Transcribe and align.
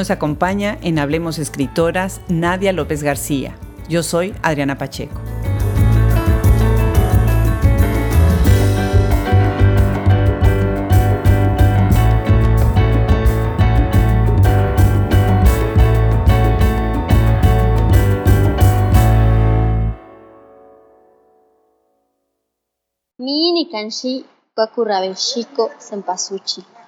Nos 0.00 0.10
acompaña 0.10 0.78
en 0.80 0.98
Hablemos 0.98 1.38
Escritoras 1.38 2.22
Nadia 2.26 2.72
López 2.72 3.02
García. 3.02 3.54
Yo 3.86 4.02
soy 4.02 4.34
Adriana 4.40 4.78
Pacheco. 4.78 5.20
Mini 23.18 23.68
kanshi 23.70 24.24
pakurabeshiko 24.54 25.72
sempasuchi. 25.78 26.79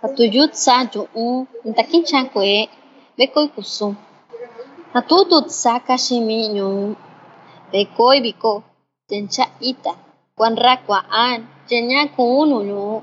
Patuyut 0.00 0.52
sa 0.64 0.74
yu'un 0.94 1.36
ntakin 1.70 2.02
chankue 2.10 2.54
bekoi 3.16 3.48
kusum. 3.54 3.92
Natutut 4.94 5.46
sa 5.62 5.72
kashimi 5.88 6.38
ñun 6.56 6.78
bekoi 7.72 8.18
biko 8.26 8.52
tencha 9.08 9.44
ita. 9.70 9.92
Kuan 10.36 10.54
rakua 10.66 10.98
an 11.26 11.38
yenya 11.70 12.00
kunu 12.16 12.56
ñun. 12.70 13.02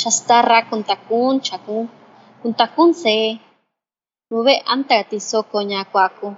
Shastarra 0.00 0.58
kuntakun 0.68 1.34
chakun. 1.46 1.84
Kuntakun 2.40 2.90
se. 3.02 3.14
Nube 4.30 4.54
anta 4.72 4.96
tisoko 5.10 5.58
ñakuaku. 5.70 6.28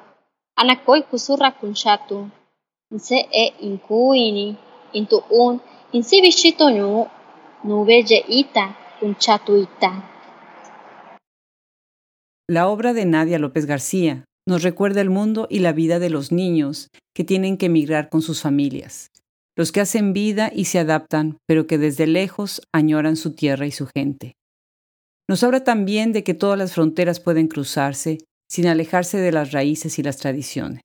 Anakoi 0.61 1.00
kusurra 1.11 1.48
kunchatu. 1.58 2.19
Nse 2.94 3.19
e 3.42 3.44
inkuini. 3.67 4.46
Intu'un 4.98 5.55
insibixito 5.96 6.67
ñuu 6.78 7.00
nube 7.69 7.96
ye'ita 8.11 8.64
La 12.48 12.69
obra 12.69 12.92
de 12.92 13.05
Nadia 13.05 13.39
López 13.39 13.67
García 13.67 14.25
nos 14.47 14.62
recuerda 14.62 15.00
el 15.00 15.11
mundo 15.11 15.48
y 15.50 15.58
la 15.58 15.72
vida 15.72 15.98
de 15.98 16.08
los 16.08 16.31
niños 16.31 16.89
que 17.14 17.25
tienen 17.25 17.56
que 17.56 17.67
emigrar 17.67 18.08
con 18.08 18.23
sus 18.23 18.41
familias, 18.41 19.11
los 19.56 19.73
que 19.73 19.80
hacen 19.80 20.12
vida 20.12 20.53
y 20.55 20.67
se 20.67 20.78
adaptan, 20.78 21.39
pero 21.48 21.67
que 21.67 21.78
desde 21.78 22.06
lejos 22.06 22.62
añoran 22.73 23.17
su 23.17 23.34
tierra 23.34 23.67
y 23.67 23.73
su 23.73 23.86
gente. 23.86 24.34
Nos 25.28 25.42
habla 25.42 25.64
también 25.64 26.12
de 26.12 26.25
que 26.25 26.34
todas 26.34 26.58
las 26.58 26.75
fronteras 26.75 27.19
pueden 27.19 27.48
cruzarse 27.48 28.19
sin 28.48 28.67
alejarse 28.67 29.19
de 29.19 29.33
las 29.33 29.53
raíces 29.53 29.98
y 29.98 30.03
las 30.03 30.19
tradiciones. 30.19 30.83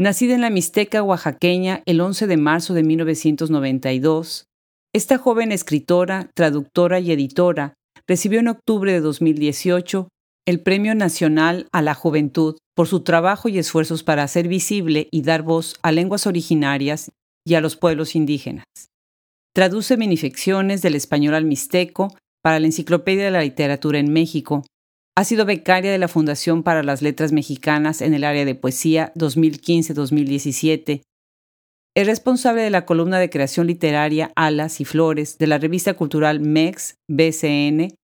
Nacida 0.00 0.34
en 0.34 0.40
la 0.40 0.50
Mixteca 0.50 1.02
oaxaqueña 1.02 1.82
el 1.84 2.00
11 2.00 2.26
de 2.26 2.36
marzo 2.36 2.74
de 2.74 2.84
1992, 2.84 4.46
esta 4.94 5.18
joven 5.18 5.52
escritora, 5.52 6.30
traductora 6.34 6.98
y 6.98 7.12
editora 7.12 7.74
recibió 8.06 8.40
en 8.40 8.48
octubre 8.48 8.92
de 8.92 9.00
2018 9.00 10.08
el 10.46 10.60
Premio 10.62 10.94
Nacional 10.94 11.68
a 11.72 11.82
la 11.82 11.94
Juventud 11.94 12.56
por 12.74 12.86
su 12.88 13.00
trabajo 13.00 13.50
y 13.50 13.58
esfuerzos 13.58 14.02
para 14.02 14.22
hacer 14.22 14.48
visible 14.48 15.08
y 15.10 15.22
dar 15.22 15.42
voz 15.42 15.76
a 15.82 15.92
lenguas 15.92 16.26
originarias 16.26 17.10
y 17.46 17.54
a 17.54 17.60
los 17.60 17.76
pueblos 17.76 18.16
indígenas. 18.16 18.64
Traduce 19.54 19.98
minifecciones 19.98 20.80
del 20.80 20.94
español 20.94 21.34
al 21.34 21.44
mixteco 21.44 22.16
para 22.42 22.58
la 22.58 22.66
Enciclopedia 22.66 23.26
de 23.26 23.30
la 23.30 23.42
Literatura 23.42 23.98
en 23.98 24.10
México 24.12 24.64
ha 25.18 25.24
sido 25.24 25.44
becaria 25.44 25.90
de 25.90 25.98
la 25.98 26.06
Fundación 26.06 26.62
para 26.62 26.84
las 26.84 27.02
Letras 27.02 27.32
Mexicanas 27.32 28.02
en 28.02 28.14
el 28.14 28.22
área 28.22 28.44
de 28.44 28.54
poesía 28.54 29.12
2015-2017. 29.16 31.02
Es 31.96 32.06
responsable 32.06 32.62
de 32.62 32.70
la 32.70 32.86
columna 32.86 33.18
de 33.18 33.30
creación 33.30 33.66
literaria 33.66 34.32
Alas 34.36 34.80
y 34.80 34.84
Flores 34.84 35.38
de 35.38 35.46
la 35.46 35.58
revista 35.58 35.94
cultural 35.94 36.40
MEX 36.40 36.94
BCN 37.10 37.94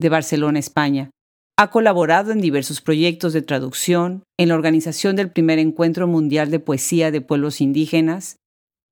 de 0.00 0.08
Barcelona, 0.08 0.58
España. 0.58 1.10
Ha 1.58 1.70
colaborado 1.70 2.32
en 2.32 2.40
diversos 2.40 2.80
proyectos 2.80 3.32
de 3.32 3.42
traducción, 3.42 4.24
en 4.38 4.48
la 4.48 4.54
organización 4.54 5.16
del 5.16 5.30
primer 5.30 5.58
Encuentro 5.58 6.06
Mundial 6.06 6.50
de 6.50 6.60
Poesía 6.60 7.10
de 7.10 7.20
Pueblos 7.20 7.60
Indígenas 7.60 8.36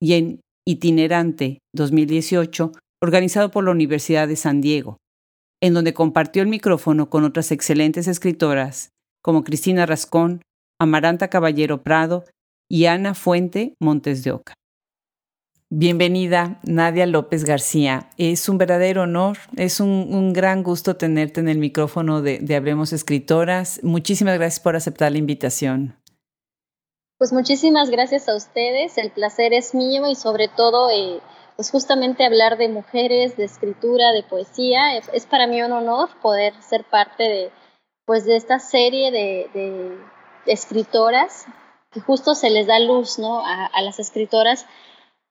y 0.00 0.14
en 0.14 0.40
Itinerante 0.66 1.58
2018, 1.74 2.72
organizado 3.02 3.50
por 3.50 3.64
la 3.64 3.72
Universidad 3.72 4.28
de 4.28 4.36
San 4.36 4.62
Diego 4.62 4.96
en 5.64 5.72
donde 5.72 5.94
compartió 5.94 6.42
el 6.42 6.48
micrófono 6.48 7.08
con 7.08 7.24
otras 7.24 7.50
excelentes 7.50 8.06
escritoras 8.06 8.90
como 9.22 9.44
Cristina 9.44 9.86
Rascón, 9.86 10.42
Amaranta 10.78 11.28
Caballero 11.28 11.82
Prado 11.82 12.26
y 12.68 12.86
Ana 12.86 13.14
Fuente 13.14 13.74
Montes 13.80 14.24
de 14.24 14.32
Oca. 14.32 14.54
Bienvenida, 15.70 16.60
Nadia 16.62 17.06
López 17.06 17.44
García. 17.44 18.10
Es 18.16 18.48
un 18.48 18.58
verdadero 18.58 19.02
honor, 19.02 19.38
es 19.56 19.80
un, 19.80 20.32
gran 20.32 20.62
gusto 20.62 20.96
tenerte 20.96 21.40
en 21.40 21.48
el 21.48 21.58
micrófono 21.58 22.22
de, 22.22 22.54
Hablemos 22.54 22.92
Escritoras. 22.92 23.80
Muchísimas 23.82 24.38
gracias 24.38 24.60
por 24.60 24.76
aceptar 24.76 25.10
la 25.10 25.18
invitación. 25.18 25.96
Pues 27.18 27.32
muchísimas 27.32 27.90
gracias 27.90 28.28
a 28.28 28.36
ustedes, 28.36 28.98
el 28.98 29.10
placer 29.10 29.52
es 29.52 29.74
mío 29.74 30.06
y 30.08 30.14
sobre 30.14 30.48
todo 30.48 30.90
eh, 30.90 31.20
pues 31.56 31.70
justamente 31.70 32.24
hablar 32.24 32.58
de 32.58 32.68
mujeres, 32.68 33.36
de 33.36 33.44
escritura, 33.44 34.12
de 34.12 34.22
poesía. 34.22 34.96
Es 34.96 35.26
para 35.26 35.46
mí 35.46 35.62
un 35.62 35.72
honor 35.72 36.08
poder 36.20 36.54
ser 36.62 36.84
parte 36.84 37.22
de, 37.22 37.50
pues 38.04 38.24
de 38.24 38.36
esta 38.36 38.58
serie 38.58 39.10
de, 39.10 39.98
escritoras 40.46 41.46
que 41.94 42.00
justo 42.00 42.34
se 42.34 42.50
les 42.50 42.66
da 42.66 42.78
luz 42.80 43.18
¿no? 43.18 43.40
a, 43.46 43.66
a, 43.66 43.82
las 43.82 44.00
escritoras 44.00 44.66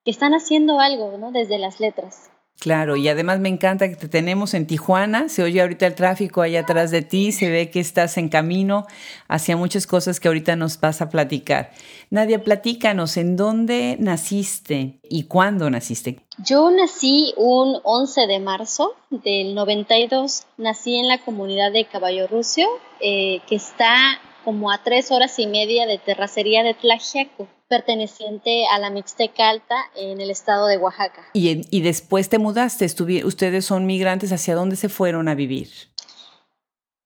que 0.03 0.11
están 0.11 0.33
haciendo 0.33 0.79
algo 0.79 1.17
¿no? 1.17 1.31
desde 1.31 1.59
las 1.59 1.79
letras. 1.79 2.31
Claro, 2.59 2.95
y 2.95 3.09
además 3.09 3.39
me 3.39 3.49
encanta 3.49 3.89
que 3.89 3.97
te 3.97 4.07
tenemos 4.07 4.53
en 4.53 4.67
Tijuana, 4.67 5.27
se 5.27 5.43
oye 5.43 5.59
ahorita 5.59 5.85
el 5.85 5.95
tráfico 5.95 6.41
allá 6.41 6.61
atrás 6.61 6.91
de 6.91 7.01
ti, 7.01 7.33
se 7.33 7.49
ve 7.49 7.69
que 7.69 7.81
estás 7.81 8.17
en 8.17 8.29
camino 8.29 8.85
hacia 9.27 9.57
muchas 9.57 9.85
cosas 9.85 10.21
que 10.21 10.29
ahorita 10.29 10.55
nos 10.55 10.79
vas 10.79 11.01
a 11.01 11.09
platicar. 11.09 11.71
Nadia, 12.09 12.41
platícanos, 12.41 13.17
¿en 13.17 13.35
dónde 13.35 13.97
naciste 13.99 14.99
y 15.09 15.23
cuándo 15.23 15.69
naciste? 15.69 16.21
Yo 16.37 16.71
nací 16.71 17.33
un 17.35 17.81
11 17.83 18.27
de 18.27 18.39
marzo 18.39 18.93
del 19.09 19.55
92, 19.55 20.43
nací 20.57 20.95
en 20.95 21.09
la 21.09 21.17
comunidad 21.17 21.73
de 21.73 21.83
Caballo 21.83 22.27
Rucio, 22.27 22.67
eh, 23.01 23.41
que 23.49 23.55
está 23.55 24.21
como 24.43 24.71
a 24.71 24.83
tres 24.83 25.11
horas 25.11 25.37
y 25.39 25.47
media 25.47 25.85
de 25.85 25.97
terracería 25.97 26.63
de 26.63 26.73
Tlaxiaco 26.73 27.47
perteneciente 27.67 28.67
a 28.67 28.77
la 28.77 28.89
Mixteca 28.89 29.49
Alta 29.49 29.75
en 29.95 30.21
el 30.21 30.29
estado 30.29 30.67
de 30.67 30.77
Oaxaca. 30.77 31.25
Y, 31.33 31.65
y 31.75 31.81
después 31.81 32.29
te 32.29 32.37
mudaste, 32.37 32.85
ustedes 33.25 33.65
son 33.65 33.85
migrantes, 33.85 34.31
¿hacia 34.31 34.55
dónde 34.55 34.75
se 34.75 34.89
fueron 34.89 35.27
a 35.27 35.35
vivir? 35.35 35.69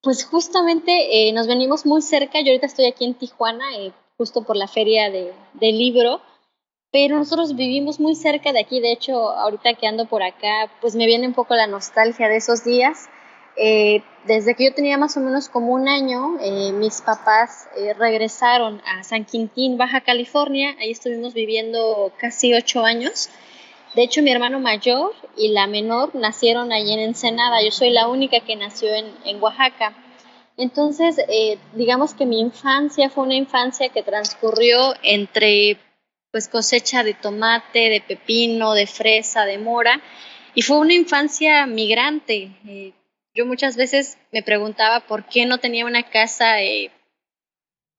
Pues 0.02 0.26
justamente 0.26 1.30
eh, 1.30 1.32
nos 1.34 1.48
venimos 1.48 1.86
muy 1.86 2.02
cerca, 2.02 2.42
yo 2.42 2.52
ahorita 2.52 2.66
estoy 2.66 2.86
aquí 2.86 3.06
en 3.06 3.14
Tijuana, 3.14 3.78
eh, 3.78 3.94
justo 4.18 4.44
por 4.44 4.56
la 4.56 4.68
feria 4.68 5.10
de, 5.10 5.34
del 5.54 5.78
libro, 5.78 6.22
pero 6.92 7.18
nosotros 7.18 7.56
vivimos 7.56 8.00
muy 8.00 8.16
cerca 8.16 8.52
de 8.52 8.60
aquí, 8.60 8.80
de 8.80 8.92
hecho 8.92 9.30
ahorita 9.30 9.74
que 9.74 9.88
ando 9.88 10.06
por 10.06 10.24
acá, 10.24 10.72
pues 10.82 10.96
me 10.96 11.06
viene 11.06 11.28
un 11.28 11.34
poco 11.34 11.56
la 11.56 11.68
nostalgia 11.68 12.28
de 12.28 12.38
esos 12.38 12.64
días 12.64 13.08
eh, 13.58 14.04
desde 14.26 14.56
que 14.56 14.66
yo 14.66 14.74
tenía 14.74 14.98
más 14.98 15.18
o 15.18 15.20
menos 15.20 15.50
como 15.50 15.74
un 15.74 15.88
año, 15.88 16.38
eh, 16.42 16.72
mis 16.74 17.02
papás 17.02 17.68
eh, 17.76 17.94
regresaron 17.94 18.82
a 18.86 19.04
San 19.04 19.26
Quintín, 19.26 19.78
Baja 19.78 20.02
California. 20.02 20.76
Ahí 20.80 20.92
estuvimos 20.92 21.34
viviendo 21.34 22.12
casi 22.18 22.54
ocho 22.54 22.86
años. 22.86 23.30
De 23.96 24.04
hecho, 24.04 24.22
mi 24.22 24.32
hermano 24.32 24.60
mayor 24.60 25.14
y 25.36 25.50
la 25.50 25.66
menor 25.66 26.14
nacieron 26.14 26.72
allí 26.72 26.94
en 26.94 27.00
Ensenada. 27.00 27.64
Yo 27.64 27.72
soy 27.72 27.90
la 27.90 28.08
única 28.08 28.42
que 28.42 28.56
nació 28.56 28.94
en, 28.94 29.12
en 29.26 29.42
Oaxaca. 29.42 29.96
Entonces, 30.56 31.18
digamos 31.74 32.16
que 32.16 32.26
mi 32.26 32.40
infancia 32.40 33.12
fue 33.12 33.26
una 33.26 33.36
infancia 33.36 33.90
que 33.90 34.02
transcurrió 34.02 34.96
entre 35.04 35.78
pues 36.32 36.48
cosecha 36.48 37.04
de 37.04 37.14
tomate, 37.14 37.90
de 37.90 38.02
pepino, 38.02 38.74
de 38.74 38.88
fresa, 38.88 39.46
de 39.46 39.58
mora, 39.60 40.02
y 40.54 40.64
fue 40.64 40.80
una 40.80 40.94
infancia 40.94 41.66
migrante. 41.68 42.96
Yo 43.38 43.46
muchas 43.46 43.78
veces 43.78 44.18
me 44.32 44.42
preguntaba 44.42 45.02
por 45.02 45.26
qué 45.26 45.46
no 45.46 45.60
tenía 45.60 45.86
una 45.86 46.02
casa 46.02 46.60
eh, 46.64 46.90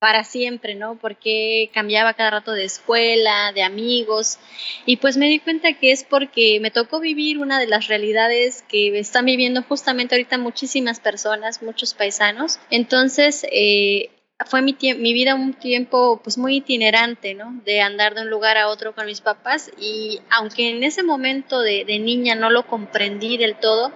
para 0.00 0.24
siempre, 0.24 0.74
¿no? 0.74 0.98
¿Por 0.98 1.14
qué 1.14 1.70
cambiaba 1.72 2.14
cada 2.14 2.30
rato 2.30 2.50
de 2.50 2.64
escuela, 2.64 3.52
de 3.52 3.62
amigos? 3.62 4.40
Y 4.84 4.96
pues 4.96 5.16
me 5.16 5.28
di 5.28 5.38
cuenta 5.38 5.74
que 5.74 5.92
es 5.92 6.02
porque 6.02 6.58
me 6.58 6.72
tocó 6.72 6.98
vivir 6.98 7.38
una 7.38 7.60
de 7.60 7.68
las 7.68 7.86
realidades 7.86 8.64
que 8.68 8.98
están 8.98 9.26
viviendo 9.26 9.62
justamente 9.62 10.16
ahorita 10.16 10.38
muchísimas 10.38 10.98
personas, 10.98 11.62
muchos 11.62 11.94
paisanos. 11.94 12.58
Entonces, 12.70 13.46
eh, 13.52 14.10
fue 14.44 14.60
mi, 14.60 14.76
mi, 14.80 15.12
vida 15.12 15.36
un 15.36 15.54
tiempo 15.54 16.20
pues 16.20 16.36
muy 16.36 16.56
itinerante, 16.56 17.34
¿no? 17.34 17.60
De 17.64 17.80
andar 17.80 18.16
de 18.16 18.22
un 18.22 18.30
lugar 18.30 18.56
a 18.56 18.66
otro 18.68 18.92
con 18.92 19.06
mis 19.06 19.20
papás 19.20 19.70
y 19.80 20.20
aunque 20.30 20.70
en 20.70 20.82
ese 20.82 21.04
momento 21.04 21.60
de 21.60 21.84
niña 22.00 22.34
no 22.34 22.50
lo 22.50 22.66
comprendí 22.66 23.36
del 23.36 23.54
todo, 23.54 23.92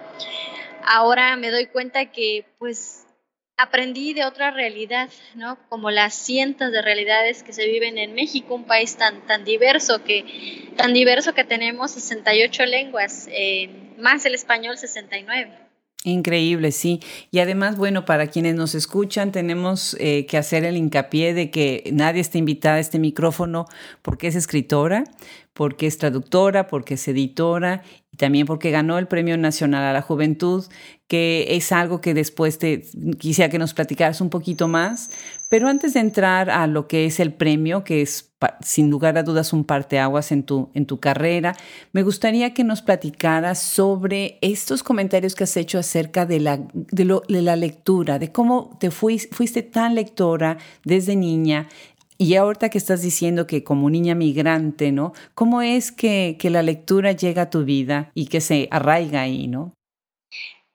ahora 0.85 1.35
me 1.35 1.49
doy 1.49 1.67
cuenta 1.67 2.11
que 2.11 2.45
pues 2.59 3.05
aprendí 3.57 4.13
de 4.13 4.25
otra 4.25 4.51
realidad, 4.51 5.09
¿no? 5.35 5.57
Como 5.69 5.91
las 5.91 6.13
cientos 6.13 6.71
de 6.71 6.81
realidades 6.81 7.43
que 7.43 7.53
se 7.53 7.67
viven 7.67 7.97
en 7.97 8.13
México, 8.13 8.55
un 8.55 8.65
país 8.65 8.95
tan, 8.97 9.25
tan 9.27 9.45
diverso 9.45 10.03
que 10.03 10.71
tan 10.75 10.93
diverso 10.93 11.33
que 11.33 11.43
tenemos 11.43 11.91
68 11.91 12.65
lenguas, 12.65 13.27
eh, 13.31 13.69
más 13.97 14.25
el 14.25 14.35
español 14.35 14.77
69. 14.77 15.63
Increíble, 16.05 16.73
sí. 16.73 16.99
Y 17.31 17.39
además, 17.39 17.77
bueno, 17.77 18.03
para 18.03 18.27
quienes 18.27 18.55
nos 18.55 18.75
escuchan, 18.75 19.31
tenemos 19.31 19.95
eh, 20.01 20.25
que 20.25 20.37
hacer 20.37 20.65
el 20.65 20.75
hincapié 20.75 21.33
de 21.33 21.49
que 21.49 21.89
nadie 21.93 22.19
está 22.19 22.37
invitada 22.37 22.75
a 22.75 22.79
este 22.79 22.99
micrófono 22.99 23.67
porque 24.01 24.27
es 24.27 24.35
escritora, 24.35 25.05
porque 25.53 25.87
es 25.87 25.97
traductora, 25.97 26.67
porque 26.67 26.95
es 26.95 27.07
editora 27.07 27.83
y 28.13 28.17
también 28.17 28.45
porque 28.45 28.69
ganó 28.69 28.99
el 28.99 29.07
Premio 29.07 29.35
Nacional 29.39 29.83
a 29.83 29.91
la 29.91 30.03
Juventud, 30.03 30.63
que 31.07 31.47
es 31.49 31.71
algo 31.71 31.99
que 31.99 32.13
después 32.13 32.59
te 32.59 32.83
quisiera 33.17 33.49
que 33.49 33.57
nos 33.57 33.73
platicaras 33.73 34.21
un 34.21 34.29
poquito 34.29 34.67
más. 34.67 35.09
Pero 35.49 35.67
antes 35.67 35.95
de 35.95 35.99
entrar 35.99 36.51
a 36.51 36.67
lo 36.67 36.87
que 36.87 37.05
es 37.05 37.19
el 37.19 37.33
premio, 37.33 37.83
que 37.83 38.03
es 38.03 38.33
sin 38.61 38.89
lugar 38.89 39.17
a 39.17 39.23
dudas 39.23 39.53
un 39.53 39.63
parteaguas 39.63 40.31
en 40.31 40.43
tu, 40.43 40.69
en 40.73 40.85
tu 40.85 40.99
carrera, 40.99 41.55
me 41.91 42.03
gustaría 42.03 42.53
que 42.53 42.63
nos 42.63 42.81
platicaras 42.81 43.59
sobre 43.59 44.37
estos 44.41 44.83
comentarios 44.83 45.33
que 45.33 45.45
has 45.45 45.57
hecho 45.57 45.79
acerca 45.79 46.25
de 46.25 46.39
la, 46.39 46.59
de, 46.73 47.21
la 47.41 47.55
lectura, 47.55 48.19
de 48.19 48.31
cómo 48.31 48.77
te 48.79 48.91
fuiste, 48.91 49.33
fuiste 49.33 49.63
tan 49.63 49.95
lectora 49.95 50.57
desde 50.83 51.15
niña 51.15 51.67
y 52.23 52.35
ahorita 52.35 52.69
que 52.69 52.77
estás 52.77 53.01
diciendo 53.01 53.47
que 53.47 53.65
como 53.65 53.89
niña 53.89 54.15
migrante, 54.15 54.93
¿no? 54.93 55.11
¿Cómo 55.35 55.61
es 55.61 55.91
que, 55.91 56.37
que 56.39 56.49
la 56.49 56.63
lectura 56.63 57.11
llega 57.11 57.43
a 57.43 57.49
tu 57.49 57.65
vida 57.65 58.11
y 58.13 58.27
que 58.27 58.39
se 58.39 58.69
arraiga 58.71 59.23
ahí, 59.23 59.49
¿no? 59.49 59.73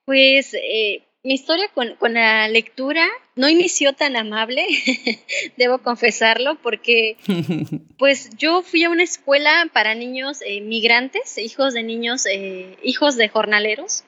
Pues 0.05 0.53
eh, 0.53 1.05
mi 1.23 1.33
historia 1.33 1.69
con, 1.73 1.95
con, 1.97 2.13
la 2.13 2.49
lectura 2.49 3.07
no 3.35 3.49
inició 3.49 3.95
tan 3.95 4.17
amable, 4.17 4.67
debo 5.57 5.79
confesarlo, 5.79 6.59
porque 6.63 7.17
pues 7.99 8.29
yo 8.37 8.61
fui 8.61 8.85
a 8.85 8.91
una 8.91 9.05
escuela 9.05 9.71
para 9.73 9.95
niños 9.95 10.43
eh, 10.45 10.61
migrantes, 10.61 11.39
hijos 11.39 11.73
de 11.73 11.83
niños, 11.83 12.27
eh, 12.27 12.77
hijos 12.83 13.17
de 13.17 13.31
jornaleros. 13.31 14.05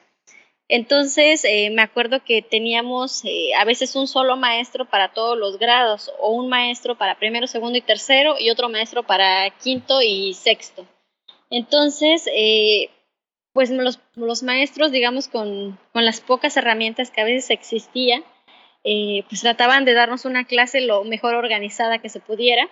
Entonces, 0.73 1.43
eh, 1.43 1.69
me 1.69 1.81
acuerdo 1.81 2.23
que 2.23 2.41
teníamos 2.41 3.25
eh, 3.25 3.53
a 3.59 3.65
veces 3.65 3.93
un 3.97 4.07
solo 4.07 4.37
maestro 4.37 4.85
para 4.85 5.11
todos 5.11 5.37
los 5.37 5.59
grados, 5.59 6.09
o 6.17 6.31
un 6.31 6.47
maestro 6.47 6.97
para 6.97 7.19
primero, 7.19 7.45
segundo 7.45 7.77
y 7.77 7.81
tercero, 7.81 8.35
y 8.39 8.49
otro 8.51 8.69
maestro 8.69 9.03
para 9.03 9.49
quinto 9.49 10.01
y 10.01 10.33
sexto. 10.33 10.87
Entonces, 11.49 12.25
eh, 12.33 12.89
pues 13.51 13.69
los, 13.69 13.99
los, 14.15 14.43
maestros, 14.43 14.93
digamos, 14.93 15.27
con, 15.27 15.77
con, 15.91 16.05
las 16.05 16.21
pocas 16.21 16.55
herramientas 16.55 17.11
que 17.11 17.19
a 17.19 17.25
veces 17.25 17.49
existían, 17.49 18.23
pues 18.81 19.41
trataban 19.41 19.83
de 19.83 19.93
darnos 19.93 20.23
una 20.23 20.45
clase 20.45 20.79
lo 20.79 21.03
mejor 21.03 21.35
organizada 21.35 21.97
que 21.97 22.07
se 22.07 22.21
pudiera 22.21 22.69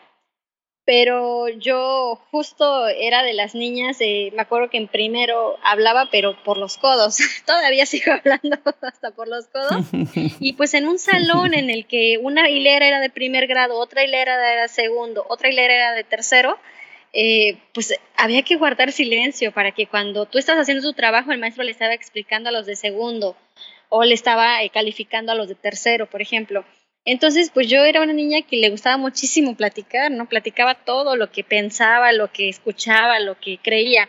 pero 0.90 1.48
yo 1.50 2.20
justo 2.32 2.88
era 2.88 3.22
de 3.22 3.34
las 3.34 3.54
niñas, 3.54 3.98
eh, 4.00 4.32
me 4.34 4.42
acuerdo 4.42 4.72
que 4.72 4.78
en 4.78 4.88
primero 4.88 5.56
hablaba, 5.62 6.10
pero 6.10 6.36
por 6.44 6.58
los 6.58 6.80
codos, 6.80 7.20
todavía 7.46 7.86
sigo 7.86 8.12
hablando 8.12 8.58
hasta 8.82 9.12
por 9.12 9.28
los 9.28 9.46
codos, 9.50 9.86
y 10.40 10.54
pues 10.54 10.74
en 10.74 10.88
un 10.88 10.98
salón 10.98 11.54
en 11.54 11.70
el 11.70 11.86
que 11.86 12.18
una 12.20 12.50
hilera 12.50 12.88
era 12.88 13.00
de 13.02 13.12
primer 13.12 13.46
grado, 13.46 13.78
otra 13.78 14.04
hilera 14.04 14.34
era 14.34 14.64
de 14.64 14.68
segundo, 14.68 15.28
otra 15.30 15.50
hilera 15.50 15.76
era 15.76 15.92
de 15.92 16.04
tercero, 16.04 16.58
eh, 17.14 17.60
pues 17.72 17.94
había 18.18 18.42
que 18.42 18.56
guardar 18.56 18.92
silencio 18.92 19.52
para 19.52 19.74
que 19.74 19.86
cuando 19.86 20.26
tú 20.26 20.40
estás 20.40 20.58
haciendo 20.58 20.82
tu 20.82 20.94
trabajo, 20.94 21.32
el 21.32 21.38
maestro 21.38 21.64
le 21.64 21.72
estaba 21.72 21.94
explicando 21.94 22.50
a 22.50 22.52
los 22.52 22.66
de 22.66 22.76
segundo 22.76 23.36
o 23.90 24.04
le 24.04 24.16
estaba 24.16 24.64
eh, 24.64 24.72
calificando 24.72 25.34
a 25.34 25.36
los 25.36 25.48
de 25.48 25.54
tercero, 25.54 26.08
por 26.08 26.24
ejemplo. 26.24 26.66
Entonces, 27.12 27.50
pues 27.52 27.68
yo 27.68 27.84
era 27.86 28.04
una 28.04 28.14
niña 28.14 28.44
que 28.44 28.58
le 28.58 28.70
gustaba 28.70 28.96
muchísimo 28.96 29.56
platicar, 29.56 30.12
¿no? 30.12 30.30
Platicaba 30.30 30.76
todo 30.76 31.16
lo 31.16 31.32
que 31.32 31.44
pensaba, 31.44 32.12
lo 32.12 32.32
que 32.32 32.50
escuchaba, 32.50 33.20
lo 33.20 33.40
que 33.40 33.58
creía. 33.58 34.08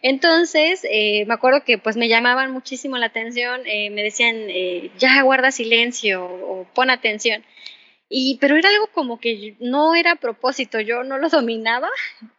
Entonces, 0.00 0.86
eh, 0.88 1.24
me 1.26 1.34
acuerdo 1.34 1.64
que 1.64 1.76
pues 1.76 1.96
me 1.96 2.06
llamaban 2.06 2.52
muchísimo 2.52 2.98
la 2.98 3.06
atención, 3.06 3.62
eh, 3.66 3.90
me 3.90 4.04
decían, 4.04 4.36
eh, 4.48 4.92
ya 4.96 5.20
guarda 5.22 5.50
silencio 5.50 6.24
o, 6.24 6.68
pon 6.72 6.88
atención. 6.90 7.44
Y, 8.08 8.38
pero 8.40 8.54
era 8.54 8.68
algo 8.68 8.86
como 8.92 9.18
que 9.18 9.56
no 9.58 9.96
era 9.96 10.14
propósito, 10.14 10.78
yo 10.78 11.02
no 11.02 11.18
lo 11.18 11.28
dominaba. 11.30 11.90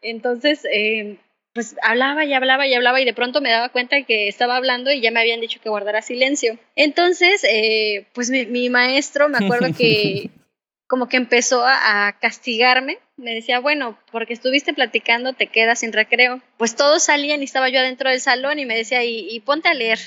Entonces, 0.02 0.64
pues 1.58 1.76
hablaba 1.82 2.24
y 2.24 2.36
hablaba 2.36 2.68
y 2.68 2.76
hablaba 2.76 3.02
y 3.02 3.06
de 3.06 3.16
pronto 3.16 3.42
me 3.42 3.50
daba 3.50 3.70
cuenta 3.70 4.04
que 4.04 4.28
estaba 4.28 4.58
hablando 4.58 4.92
y 4.92 5.02
ya 5.02 5.10
me 5.10 5.22
habían 5.22 5.42
dicho 5.42 5.60
que 5.60 5.70
guardara 5.70 6.04
silencio. 6.04 6.60
Entonces, 6.76 7.44
eh, 7.46 8.06
pues 8.14 8.30
mi, 8.30 8.70
maestro, 8.70 9.28
me 9.28 9.44
acuerdo 9.44 9.76
que 9.76 10.30
como 10.88 11.10
que 11.10 11.18
empezó 11.18 11.66
a, 11.66 12.16
castigarme, 12.22 13.00
me 13.16 13.34
decía, 13.34 13.60
bueno, 13.60 13.98
porque 14.12 14.34
estuviste 14.34 14.76
platicando, 14.76 15.34
te 15.34 15.48
quedas 15.48 15.80
sin 15.80 15.94
recreo. 15.94 16.44
Pues 16.58 16.76
todos 16.76 17.02
salían 17.02 17.42
y 17.42 17.46
estaba 17.46 17.70
yo 17.70 17.80
adentro 17.80 18.12
del 18.12 18.22
salón 18.22 18.60
y 18.60 18.68
me 18.68 18.78
decía, 18.78 19.04
y, 19.04 19.40
ponte 19.40 19.68
a 19.68 19.74
leer. 19.74 19.98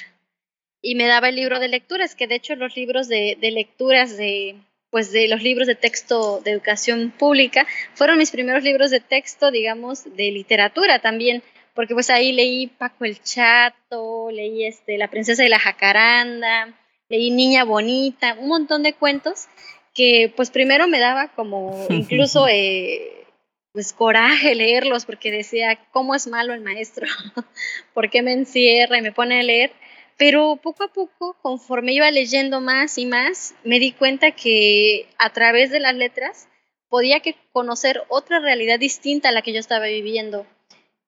Y 0.80 0.94
me 0.94 1.08
daba 1.08 1.30
el 1.30 1.34
libro 1.34 1.58
de 1.58 1.66
lecturas, 1.66 2.14
que 2.14 2.28
de 2.28 2.36
hecho 2.36 2.54
los 2.54 2.76
libros 2.76 3.08
de 3.08 3.36
lecturas 3.40 4.16
de, 4.16 4.54
pues 4.90 5.12
de 5.12 5.28
los 5.28 5.42
libros 5.42 5.66
de 5.66 5.74
texto 5.74 6.40
de 6.40 6.50
educación 6.50 7.12
pública, 7.16 7.66
fueron 7.94 8.18
mis 8.18 8.30
primeros 8.30 8.62
libros 8.62 8.90
de 8.90 9.00
texto, 9.00 9.50
digamos, 9.50 10.04
de 10.16 10.30
literatura 10.30 10.98
también, 10.98 11.42
porque 11.74 11.94
pues 11.94 12.10
ahí 12.10 12.32
leí 12.32 12.66
Paco 12.66 13.04
el 13.04 13.22
Chato, 13.22 14.30
leí 14.30 14.64
este 14.64 14.98
La 14.98 15.08
princesa 15.08 15.42
de 15.42 15.48
la 15.48 15.58
jacaranda, 15.58 16.74
leí 17.08 17.30
Niña 17.30 17.64
Bonita, 17.64 18.36
un 18.38 18.48
montón 18.48 18.82
de 18.82 18.94
cuentos 18.94 19.46
que 19.94 20.32
pues 20.34 20.50
primero 20.50 20.88
me 20.88 20.98
daba 20.98 21.28
como 21.28 21.86
incluso 21.90 22.46
eh, 22.48 23.26
pues 23.72 23.92
coraje 23.92 24.54
leerlos 24.54 25.04
porque 25.04 25.30
decía, 25.30 25.78
¿cómo 25.92 26.14
es 26.14 26.26
malo 26.26 26.52
el 26.52 26.60
maestro? 26.60 27.06
¿Por 27.94 28.10
qué 28.10 28.22
me 28.22 28.32
encierra 28.32 28.98
y 28.98 29.02
me 29.02 29.12
pone 29.12 29.40
a 29.40 29.42
leer? 29.42 29.72
Pero 30.20 30.56
poco 30.56 30.84
a 30.84 30.92
poco, 30.92 31.34
conforme 31.40 31.94
iba 31.94 32.10
leyendo 32.10 32.60
más 32.60 32.98
y 32.98 33.06
más, 33.06 33.54
me 33.64 33.78
di 33.78 33.92
cuenta 33.92 34.32
que 34.32 35.06
a 35.16 35.30
través 35.30 35.70
de 35.70 35.80
las 35.80 35.94
letras 35.94 36.46
podía 36.90 37.22
conocer 37.52 38.02
otra 38.10 38.38
realidad 38.38 38.78
distinta 38.78 39.30
a 39.30 39.32
la 39.32 39.40
que 39.40 39.54
yo 39.54 39.60
estaba 39.60 39.86
viviendo. 39.86 40.46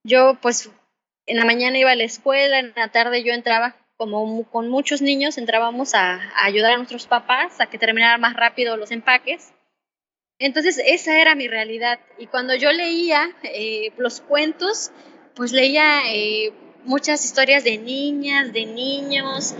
Yo, 0.03 0.39
pues, 0.41 0.71
en 1.27 1.37
la 1.37 1.45
mañana 1.45 1.77
iba 1.77 1.91
a 1.91 1.95
la 1.95 2.05
escuela, 2.05 2.59
en 2.59 2.73
la 2.75 2.89
tarde 2.89 3.23
yo 3.23 3.35
entraba, 3.35 3.77
como 3.99 4.51
con 4.51 4.71
muchos 4.71 5.03
niños, 5.03 5.37
entrábamos 5.37 5.95
a, 5.95 6.33
ayudar 6.43 6.73
a 6.73 6.77
nuestros 6.79 7.07
papás 7.07 7.61
a 7.61 7.67
que 7.67 7.77
terminaran 7.77 8.19
más 8.19 8.33
rápido 8.33 8.79
los 8.79 8.93
empaques. 8.93 9.53
Entonces, 10.39 10.81
esa 10.87 11.21
era 11.21 11.35
mi 11.35 11.49
realidad. 11.49 12.01
Y 12.17 12.29
cuando 12.29 12.55
yo 12.55 12.73
leía 12.73 13.29
eh, 13.43 13.93
los 13.99 14.23
cuentos, 14.23 14.91
pues 15.35 15.53
leía 15.53 16.01
eh, 16.07 16.55
muchas 16.85 17.25
historias 17.25 17.65
de 17.65 17.79
niñas, 17.79 18.53
de 18.53 18.67
niños, 18.67 19.55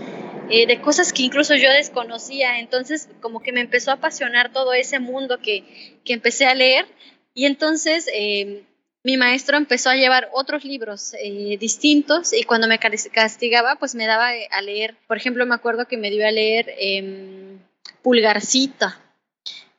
eh, 0.49 0.67
de 0.67 0.81
cosas 0.81 1.13
que 1.13 1.23
incluso 1.23 1.55
yo 1.55 1.71
desconocía. 1.71 2.59
Entonces, 2.59 3.09
como 3.21 3.41
que 3.41 3.51
me 3.51 3.61
empezó 3.61 3.91
a 3.91 3.95
apasionar 3.95 4.51
todo 4.51 4.73
ese 4.73 4.99
mundo 4.99 5.39
que, 5.39 5.99
que 6.03 6.13
empecé 6.13 6.45
a 6.45 6.55
leer. 6.55 6.85
Y 7.33 7.45
entonces 7.45 8.07
eh, 8.13 8.63
mi 9.03 9.17
maestro 9.17 9.57
empezó 9.57 9.89
a 9.89 9.95
llevar 9.95 10.29
otros 10.33 10.63
libros 10.63 11.13
eh, 11.21 11.57
distintos 11.59 12.31
y 12.31 12.43
cuando 12.43 12.67
me 12.67 12.79
castigaba, 12.79 13.75
pues 13.75 13.95
me 13.95 14.05
daba 14.05 14.29
a 14.49 14.61
leer. 14.61 14.95
Por 15.07 15.17
ejemplo, 15.17 15.45
me 15.45 15.55
acuerdo 15.55 15.87
que 15.87 15.97
me 15.97 16.09
dio 16.09 16.25
a 16.25 16.31
leer 16.31 16.73
em, 16.77 17.59
Pulgarcita. 18.01 18.99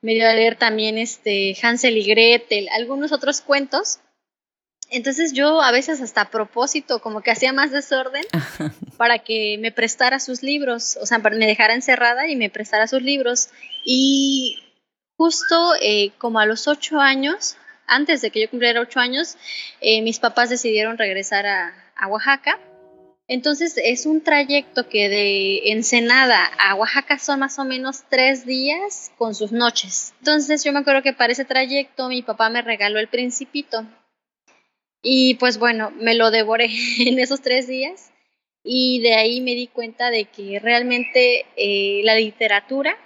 Me 0.03 0.13
dio 0.13 0.29
a 0.29 0.35
leer 0.35 0.57
también 0.57 0.99
este 0.99 1.57
Hansel 1.63 1.97
y 1.97 2.05
Gretel, 2.05 2.69
algunos 2.71 3.13
otros 3.13 3.41
cuentos 3.41 4.01
entonces 4.97 5.33
yo 5.33 5.61
a 5.61 5.73
veces 5.73 6.01
hasta 6.01 6.23
a 6.23 6.31
propósito 6.31 7.01
como 7.01 7.21
que 7.21 7.31
hacía 7.31 7.53
más 7.53 7.71
desorden 7.71 8.25
para 8.97 9.19
que 9.19 9.59
me 9.59 9.73
prestara 9.73 10.21
sus 10.21 10.43
libros, 10.43 10.97
o 11.01 11.07
sea, 11.07 11.19
me 11.19 11.47
dejara 11.47 11.75
encerrada 11.75 12.29
y 12.29 12.37
me 12.37 12.51
prestara 12.51 12.87
sus 12.87 13.03
libros. 13.03 13.51
Y 13.85 14.63
justo 15.17 15.75
eh, 15.81 16.13
como 16.19 16.39
a 16.39 16.47
los 16.47 16.69
ocho 16.69 17.01
años, 17.01 17.57
antes 17.87 18.21
de 18.21 18.31
que 18.31 18.43
yo 18.43 18.51
cumpliera 18.51 18.81
ocho 18.81 19.01
años, 19.01 19.37
eh, 19.81 20.03
mis 20.03 20.19
papás 20.19 20.49
decidieron 20.49 20.97
regresar 20.97 21.47
a, 21.47 21.75
a 21.97 22.07
Oaxaca. 22.07 22.61
Entonces 23.27 23.75
es 23.83 24.05
un 24.05 24.23
trayecto 24.23 24.89
que 24.89 25.09
de 25.09 25.73
Ensenada 25.73 26.45
a 26.59 26.75
Oaxaca 26.75 27.19
son 27.19 27.41
más 27.41 27.59
o 27.59 27.65
menos 27.65 28.05
tres 28.11 28.45
días 28.45 29.11
con 29.17 29.35
sus 29.35 29.51
noches. 29.51 30.13
Entonces 30.19 30.63
yo 30.63 30.73
me 30.73 30.81
acuerdo 30.81 31.03
que 31.03 31.15
para 31.15 31.33
ese 31.33 31.47
trayecto 31.47 32.09
mi 32.09 32.23
papá 32.23 32.51
me 32.51 32.61
regaló 32.61 33.01
el 33.01 33.09
principito 33.09 33.87
y 35.05 35.35
pues 35.35 35.59
bueno, 35.59 35.93
me 35.93 36.15
lo 36.15 36.33
devoré 36.33 36.69
en 36.99 37.21
esos 37.21 37.41
tres 37.41 37.69
días 37.69 38.11
y 38.65 39.01
de 39.01 39.15
ahí 39.15 39.41
me 39.41 39.55
di 39.55 39.69
cuenta 39.69 40.11
de 40.11 40.25
que 40.25 40.59
realmente 40.59 41.45
eh, 41.57 42.01
la 42.03 42.17
literatura 42.17 42.97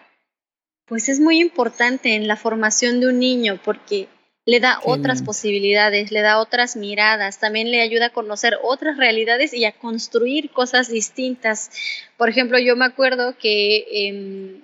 pues 0.86 1.10
es 1.10 1.20
muy 1.20 1.40
importante 1.40 2.14
en 2.14 2.26
la 2.28 2.36
formación 2.36 3.00
de 3.00 3.08
un 3.08 3.18
niño 3.18 3.60
porque 3.62 4.08
le 4.46 4.60
da 4.60 4.80
otras 4.84 5.20
posibilidades, 5.20 6.10
le 6.10 6.22
da 6.22 6.38
otras 6.38 6.74
miradas, 6.74 7.38
también 7.38 7.70
le 7.70 7.82
ayuda 7.82 8.06
a 8.06 8.12
conocer 8.14 8.56
otras 8.62 8.96
realidades 8.96 9.52
y 9.52 9.66
a 9.66 9.72
construir 9.72 10.50
cosas 10.50 10.88
distintas. 10.88 11.70
Por 12.16 12.30
ejemplo, 12.30 12.58
yo 12.58 12.74
me 12.74 12.86
acuerdo 12.86 13.36
que 13.36 13.84
em, 13.90 14.62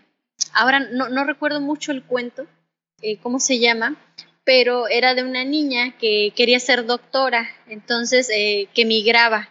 ahora 0.55 0.81
no, 0.81 1.11
no, 1.11 1.25
recuerdo 1.25 1.61
mucho 1.61 1.93
el 1.93 2.03
cuento, 2.03 2.47
eh, 3.03 3.19
cómo 3.19 3.39
se 3.39 3.59
llama, 3.59 3.97
pero 4.45 4.89
era 4.89 5.15
de 5.15 5.23
una 5.23 5.45
niña 5.45 5.97
que 5.99 6.33
quería 6.37 6.61
ser 6.61 6.85
doctora, 6.85 7.49
entonces 7.67 8.31
eh, 8.31 8.69
que 8.75 8.85
migraba 8.85 9.49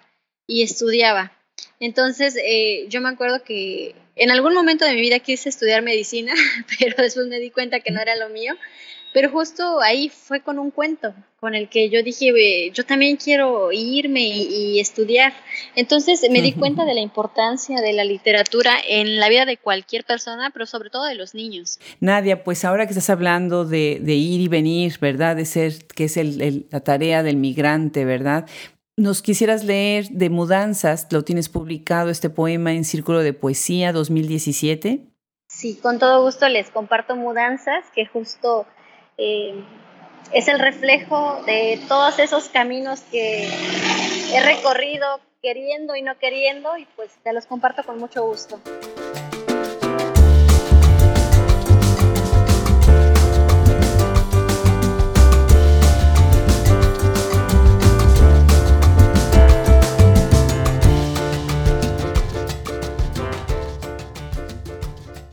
y 0.48 0.62
estudiaba. 0.62 1.32
Entonces, 1.80 2.38
eh, 2.38 2.86
yo 2.90 3.02
me 3.02 3.10
acuerdo 3.10 3.44
que 3.44 3.96
en 4.16 4.32
algún 4.32 4.54
momento 4.54 4.86
de 4.86 4.94
mi 4.94 5.02
vida 5.02 5.20
quise 5.20 5.50
estudiar 5.50 5.82
medicina, 5.82 6.34
pero 6.80 6.96
después 7.02 7.28
me 7.28 7.40
di 7.40 7.50
cuenta 7.50 7.80
que 7.80 7.92
no 7.92 8.00
era 8.00 8.16
lo 8.16 8.30
mío. 8.30 8.56
Pero 9.14 9.30
justo 9.30 9.80
ahí 9.82 10.10
fue 10.10 10.42
con 10.42 10.60
un 10.60 10.72
cuento 10.72 11.14
con 11.40 11.56
el 11.56 11.68
que 11.68 11.90
yo 11.90 12.02
dije, 12.04 12.72
yo 12.72 12.86
también 12.86 13.18
quiero 13.18 13.72
irme 13.74 14.22
y, 14.22 14.80
estudiar. 14.80 15.34
Entonces 15.76 16.26
me 16.32 16.42
di 16.42 16.54
cuenta 16.54 16.86
de 16.86 16.94
la 16.94 17.02
importancia 17.02 17.82
de 17.82 17.92
la 17.92 18.06
literatura 18.06 18.72
en 18.88 19.20
la 19.20 19.28
vida 19.28 19.46
de 19.46 19.58
cualquier 19.58 20.06
persona, 20.06 20.52
pero 20.52 20.66
sobre 20.66 20.90
todo 20.90 21.04
de 21.04 21.16
los 21.16 21.36
niños. 21.36 21.80
Nadia, 22.00 22.46
pues 22.46 22.64
ahora 22.64 22.86
que 22.86 22.94
estás 22.94 23.10
hablando 23.10 23.66
de, 23.66 24.00
ir 24.06 24.40
y 24.40 24.48
venir, 24.48 24.98
¿verdad? 25.00 25.36
De 25.36 25.44
ser, 25.44 25.86
que 25.86 26.06
es 26.06 26.18
la 26.72 26.80
tarea 26.80 27.24
del 27.24 27.36
migrante, 27.36 28.06
¿verdad? 28.06 28.48
¿Nos 28.96 29.22
quisieras 29.22 29.66
leer 29.66 30.08
de 30.12 30.30
mudanzas? 30.30 31.08
¿Lo 31.12 31.24
tienes 31.24 31.50
publicado 31.50 32.10
este 32.10 32.30
poema 32.30 32.72
en 32.72 32.86
Círculo 32.86 33.20
de 33.20 33.34
Poesía 33.34 33.92
2017? 33.92 35.02
Sí, 35.48 35.76
con 35.82 36.00
todo 36.00 36.24
gusto 36.24 36.48
les 36.48 36.70
comparto 36.70 37.16
mudanzas 37.16 37.84
que 37.94 38.06
justo 38.06 38.66
eh, 39.18 39.64
es 40.32 40.48
el 40.48 40.60
reflejo 40.60 41.42
de 41.46 41.80
todos 41.88 42.20
esos 42.20 42.50
caminos 42.50 43.02
que 43.12 43.48
he 44.34 44.42
recorrido 44.44 45.20
queriendo 45.42 45.96
y 45.96 46.02
no 46.02 46.18
queriendo 46.18 46.78
y 46.78 46.86
pues 46.96 47.12
te 47.24 47.34
los 47.34 47.46
comparto 47.46 47.84
con 47.84 48.00
mucho 48.00 48.26
gusto. 48.26 48.60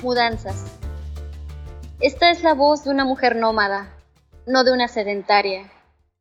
Mudanzas. 0.03 0.80
Esta 2.01 2.31
es 2.31 2.43
la 2.43 2.55
voz 2.55 2.85
de 2.85 2.91
una 2.91 3.05
mujer 3.05 3.37
nómada, 3.37 3.95
no 4.47 4.65
de 4.65 4.73
una 4.73 4.89
sedentaria. 4.89 5.71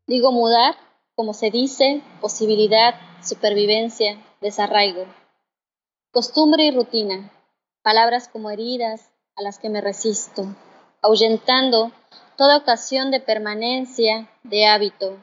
Digo 0.07 0.33
mudar, 0.33 0.75
como 1.15 1.33
se 1.33 1.51
dice, 1.51 2.01
posibilidad, 2.19 2.95
supervivencia, 3.24 4.21
desarraigo. 4.41 5.05
Costumbre 6.12 6.65
y 6.65 6.71
rutina, 6.71 7.31
palabras 7.81 8.27
como 8.27 8.51
heridas 8.51 9.13
a 9.38 9.41
las 9.41 9.57
que 9.57 9.69
me 9.69 9.79
resisto, 9.79 10.53
ahuyentando 11.01 11.93
toda 12.36 12.57
ocasión 12.57 13.09
de 13.09 13.21
permanencia, 13.21 14.29
de 14.43 14.65
hábito. 14.65 15.17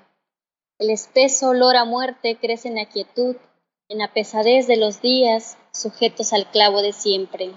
El 0.78 0.88
espeso 0.88 1.50
olor 1.50 1.76
a 1.76 1.84
muerte 1.84 2.38
crece 2.40 2.68
en 2.68 2.76
la 2.76 2.86
quietud, 2.86 3.36
en 3.90 3.98
la 3.98 4.10
pesadez 4.10 4.66
de 4.66 4.78
los 4.78 5.02
días, 5.02 5.58
sujetos 5.70 6.32
al 6.32 6.50
clavo 6.50 6.80
de 6.80 6.94
siempre. 6.94 7.52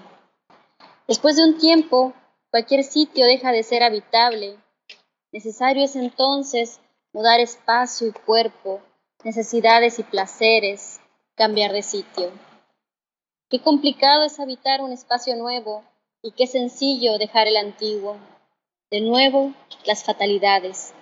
Después 1.08 1.36
de 1.36 1.44
un 1.44 1.56
tiempo, 1.56 2.12
Cualquier 2.50 2.82
sitio 2.82 3.26
deja 3.26 3.52
de 3.52 3.62
ser 3.62 3.84
habitable. 3.84 4.56
Necesario 5.30 5.84
es 5.84 5.94
entonces 5.94 6.80
mudar 7.12 7.38
espacio 7.38 8.08
y 8.08 8.12
cuerpo, 8.12 8.80
necesidades 9.22 10.00
y 10.00 10.02
placeres, 10.02 11.00
cambiar 11.36 11.72
de 11.72 11.82
sitio. 11.82 12.32
Qué 13.48 13.60
complicado 13.62 14.24
es 14.24 14.40
habitar 14.40 14.80
un 14.80 14.90
espacio 14.90 15.36
nuevo 15.36 15.84
y 16.22 16.32
qué 16.32 16.48
sencillo 16.48 17.18
dejar 17.18 17.46
el 17.46 17.56
antiguo. 17.56 18.16
De 18.90 19.00
nuevo, 19.00 19.52
las 19.84 20.02
fatalidades. 20.02 20.92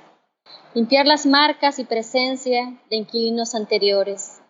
Limpiar 0.74 1.06
las 1.06 1.24
marcas 1.24 1.78
y 1.78 1.84
presencia 1.84 2.78
de 2.90 2.96
inquilinos 2.96 3.54
anteriores. 3.54 4.42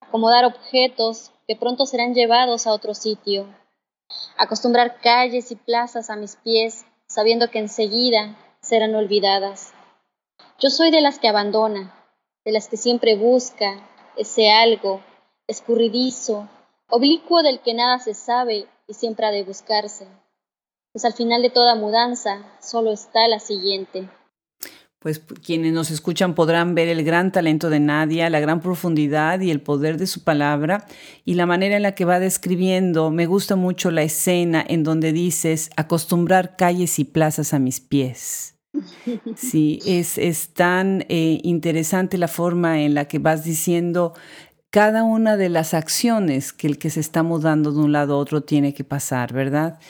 Acomodar 0.00 0.46
objetos 0.46 1.32
que 1.46 1.54
pronto 1.54 1.84
serán 1.84 2.14
llevados 2.14 2.66
a 2.66 2.72
otro 2.72 2.94
sitio 2.94 3.46
acostumbrar 4.36 5.00
calles 5.00 5.50
y 5.50 5.56
plazas 5.56 6.10
a 6.10 6.16
mis 6.16 6.36
pies, 6.36 6.84
sabiendo 7.06 7.50
que 7.50 7.58
enseguida 7.58 8.36
serán 8.60 8.94
olvidadas. 8.94 9.72
Yo 10.58 10.70
soy 10.70 10.90
de 10.90 11.00
las 11.00 11.18
que 11.18 11.28
abandona, 11.28 11.94
de 12.44 12.52
las 12.52 12.68
que 12.68 12.76
siempre 12.76 13.16
busca 13.16 13.80
ese 14.16 14.50
algo 14.50 15.02
escurridizo, 15.46 16.48
oblicuo 16.88 17.42
del 17.42 17.60
que 17.60 17.74
nada 17.74 17.98
se 17.98 18.14
sabe 18.14 18.66
y 18.86 18.94
siempre 18.94 19.26
ha 19.26 19.30
de 19.30 19.44
buscarse. 19.44 20.06
Pues 20.92 21.04
al 21.04 21.12
final 21.12 21.42
de 21.42 21.50
toda 21.50 21.74
mudanza 21.74 22.44
solo 22.60 22.92
está 22.92 23.28
la 23.28 23.38
siguiente 23.38 24.08
pues 25.00 25.18
quienes 25.18 25.72
nos 25.72 25.90
escuchan 25.90 26.34
podrán 26.34 26.74
ver 26.74 26.88
el 26.88 27.02
gran 27.02 27.32
talento 27.32 27.70
de 27.70 27.80
Nadia, 27.80 28.28
la 28.28 28.38
gran 28.38 28.60
profundidad 28.60 29.40
y 29.40 29.50
el 29.50 29.62
poder 29.62 29.96
de 29.96 30.06
su 30.06 30.24
palabra 30.24 30.86
y 31.24 31.34
la 31.34 31.46
manera 31.46 31.76
en 31.76 31.82
la 31.82 31.94
que 31.94 32.04
va 32.04 32.20
describiendo. 32.20 33.10
Me 33.10 33.24
gusta 33.24 33.56
mucho 33.56 33.90
la 33.90 34.02
escena 34.02 34.62
en 34.66 34.84
donde 34.84 35.12
dices 35.12 35.70
acostumbrar 35.76 36.54
calles 36.56 36.98
y 36.98 37.04
plazas 37.04 37.54
a 37.54 37.58
mis 37.58 37.80
pies. 37.80 38.54
Sí, 39.36 39.80
es, 39.84 40.16
es 40.16 40.50
tan 40.52 41.04
eh, 41.08 41.40
interesante 41.42 42.18
la 42.18 42.28
forma 42.28 42.82
en 42.82 42.94
la 42.94 43.06
que 43.06 43.18
vas 43.18 43.42
diciendo 43.42 44.14
cada 44.70 45.02
una 45.02 45.36
de 45.36 45.48
las 45.48 45.74
acciones 45.74 46.52
que 46.52 46.68
el 46.68 46.78
que 46.78 46.90
se 46.90 47.00
está 47.00 47.24
mudando 47.24 47.72
de 47.72 47.80
un 47.80 47.90
lado 47.90 48.14
a 48.14 48.18
otro 48.18 48.42
tiene 48.42 48.72
que 48.72 48.84
pasar, 48.84 49.32
¿verdad? 49.32 49.80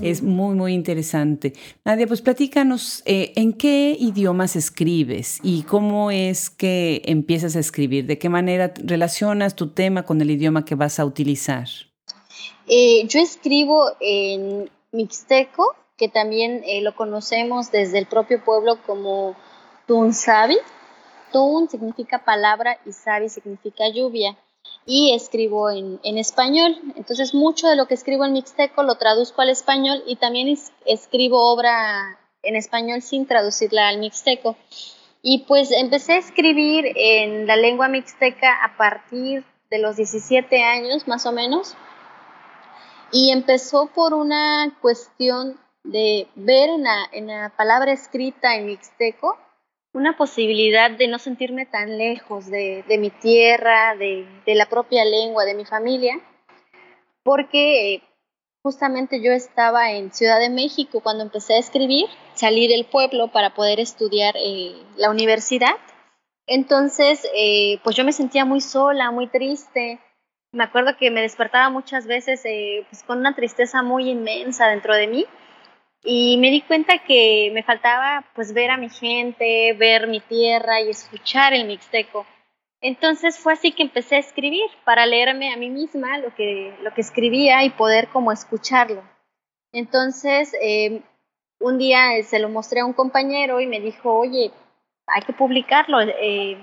Es 0.00 0.22
muy, 0.22 0.54
muy 0.54 0.72
interesante. 0.72 1.52
Nadia, 1.84 2.06
pues 2.06 2.22
platícanos, 2.22 3.02
eh, 3.06 3.32
¿en 3.36 3.52
qué 3.52 3.96
idiomas 3.98 4.56
escribes 4.56 5.40
y 5.42 5.62
cómo 5.64 6.10
es 6.10 6.48
que 6.48 7.02
empiezas 7.04 7.56
a 7.56 7.58
escribir? 7.58 8.06
¿De 8.06 8.16
qué 8.16 8.28
manera 8.28 8.72
relacionas 8.76 9.56
tu 9.56 9.72
tema 9.72 10.04
con 10.04 10.20
el 10.20 10.30
idioma 10.30 10.64
que 10.64 10.74
vas 10.74 11.00
a 11.00 11.04
utilizar? 11.04 11.66
Eh, 12.66 13.06
yo 13.08 13.20
escribo 13.20 13.90
en 14.00 14.70
mixteco, 14.92 15.74
que 15.98 16.08
también 16.08 16.62
eh, 16.66 16.80
lo 16.80 16.94
conocemos 16.94 17.70
desde 17.70 17.98
el 17.98 18.06
propio 18.06 18.42
pueblo 18.42 18.78
como 18.86 19.34
Tunsabi. 19.86 20.56
Tun 21.32 21.68
significa 21.68 22.24
palabra 22.24 22.78
y 22.86 22.92
Sabi 22.92 23.28
significa 23.28 23.84
lluvia 23.92 24.36
y 24.86 25.14
escribo 25.14 25.70
en, 25.70 26.00
español. 26.18 26.76
Entonces 26.96 27.34
mucho 27.34 27.68
de 27.68 27.76
lo 27.76 27.86
que 27.86 27.94
escribo 27.94 28.24
en 28.24 28.32
mixteco 28.32 28.82
lo 28.82 28.96
traduzco 28.96 29.42
al 29.42 29.50
español 29.50 30.02
y 30.06 30.16
también 30.16 30.56
escribo 30.86 31.52
obra 31.52 32.18
en 32.42 32.56
español 32.56 33.02
sin 33.02 33.26
traducirla 33.26 33.88
al 33.88 33.98
mixteco. 33.98 34.56
Y 35.22 35.44
pues 35.46 35.70
empecé 35.70 36.14
a 36.14 36.18
escribir 36.18 36.86
en 36.96 37.46
la 37.46 37.56
lengua 37.56 37.88
mixteca 37.88 38.64
a 38.64 38.76
partir 38.76 39.44
de 39.70 39.78
los 39.78 39.96
17 39.96 40.62
años 40.62 41.06
más 41.06 41.26
o 41.26 41.32
menos. 41.32 41.76
Y 43.12 43.30
empezó 43.32 43.86
por 43.86 44.14
una 44.14 44.76
cuestión 44.80 45.58
de 45.84 46.28
ver 46.36 46.70
en 46.70 46.84
la, 46.84 47.08
en 47.12 47.26
la 47.26 47.52
palabra 47.56 47.92
escrita 47.92 48.54
en 48.54 48.66
mixteco 48.66 49.36
una 49.92 50.16
posibilidad 50.16 50.90
de 50.90 51.08
no 51.08 51.18
sentirme 51.18 51.66
tan 51.66 51.98
lejos 51.98 52.46
de, 52.46 52.84
mi 52.98 53.10
tierra, 53.10 53.96
de, 53.96 54.26
la 54.46 54.66
propia 54.66 55.04
lengua, 55.04 55.44
de 55.44 55.54
mi 55.54 55.64
familia, 55.64 56.20
porque 57.24 57.94
eh, 57.94 58.02
justamente 58.62 59.20
yo 59.20 59.32
estaba 59.32 59.92
en 59.92 60.12
Ciudad 60.12 60.38
de 60.38 60.50
México 60.50 61.00
cuando 61.00 61.24
empecé 61.24 61.54
a 61.54 61.58
escribir, 61.58 62.06
salí 62.34 62.68
del 62.68 62.84
pueblo 62.84 63.28
para 63.28 63.54
poder 63.54 63.80
estudiar 63.80 64.34
eh, 64.36 64.74
la 64.96 65.10
universidad. 65.10 65.76
Entonces, 66.46 67.26
eh, 67.34 67.78
pues 67.84 67.96
yo 67.96 68.04
me 68.04 68.12
sentía 68.12 68.44
muy 68.44 68.60
sola, 68.60 69.10
muy 69.10 69.26
triste. 69.28 70.00
Me 70.52 70.64
acuerdo 70.64 70.96
que 70.96 71.10
me 71.10 71.20
despertaba 71.20 71.70
muchas 71.70 72.06
veces 72.06 72.42
pues 72.42 73.04
con 73.04 73.18
una 73.18 73.36
tristeza 73.36 73.82
muy 73.82 74.10
inmensa 74.10 74.66
dentro 74.66 74.96
de 74.96 75.06
mí 75.06 75.26
y 76.02 76.38
me 76.38 76.50
di 76.50 76.62
cuenta 76.62 76.98
que 76.98 77.50
me 77.52 77.62
faltaba 77.62 78.24
pues 78.34 78.52
ver 78.54 78.70
a 78.70 78.76
mi 78.76 78.88
gente, 78.88 79.74
ver 79.74 80.06
mi 80.08 80.20
tierra 80.20 80.80
y 80.80 80.90
escuchar 80.90 81.52
el 81.52 81.66
mixteco. 81.66 82.26
Entonces 82.80 83.38
fue 83.38 83.52
así 83.52 83.72
que 83.72 83.82
empecé 83.82 84.16
a 84.16 84.20
escribir 84.20 84.68
para 84.84 85.04
leerme 85.04 85.52
a 85.52 85.56
mí 85.56 85.68
misma 85.68 86.18
lo 86.18 86.34
que, 86.34 86.74
escribía 86.96 87.62
y 87.64 87.70
poder 87.70 88.08
como 88.08 88.32
escucharlo. 88.32 89.02
Entonces 89.72 90.56
em, 90.60 91.02
un 91.60 91.78
día 91.78 92.22
se 92.24 92.38
lo 92.38 92.48
mostré 92.48 92.80
a 92.80 92.86
un 92.86 92.94
compañero 92.94 93.60
y 93.60 93.66
me 93.66 93.80
dijo, 93.80 94.14
oye, 94.18 94.50
hay 95.06 95.22
que 95.22 95.34
publicarlo. 95.34 96.00
Eh, 96.00 96.56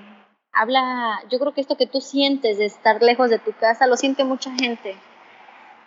habla, 0.51 1.21
yo 1.29 1.39
creo 1.39 1.53
que 1.53 1.61
esto 1.61 1.77
que 1.77 1.87
tú 1.87 2.01
sientes 2.01 2.57
de 2.57 2.65
estar 2.65 3.01
lejos 3.03 3.29
de 3.29 3.39
tu 3.39 3.53
casa 3.53 3.85
lo 3.87 3.97
siente 3.97 4.23
mucha 4.23 4.51
gente 4.55 4.97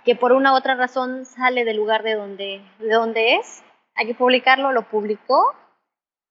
que 0.04 0.16
por 0.16 0.33
una 0.33 0.52
u 0.52 0.57
otra 0.57 0.75
razón 0.75 1.25
sale 1.25 1.64
del 1.64 1.76
lugar 1.76 2.02
de 2.02 2.14
donde, 2.14 2.62
de 2.78 2.92
donde 2.92 3.37
es. 3.37 3.62
Hay 3.95 4.07
que 4.07 4.14
publicarlo, 4.14 4.73
lo 4.73 4.88
publicó 4.88 5.54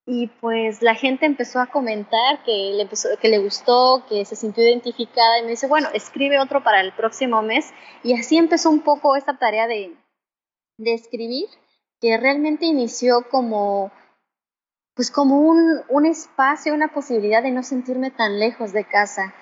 y 0.06 0.28
pues 0.28 0.82
la 0.82 0.96
gente 0.96 1.26
empezó 1.26 1.60
a 1.60 1.68
comentar 1.68 2.44
que 2.44 2.52
le, 2.52 2.82
empezó, 2.82 3.10
que 3.22 3.30
le 3.30 3.38
gustó, 3.38 4.06
que 4.10 4.26
se 4.26 4.36
sintió 4.36 4.64
identificada 4.64 5.40
y 5.40 5.44
me 5.44 5.50
dice, 5.50 5.68
bueno, 5.68 5.90
escribe 5.94 6.40
otro 6.40 6.64
para 6.64 6.82
el 6.82 6.94
próximo 6.94 7.42
mes. 7.42 7.72
Y 8.04 8.14
así 8.20 8.38
empezó 8.38 8.70
un 8.70 8.82
poco 8.82 9.16
esta 9.16 9.38
tarea 9.38 9.68
de, 9.68 9.96
de 10.78 10.94
escribir, 10.94 11.48
que 12.02 12.18
realmente 12.18 12.66
inició 12.66 13.30
como, 13.30 13.92
pues 14.96 15.12
como 15.12 15.42
un, 15.42 15.82
un 15.90 16.06
espacio, 16.06 16.74
una 16.74 16.88
posibilidad 16.88 17.44
de 17.44 17.52
no 17.52 17.62
sentirme 17.62 18.10
tan 18.10 18.40
lejos 18.40 18.74
de 18.74 18.86
casa 18.86 19.36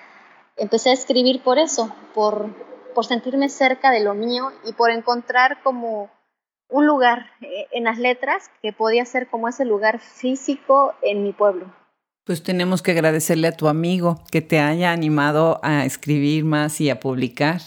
empecé 0.58 0.90
a 0.90 0.94
escribir 0.94 1.42
por 1.42 1.58
eso, 1.58 1.94
por, 2.14 2.50
por 2.98 3.06
sentirme 3.06 3.48
cerca 3.48 3.92
de 3.92 4.00
lo 4.00 4.12
mío 4.14 4.50
y 4.66 4.72
por 4.72 4.90
encontrar 4.90 5.62
como 5.62 6.10
un 6.68 6.84
lugar 6.84 7.26
eh, 7.42 7.68
en 7.70 7.84
las 7.84 7.96
letras 7.96 8.50
que 8.60 8.72
podía 8.72 9.04
ser 9.04 9.28
como 9.28 9.46
ese 9.46 9.64
lugar 9.64 10.00
físico 10.00 10.94
en 11.02 11.22
mi 11.22 11.32
pueblo. 11.32 11.72
Pues 12.24 12.42
tenemos 12.42 12.82
que 12.82 12.90
agradecerle 12.90 13.46
a 13.46 13.56
tu 13.56 13.68
amigo 13.68 14.20
que 14.32 14.40
te 14.40 14.58
haya 14.58 14.90
animado 14.90 15.60
a 15.62 15.84
escribir 15.84 16.44
más 16.44 16.80
y 16.80 16.90
a 16.90 16.98
publicar. 16.98 17.60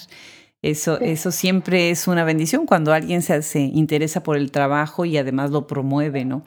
Eso, 0.62 1.00
eso 1.00 1.32
siempre 1.32 1.92
es 1.92 2.10
una 2.10 2.26
bendición 2.26 2.66
cuando 2.66 2.92
alguien 2.92 3.22
se, 3.22 3.42
se, 3.42 3.62
interesa 3.62 4.24
por 4.24 4.36
el 4.36 4.52
trabajo 4.52 5.06
y 5.06 5.18
además 5.18 5.50
lo 5.52 5.66
promueve, 5.66 6.26
¿no? 6.26 6.44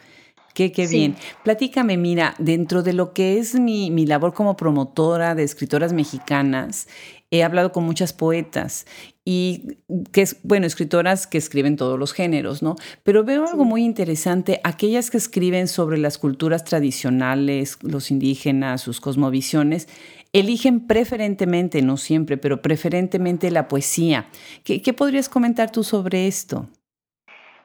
Qué, 0.55 0.71
qué 0.71 0.87
bien. 0.87 1.17
Platícame, 1.43 1.97
mira, 1.97 2.35
dentro 2.39 2.85
de 2.85 2.93
lo 2.93 3.13
que 3.13 3.39
es 3.39 3.57
mi, 3.57 3.91
mi 3.91 4.07
labor 4.07 4.35
como 4.35 4.57
promotora 4.57 5.35
de 5.35 5.43
escritoras 5.43 5.93
mexicanas, 5.93 6.87
he 7.35 7.43
hablado 7.43 7.73
con 7.73 7.85
muchas 7.85 8.13
poetas 8.13 8.87
y 9.25 9.79
que 10.13 10.23
es, 10.23 10.37
bueno, 10.43 10.67
escritoras 10.67 11.27
que 11.27 11.39
escriben 11.39 11.77
todos 11.77 11.99
los 11.99 12.13
géneros, 12.13 12.63
¿no? 12.63 12.77
Pero 13.03 13.25
veo 13.25 13.47
algo 13.47 13.65
muy 13.65 13.83
interesante, 13.83 14.61
aquellas 14.63 15.11
que 15.11 15.17
escriben 15.17 15.67
sobre 15.67 15.99
las 15.99 16.19
culturas 16.19 16.65
tradicionales, 16.65 17.79
los 17.83 18.11
indígenas, 18.11 18.83
sus 18.83 19.01
cosmovisiones, 19.01 19.89
eligen 20.33 20.87
preferentemente, 20.87 21.83
no 21.83 21.97
siempre, 21.97 22.37
pero 22.37 22.63
preferentemente 22.63 23.51
la 23.51 23.67
poesía. 23.67 24.29
¿Qué, 24.63 24.81
qué 24.83 24.93
podrías 24.93 25.29
comentar 25.29 25.73
tú 25.73 25.83
sobre 25.83 26.27
esto? 26.29 26.69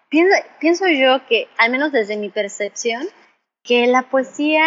Pienso, 0.09 0.33
pienso 0.59 0.88
yo 0.88 1.25
que, 1.27 1.47
al 1.57 1.71
menos 1.71 1.91
desde 1.91 2.17
mi 2.17 2.29
percepción, 2.29 3.05
que 3.63 3.85
la 3.85 4.09
poesía 4.09 4.63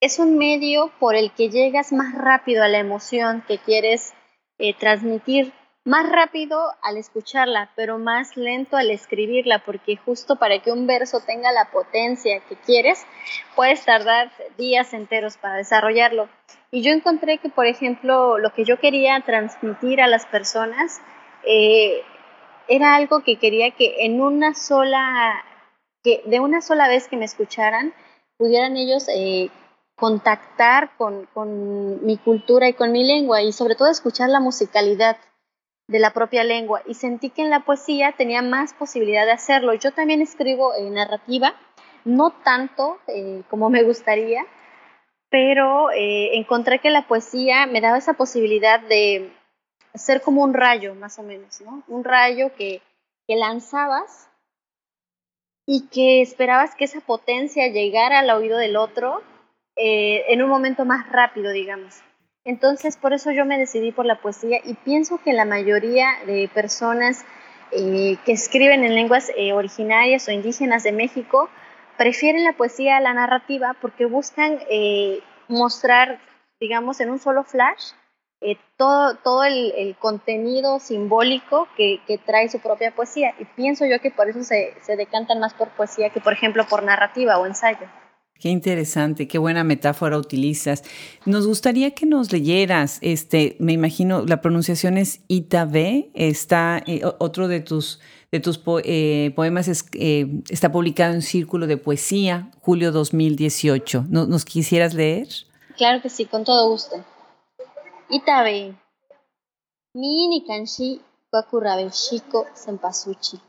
es 0.00 0.18
un 0.18 0.36
medio 0.36 0.90
por 0.98 1.14
el 1.14 1.32
que 1.32 1.48
llegas 1.48 1.92
más 1.92 2.14
rápido 2.14 2.62
a 2.62 2.68
la 2.68 2.78
emoción 2.78 3.42
que 3.46 3.58
quieres 3.58 4.14
eh, 4.58 4.74
transmitir, 4.74 5.52
más 5.84 6.10
rápido 6.10 6.58
al 6.82 6.96
escucharla, 6.96 7.70
pero 7.76 7.98
más 7.98 8.36
lento 8.36 8.76
al 8.76 8.90
escribirla, 8.90 9.62
porque 9.64 9.96
justo 9.96 10.36
para 10.36 10.60
que 10.60 10.72
un 10.72 10.86
verso 10.86 11.20
tenga 11.20 11.52
la 11.52 11.70
potencia 11.70 12.40
que 12.40 12.56
quieres, 12.56 13.06
puedes 13.54 13.84
tardar 13.84 14.32
días 14.58 14.92
enteros 14.92 15.36
para 15.36 15.54
desarrollarlo. 15.54 16.28
Y 16.72 16.82
yo 16.82 16.90
encontré 16.90 17.38
que, 17.38 17.48
por 17.48 17.66
ejemplo, 17.66 18.36
lo 18.38 18.52
que 18.52 18.64
yo 18.64 18.80
quería 18.80 19.20
transmitir 19.20 20.00
a 20.00 20.08
las 20.08 20.26
personas 20.26 21.00
eh, 21.44 22.02
era 22.66 22.96
algo 22.96 23.22
que 23.22 23.36
quería 23.36 23.70
que 23.70 24.04
en 24.04 24.20
una 24.20 24.54
sola, 24.54 25.44
que 26.02 26.22
de 26.26 26.40
una 26.40 26.62
sola 26.62 26.88
vez 26.88 27.06
que 27.06 27.16
me 27.16 27.24
escucharan, 27.24 27.94
pudieran 28.36 28.76
ellos 28.76 29.08
eh, 29.08 29.50
contactar 29.96 30.90
con, 30.96 31.26
mi 32.04 32.18
cultura 32.18 32.68
y 32.68 32.74
con 32.74 32.92
mi 32.92 33.04
lengua 33.04 33.42
y 33.42 33.52
sobre 33.52 33.74
todo 33.74 33.88
escuchar 33.88 34.28
la 34.28 34.40
musicalidad 34.40 35.16
de 35.88 35.98
la 35.98 36.12
propia 36.12 36.44
lengua. 36.44 36.82
Y 36.86 36.94
sentí 36.94 37.30
que 37.30 37.42
en 37.42 37.50
la 37.50 37.64
poesía 37.64 38.12
tenía 38.12 38.42
más 38.42 38.74
posibilidad 38.74 39.24
de 39.24 39.32
hacerlo. 39.32 39.72
Yo 39.74 39.92
también 39.92 40.20
escribo 40.20 40.74
en 40.74 40.94
narrativa, 40.94 41.54
no 42.04 42.30
tanto 42.30 42.98
eh, 43.08 43.42
como 43.48 43.70
me 43.70 43.82
gustaría, 43.84 44.44
pero 45.30 45.90
eh, 45.90 46.36
encontré 46.36 46.78
que 46.78 46.90
la 46.90 47.08
poesía 47.08 47.66
me 47.66 47.80
daba 47.80 47.98
esa 47.98 48.14
posibilidad 48.14 48.80
de 48.80 49.32
ser 49.94 50.20
como 50.20 50.42
un 50.42 50.52
rayo, 50.52 50.94
más 50.94 51.18
o 51.18 51.22
menos, 51.22 51.60
¿no? 51.62 51.82
Un 51.88 52.04
rayo 52.04 52.54
que 52.54 52.82
lanzabas 53.28 54.28
y 55.66 55.88
que 55.88 56.20
esperabas 56.20 56.74
que 56.74 56.84
esa 56.84 57.00
potencia 57.00 57.66
llegara 57.68 58.20
al 58.20 58.30
oído 58.30 58.58
del 58.58 58.76
otro 58.76 59.22
eh, 59.76 60.24
en 60.28 60.42
un 60.42 60.48
momento 60.48 60.84
más 60.84 61.08
rápido, 61.10 61.52
digamos. 61.52 62.00
Entonces, 62.44 62.96
por 62.96 63.12
eso 63.12 63.30
yo 63.30 63.44
me 63.44 63.58
decidí 63.58 63.92
por 63.92 64.06
la 64.06 64.20
poesía 64.20 64.58
y 64.64 64.74
pienso 64.74 65.18
que 65.22 65.32
la 65.32 65.44
mayoría 65.44 66.08
de 66.26 66.48
personas 66.52 67.24
eh, 67.72 68.16
que 68.24 68.32
escriben 68.32 68.84
en 68.84 68.94
lenguas 68.94 69.30
eh, 69.36 69.52
originarias 69.52 70.26
o 70.28 70.30
indígenas 70.30 70.82
de 70.82 70.92
México 70.92 71.50
prefieren 71.98 72.44
la 72.44 72.52
poesía 72.52 72.96
a 72.96 73.00
la 73.00 73.12
narrativa 73.14 73.74
porque 73.80 74.06
buscan 74.06 74.60
mostrar, 75.48 76.20
digamos, 76.60 77.00
en 77.00 77.10
un 77.10 77.18
solo 77.18 77.42
flash 77.42 77.92
todo, 78.76 79.16
todo 79.16 79.44
el, 79.44 79.96
contenido 79.98 80.78
simbólico 80.78 81.68
que, 81.76 82.00
trae 82.24 82.48
su 82.48 82.60
propia 82.60 82.94
poesía. 82.94 83.34
Y 83.38 83.44
pienso 83.44 83.86
yo 83.86 84.00
que 84.00 84.10
por 84.10 84.28
eso 84.28 84.44
se, 84.44 84.74
se 84.82 84.96
decantan 84.96 85.40
más 85.40 85.54
por 85.54 85.70
poesía 85.70 86.10
que, 86.10 86.20
por 86.20 86.34
ejemplo, 86.34 86.66
por 86.68 86.82
narrativa 86.82 87.38
o 87.38 87.46
ensayo. 87.46 87.88
Qué 88.38 88.50
interesante, 88.50 89.26
qué 89.26 89.38
buena 89.38 89.64
metáfora 89.64 90.18
utilizas. 90.18 90.82
Nos 91.24 91.46
gustaría 91.46 91.92
que 91.92 92.04
nos 92.04 92.32
leyeras, 92.32 92.98
este, 93.00 93.56
me 93.58 93.72
imagino, 93.72 94.24
la 94.26 94.42
pronunciación 94.42 94.98
es 94.98 95.20
Itabe, 95.26 96.10
está 96.14 96.82
eh, 96.86 97.00
otro 97.18 97.48
de 97.48 97.60
tus, 97.60 97.98
de 98.30 98.40
tus 98.40 98.60
eh, 98.84 99.32
poemas 99.34 99.86
eh, 99.94 100.42
está 100.50 100.70
publicado 100.70 101.14
en 101.14 101.22
Círculo 101.22 101.66
de 101.66 101.78
Poesía, 101.78 102.50
julio 102.60 102.92
2018. 102.92 104.04
¿Nos, 104.08 104.28
¿Nos 104.28 104.44
quisieras 104.44 104.92
leer? 104.92 105.28
Claro 105.76 106.02
que 106.02 106.10
sí, 106.10 106.26
con 106.26 106.44
todo 106.44 106.68
gusto. 106.68 106.96
Itabe, 108.10 108.74
mi 109.94 110.28
ni 110.28 110.44
kanshi 110.44 111.00
wakurabe 111.32 111.88
shiko 111.90 112.46
sempasuchi. 112.54 113.40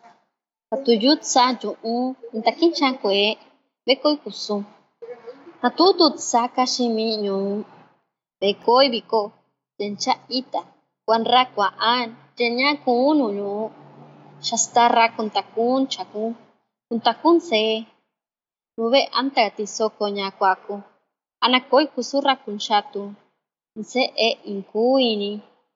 Patuyut 0.70 1.22
sa 1.24 1.60
un 1.84 2.16
intakin 2.34 2.74
chankwe, 2.74 3.38
bekoy 3.86 4.18
kusum. 4.24 4.66
Natutut 5.62 6.16
saka 6.32 6.64
ximiñu 6.74 7.38
bekoi 8.40 8.86
biko 8.94 9.22
tencha 9.78 10.14
ita. 10.40 10.62
Kuanra 11.06 11.42
kua'an 11.56 12.08
teña 12.38 12.70
kun 12.84 13.18
uñu 13.28 13.52
xastarra 14.48 15.06
kuntakun 15.16 15.80
chakun. 15.94 16.32
Kuntakun 16.88 17.38
se. 17.50 17.62
Nube 18.78 19.00
anta 19.20 19.44
tisoko 19.58 20.04
ña 20.18 20.28
kuaku. 20.40 20.76
Anakoi 21.46 21.86
kusurra 21.94 22.34
kunchatu 22.44 23.04
nse 23.80 24.02
e 24.28 24.30
inkuini 24.52 25.32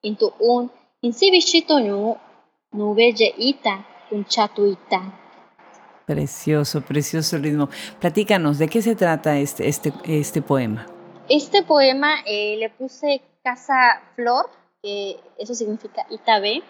intu'un 0.08 0.62
insibixito 1.06 1.74
ñu 1.86 1.98
nube 2.78 3.04
ye'ita 3.20 3.74
kunchatu 4.08 4.62
ita 4.74 5.00
Precioso, 6.14 6.80
precioso 6.82 7.38
ritmo. 7.38 7.68
Platícanos, 8.00 8.58
¿de 8.58 8.68
qué 8.68 8.82
se 8.82 8.94
trata 8.94 9.38
este, 9.38 9.68
este, 9.68 9.92
este 10.06 10.42
poema? 10.42 10.86
Este 11.28 11.62
poema 11.62 12.16
eh, 12.26 12.56
le 12.58 12.70
puse 12.70 13.22
Casa 13.42 14.02
Flor, 14.14 14.50
que 14.82 15.16
eso 15.38 15.54
significa 15.54 16.06
Itabe, 16.10 16.62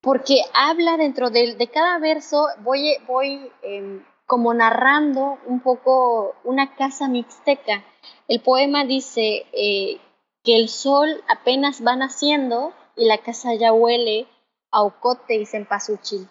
porque 0.00 0.42
habla 0.54 0.96
dentro 0.96 1.30
de, 1.30 1.56
de 1.56 1.66
cada 1.68 1.98
verso, 1.98 2.46
voy, 2.60 2.96
voy 3.06 3.50
eh, 3.62 4.00
como 4.26 4.52
narrando 4.54 5.38
un 5.46 5.60
poco 5.60 6.34
una 6.44 6.74
casa 6.74 7.08
mixteca. 7.08 7.84
El 8.28 8.40
poema 8.40 8.84
dice 8.84 9.46
eh, 9.52 9.98
que 10.42 10.56
el 10.56 10.68
sol 10.68 11.22
apenas 11.28 11.84
va 11.84 11.96
naciendo 11.96 12.72
y 12.96 13.06
la 13.06 13.18
casa 13.18 13.54
ya 13.54 13.72
huele 13.72 14.26
a 14.70 14.82
ocote 14.82 15.36
y 15.36 15.46
cempasúchil. 15.46 16.28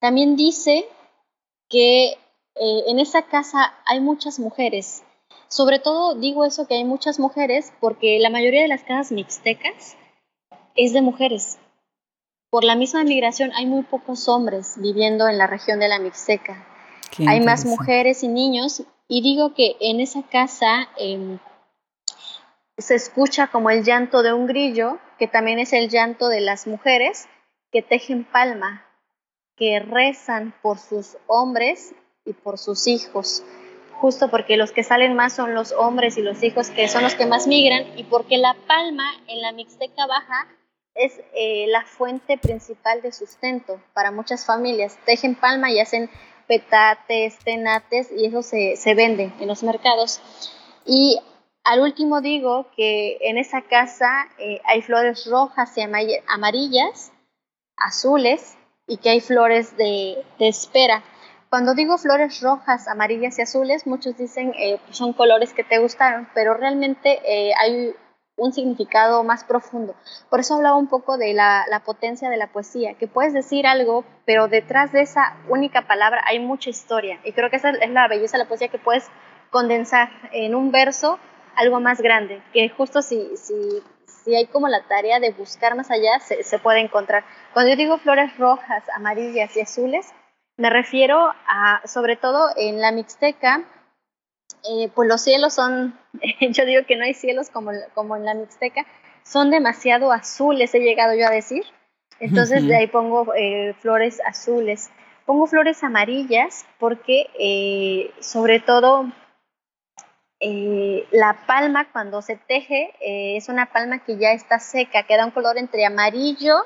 También 0.00 0.36
dice 0.36 0.88
que 1.74 2.12
eh, 2.54 2.84
en 2.86 3.00
esa 3.00 3.22
casa 3.22 3.74
hay 3.84 3.98
muchas 3.98 4.38
mujeres. 4.38 5.02
Sobre 5.48 5.80
todo 5.80 6.14
digo 6.14 6.44
eso 6.44 6.68
que 6.68 6.76
hay 6.76 6.84
muchas 6.84 7.18
mujeres 7.18 7.72
porque 7.80 8.20
la 8.20 8.30
mayoría 8.30 8.62
de 8.62 8.68
las 8.68 8.84
casas 8.84 9.10
mixtecas 9.10 9.96
es 10.76 10.92
de 10.92 11.02
mujeres. 11.02 11.58
Por 12.48 12.62
la 12.62 12.76
misma 12.76 13.02
migración 13.02 13.50
hay 13.56 13.66
muy 13.66 13.82
pocos 13.82 14.28
hombres 14.28 14.74
viviendo 14.76 15.26
en 15.26 15.36
la 15.36 15.48
región 15.48 15.80
de 15.80 15.88
la 15.88 15.98
Mixteca. 15.98 16.64
hay 17.26 17.40
más 17.40 17.64
mujeres 17.64 18.22
y 18.22 18.28
niños 18.28 18.84
y 19.08 19.22
digo 19.22 19.52
que 19.54 19.74
en 19.80 19.98
esa 19.98 20.22
casa 20.22 20.88
em, 20.96 21.40
se 22.78 22.94
escucha 22.94 23.48
como 23.48 23.70
el 23.70 23.82
llanto 23.82 24.22
de 24.22 24.32
un 24.32 24.46
grillo, 24.46 25.00
que 25.18 25.26
también 25.26 25.58
es 25.58 25.72
el 25.72 25.88
llanto 25.88 26.28
de 26.28 26.40
las 26.40 26.68
mujeres 26.68 27.26
que 27.72 27.82
tejen 27.82 28.22
palma 28.22 28.84
que 29.56 29.80
rezan 29.80 30.54
por 30.62 30.78
sus 30.78 31.16
hombres 31.26 31.94
y 32.24 32.32
por 32.32 32.58
sus 32.58 32.86
hijos, 32.86 33.44
justo 33.92 34.30
porque 34.30 34.56
los 34.56 34.72
que 34.72 34.82
salen 34.82 35.14
más 35.14 35.34
son 35.34 35.54
los 35.54 35.72
hombres 35.72 36.16
y 36.16 36.22
los 36.22 36.42
hijos 36.42 36.70
que 36.70 36.88
son 36.88 37.02
los 37.02 37.14
que 37.14 37.26
más 37.26 37.46
migran 37.46 37.98
y 37.98 38.04
porque 38.04 38.38
la 38.38 38.54
palma 38.66 39.10
en 39.28 39.40
la 39.40 39.52
Mixteca 39.52 40.06
Baja 40.06 40.48
es 40.94 41.20
eh, 41.34 41.66
la 41.68 41.84
fuente 41.84 42.38
principal 42.38 43.02
de 43.02 43.12
sustento 43.12 43.80
para 43.94 44.10
muchas 44.10 44.46
familias. 44.46 44.96
Tejen 45.04 45.34
palma 45.34 45.70
y 45.70 45.80
hacen 45.80 46.08
petates, 46.46 47.38
tenates 47.38 48.10
y 48.12 48.26
eso 48.26 48.42
se, 48.42 48.76
se 48.76 48.94
vende 48.94 49.32
en 49.40 49.48
los 49.48 49.62
mercados. 49.62 50.20
Y 50.86 51.18
al 51.64 51.80
último 51.80 52.20
digo 52.20 52.66
que 52.76 53.18
en 53.22 53.38
esa 53.38 53.62
casa 53.62 54.28
eh, 54.38 54.60
hay 54.64 54.82
flores 54.82 55.26
rojas 55.26 55.76
y 55.76 55.80
amarillas, 56.28 57.12
azules, 57.76 58.56
y 58.86 58.98
que 58.98 59.10
hay 59.10 59.20
flores 59.20 59.76
de, 59.76 60.24
espera. 60.38 61.02
Cuando 61.48 61.74
digo 61.74 61.98
flores 61.98 62.40
rojas, 62.40 62.88
amarillas 62.88 63.38
y 63.38 63.42
azules, 63.42 63.86
muchos 63.86 64.16
dicen 64.16 64.52
eh, 64.58 64.80
son 64.90 65.12
colores 65.12 65.52
que 65.52 65.64
te 65.64 65.78
gustaron, 65.78 66.28
pero 66.34 66.54
realmente 66.54 67.20
eh, 67.24 67.52
hay 67.56 67.94
un 68.36 68.52
significado 68.52 69.22
más 69.22 69.44
profundo. 69.44 69.94
Por 70.28 70.40
eso 70.40 70.54
hablaba 70.54 70.76
un 70.76 70.88
poco 70.88 71.16
de 71.18 71.34
la, 71.34 71.64
potencia 71.84 72.30
de 72.30 72.36
la 72.36 72.48
poesía, 72.48 72.94
que 72.94 73.06
puedes 73.06 73.32
decir 73.32 73.66
algo, 73.66 74.04
pero 74.24 74.48
detrás 74.48 74.92
de 74.92 75.02
esa 75.02 75.36
única 75.48 75.86
palabra 75.86 76.22
hay 76.26 76.40
mucha 76.40 76.70
historia. 76.70 77.20
Y 77.24 77.32
creo 77.32 77.50
que 77.50 77.56
esa 77.56 77.70
es 77.70 77.90
la 77.90 78.08
belleza 78.08 78.36
de 78.36 78.44
la 78.44 78.48
poesía, 78.48 78.68
que 78.68 78.78
puedes 78.78 79.08
condensar 79.50 80.10
en 80.32 80.54
un 80.54 80.72
verso 80.72 81.18
algo 81.54 81.78
más 81.78 82.00
grande, 82.00 82.42
que 82.52 82.68
justo 82.68 83.02
si, 83.02 83.36
si, 83.36 83.54
si 84.24 84.34
hay 84.34 84.46
como 84.46 84.68
la 84.68 84.82
tarea 84.82 85.20
de 85.20 85.32
buscar 85.32 85.76
más 85.76 85.90
allá, 85.90 86.18
se, 86.20 86.42
se 86.42 86.58
puede 86.58 86.80
encontrar. 86.80 87.24
Cuando 87.52 87.70
yo 87.70 87.76
digo 87.76 87.98
flores 87.98 88.36
rojas, 88.38 88.84
amarillas 88.94 89.56
y 89.56 89.60
azules, 89.60 90.12
me 90.56 90.70
refiero 90.70 91.32
a, 91.46 91.82
sobre 91.86 92.16
todo 92.16 92.50
en 92.56 92.80
la 92.80 92.92
Mixteca, 92.92 93.64
eh, 94.70 94.88
pues 94.94 95.08
los 95.08 95.20
cielos 95.20 95.52
son, 95.52 95.98
yo 96.40 96.64
digo 96.64 96.86
que 96.86 96.96
no 96.96 97.04
hay 97.04 97.14
cielos 97.14 97.50
como, 97.50 97.72
como 97.94 98.16
en 98.16 98.24
la 98.24 98.34
Mixteca, 98.34 98.86
son 99.22 99.50
demasiado 99.50 100.12
azules, 100.12 100.74
he 100.74 100.80
llegado 100.80 101.14
yo 101.14 101.26
a 101.26 101.30
decir. 101.30 101.64
Entonces 102.20 102.66
de 102.66 102.76
ahí 102.76 102.86
pongo 102.86 103.34
eh, 103.34 103.74
flores 103.80 104.20
azules. 104.24 104.90
Pongo 105.26 105.46
flores 105.46 105.82
amarillas 105.82 106.66
porque 106.78 107.26
eh, 107.38 108.12
sobre 108.20 108.60
todo 108.60 109.10
la 111.10 111.46
palma 111.46 111.90
cuando 111.90 112.20
se 112.20 112.36
teje 112.36 112.92
es 113.00 113.48
una 113.48 113.66
palma 113.72 114.04
que 114.04 114.18
ya 114.18 114.32
está 114.32 114.58
seca, 114.58 115.04
que 115.04 115.16
da 115.16 115.24
un 115.24 115.30
color 115.30 115.56
entre 115.56 115.86
amarillo 115.86 116.56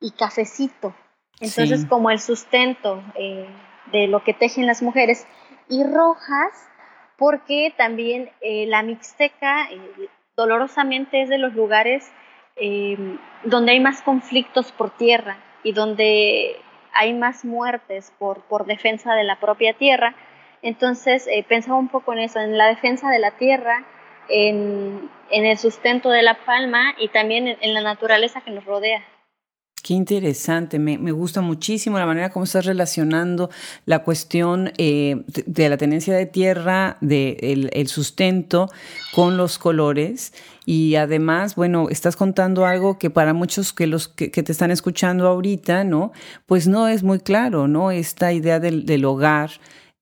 y 0.00 0.12
cafecito. 0.12 0.94
Entonces 1.40 1.86
como 1.86 2.10
el 2.10 2.20
sustento 2.20 3.02
de 3.92 4.06
lo 4.06 4.22
que 4.22 4.34
tejen 4.34 4.66
las 4.66 4.82
mujeres. 4.82 5.26
Y 5.68 5.84
rojas 5.84 6.52
porque 7.16 7.72
también 7.76 8.30
eh, 8.40 8.66
la 8.66 8.82
Mixteca 8.82 9.70
eh, 9.70 10.08
dolorosamente 10.36 11.22
es 11.22 11.28
de 11.28 11.38
los 11.38 11.54
lugares 11.54 12.10
donde 13.44 13.72
hay 13.72 13.80
más 13.80 14.02
conflictos 14.02 14.70
por 14.72 14.90
tierra 14.90 15.38
y 15.62 15.72
donde 15.72 16.56
hay 16.92 17.14
más 17.14 17.42
muertes 17.42 18.12
por, 18.18 18.42
por 18.42 18.66
defensa 18.66 19.14
de 19.14 19.24
la 19.24 19.40
propia 19.40 19.72
tierra. 19.72 20.14
Entonces 20.62 21.26
eh, 21.26 21.44
pensaba 21.48 21.78
un 21.78 21.88
poco 21.88 22.12
en 22.12 22.20
eso, 22.20 22.38
en 22.40 22.58
la 22.58 22.66
defensa 22.66 23.10
de 23.10 23.18
la 23.18 23.32
tierra, 23.32 23.86
en, 24.28 25.10
el 25.30 25.58
sustento 25.58 26.10
de 26.10 26.22
la 26.22 26.44
palma 26.44 26.94
y 26.98 27.08
también 27.08 27.56
en 27.60 27.74
la 27.74 27.82
naturaleza 27.82 28.40
que 28.40 28.50
nos 28.50 28.64
rodea. 28.64 29.02
Qué 29.82 29.94
interesante, 29.94 30.78
me, 30.78 30.96
gusta 31.10 31.40
muchísimo 31.40 31.98
la 31.98 32.04
manera 32.04 32.28
como 32.28 32.44
estás 32.44 32.66
relacionando 32.66 33.48
la 33.86 34.00
cuestión 34.00 34.72
eh, 34.76 35.22
de, 35.26 35.68
la 35.70 35.78
tenencia 35.78 36.14
de 36.14 36.26
tierra, 36.26 36.98
del 37.00 37.70
el 37.72 37.88
sustento 37.88 38.68
con 39.14 39.38
los 39.38 39.58
colores 39.58 40.34
y 40.66 40.96
además, 40.96 41.54
bueno, 41.54 41.88
estás 41.88 42.14
contando 42.14 42.66
algo 42.66 42.98
que 42.98 43.08
para 43.08 43.32
muchos 43.32 43.72
que 43.72 43.86
los 43.86 44.08
que, 44.08 44.28
te 44.28 44.52
están 44.52 44.70
escuchando 44.70 45.26
ahorita, 45.26 45.84
¿no? 45.84 46.12
Pues 46.44 46.68
no 46.68 46.86
es 46.86 47.02
muy 47.02 47.20
claro, 47.20 47.66
¿no? 47.66 47.90
Esta 47.90 48.34
idea 48.34 48.60
del 48.60 49.04
hogar, 49.06 49.50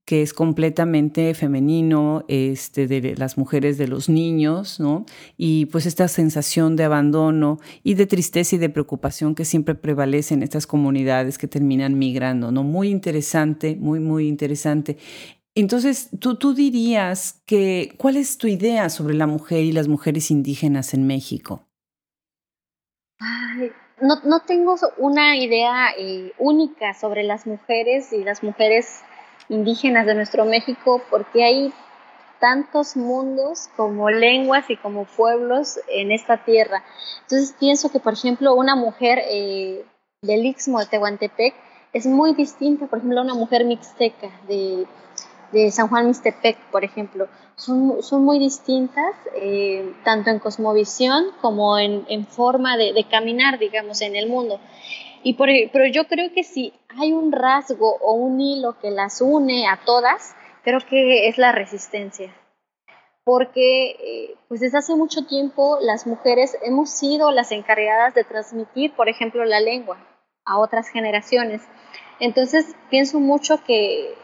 que 0.08 0.22
es 0.22 0.32
completamente 0.32 1.34
femenino, 1.34 2.24
este, 2.28 2.86
de 2.86 3.14
las 3.14 3.36
mujeres, 3.36 3.76
de 3.76 3.88
los 3.88 4.08
niños, 4.08 4.80
¿no? 4.80 5.04
Y 5.36 5.66
pues 5.66 5.84
esta 5.84 6.08
sensación 6.08 6.76
de 6.76 6.84
abandono 6.84 7.58
y 7.82 7.92
de 7.92 8.06
tristeza 8.06 8.56
y 8.56 8.58
de 8.58 8.70
preocupación 8.70 9.34
que 9.34 9.44
siempre 9.44 9.74
prevalece 9.74 10.32
en 10.32 10.42
estas 10.42 10.66
comunidades 10.66 11.36
que 11.36 11.46
terminan 11.46 11.98
migrando, 11.98 12.50
¿no? 12.50 12.62
Muy 12.62 12.88
interesante, 12.88 13.76
muy, 13.76 14.00
muy 14.00 14.28
interesante. 14.28 14.96
Entonces, 15.54 16.08
tú, 16.18 16.36
tú 16.36 16.54
dirías 16.54 17.42
que, 17.44 17.94
¿cuál 17.98 18.16
es 18.16 18.38
tu 18.38 18.46
idea 18.46 18.88
sobre 18.88 19.12
la 19.12 19.26
mujer 19.26 19.62
y 19.62 19.72
las 19.72 19.88
mujeres 19.88 20.30
indígenas 20.30 20.94
en 20.94 21.06
México? 21.06 21.66
no, 24.00 24.14
no, 24.24 24.40
tengo 24.46 24.76
una 24.96 25.36
idea 25.36 25.90
eh, 25.98 26.32
única 26.38 26.94
sobre 26.94 27.24
las 27.24 27.46
mujeres 27.46 28.10
y 28.14 28.24
las 28.24 28.42
mujeres 28.42 29.02
indígenas 29.48 30.06
de 30.06 30.14
nuestro 30.14 30.44
México 30.44 31.02
porque 31.10 31.44
hay 31.44 31.72
tantos 32.40 32.96
mundos 32.96 33.68
como 33.76 34.10
lenguas 34.10 34.68
y 34.68 34.76
como 34.76 35.04
pueblos 35.04 35.80
en 35.88 36.12
esta 36.12 36.44
tierra. 36.44 36.84
Entonces 37.22 37.54
pienso 37.58 37.90
que, 37.90 38.00
por 38.00 38.12
ejemplo, 38.12 38.54
una 38.54 38.76
mujer 38.76 39.20
eh, 39.28 39.84
del 40.22 40.46
Istmo 40.46 40.80
de 40.80 40.86
Tehuantepec 40.86 41.54
es 41.92 42.06
muy 42.06 42.34
distinta, 42.34 42.86
por 42.86 42.98
ejemplo, 42.98 43.20
a 43.20 43.24
una 43.24 43.34
mujer 43.34 43.64
mixteca 43.64 44.30
de, 44.46 44.86
de 45.52 45.70
San 45.70 45.88
Juan 45.88 46.06
Mixtepec, 46.06 46.58
por 46.70 46.84
ejemplo. 46.84 47.28
Son, 47.56 48.02
son 48.02 48.24
muy 48.24 48.38
distintas, 48.38 49.14
eh, 49.34 49.94
tanto 50.04 50.30
en 50.30 50.38
cosmovisión 50.38 51.26
como 51.40 51.78
en, 51.78 52.04
en 52.08 52.26
forma 52.26 52.76
de, 52.76 52.92
de, 52.92 53.04
caminar, 53.04 53.58
digamos, 53.58 54.00
en 54.02 54.16
el 54.16 54.28
mundo. 54.28 54.60
Y 55.22 55.34
por, 55.34 55.48
pero 55.72 55.86
yo 55.86 56.06
creo 56.06 56.32
que 56.32 56.44
si 56.44 56.72
hay 56.88 57.12
un 57.12 57.32
rasgo 57.32 57.96
o 58.00 58.14
un 58.14 58.40
hilo 58.40 58.78
que 58.78 58.90
las 58.90 59.20
une 59.20 59.68
a 59.68 59.78
todas, 59.84 60.34
creo 60.62 60.80
que 60.88 61.28
es 61.28 61.38
la 61.38 61.52
resistencia. 61.52 62.34
Porque 63.24 63.90
eh, 63.90 64.34
pues 64.48 64.60
desde 64.60 64.78
hace 64.78 64.94
mucho 64.94 65.26
tiempo 65.26 65.78
las 65.80 66.06
mujeres 66.06 66.56
hemos 66.62 66.90
sido 66.90 67.30
las 67.30 67.52
encargadas 67.52 68.14
de 68.14 68.24
transmitir, 68.24 68.94
por 68.94 69.08
ejemplo, 69.08 69.44
la 69.44 69.60
lengua 69.60 69.98
a 70.44 70.58
otras 70.58 70.88
generaciones. 70.88 71.62
Entonces 72.20 72.74
pienso 72.90 73.20
mucho 73.20 73.62
que 73.64 74.14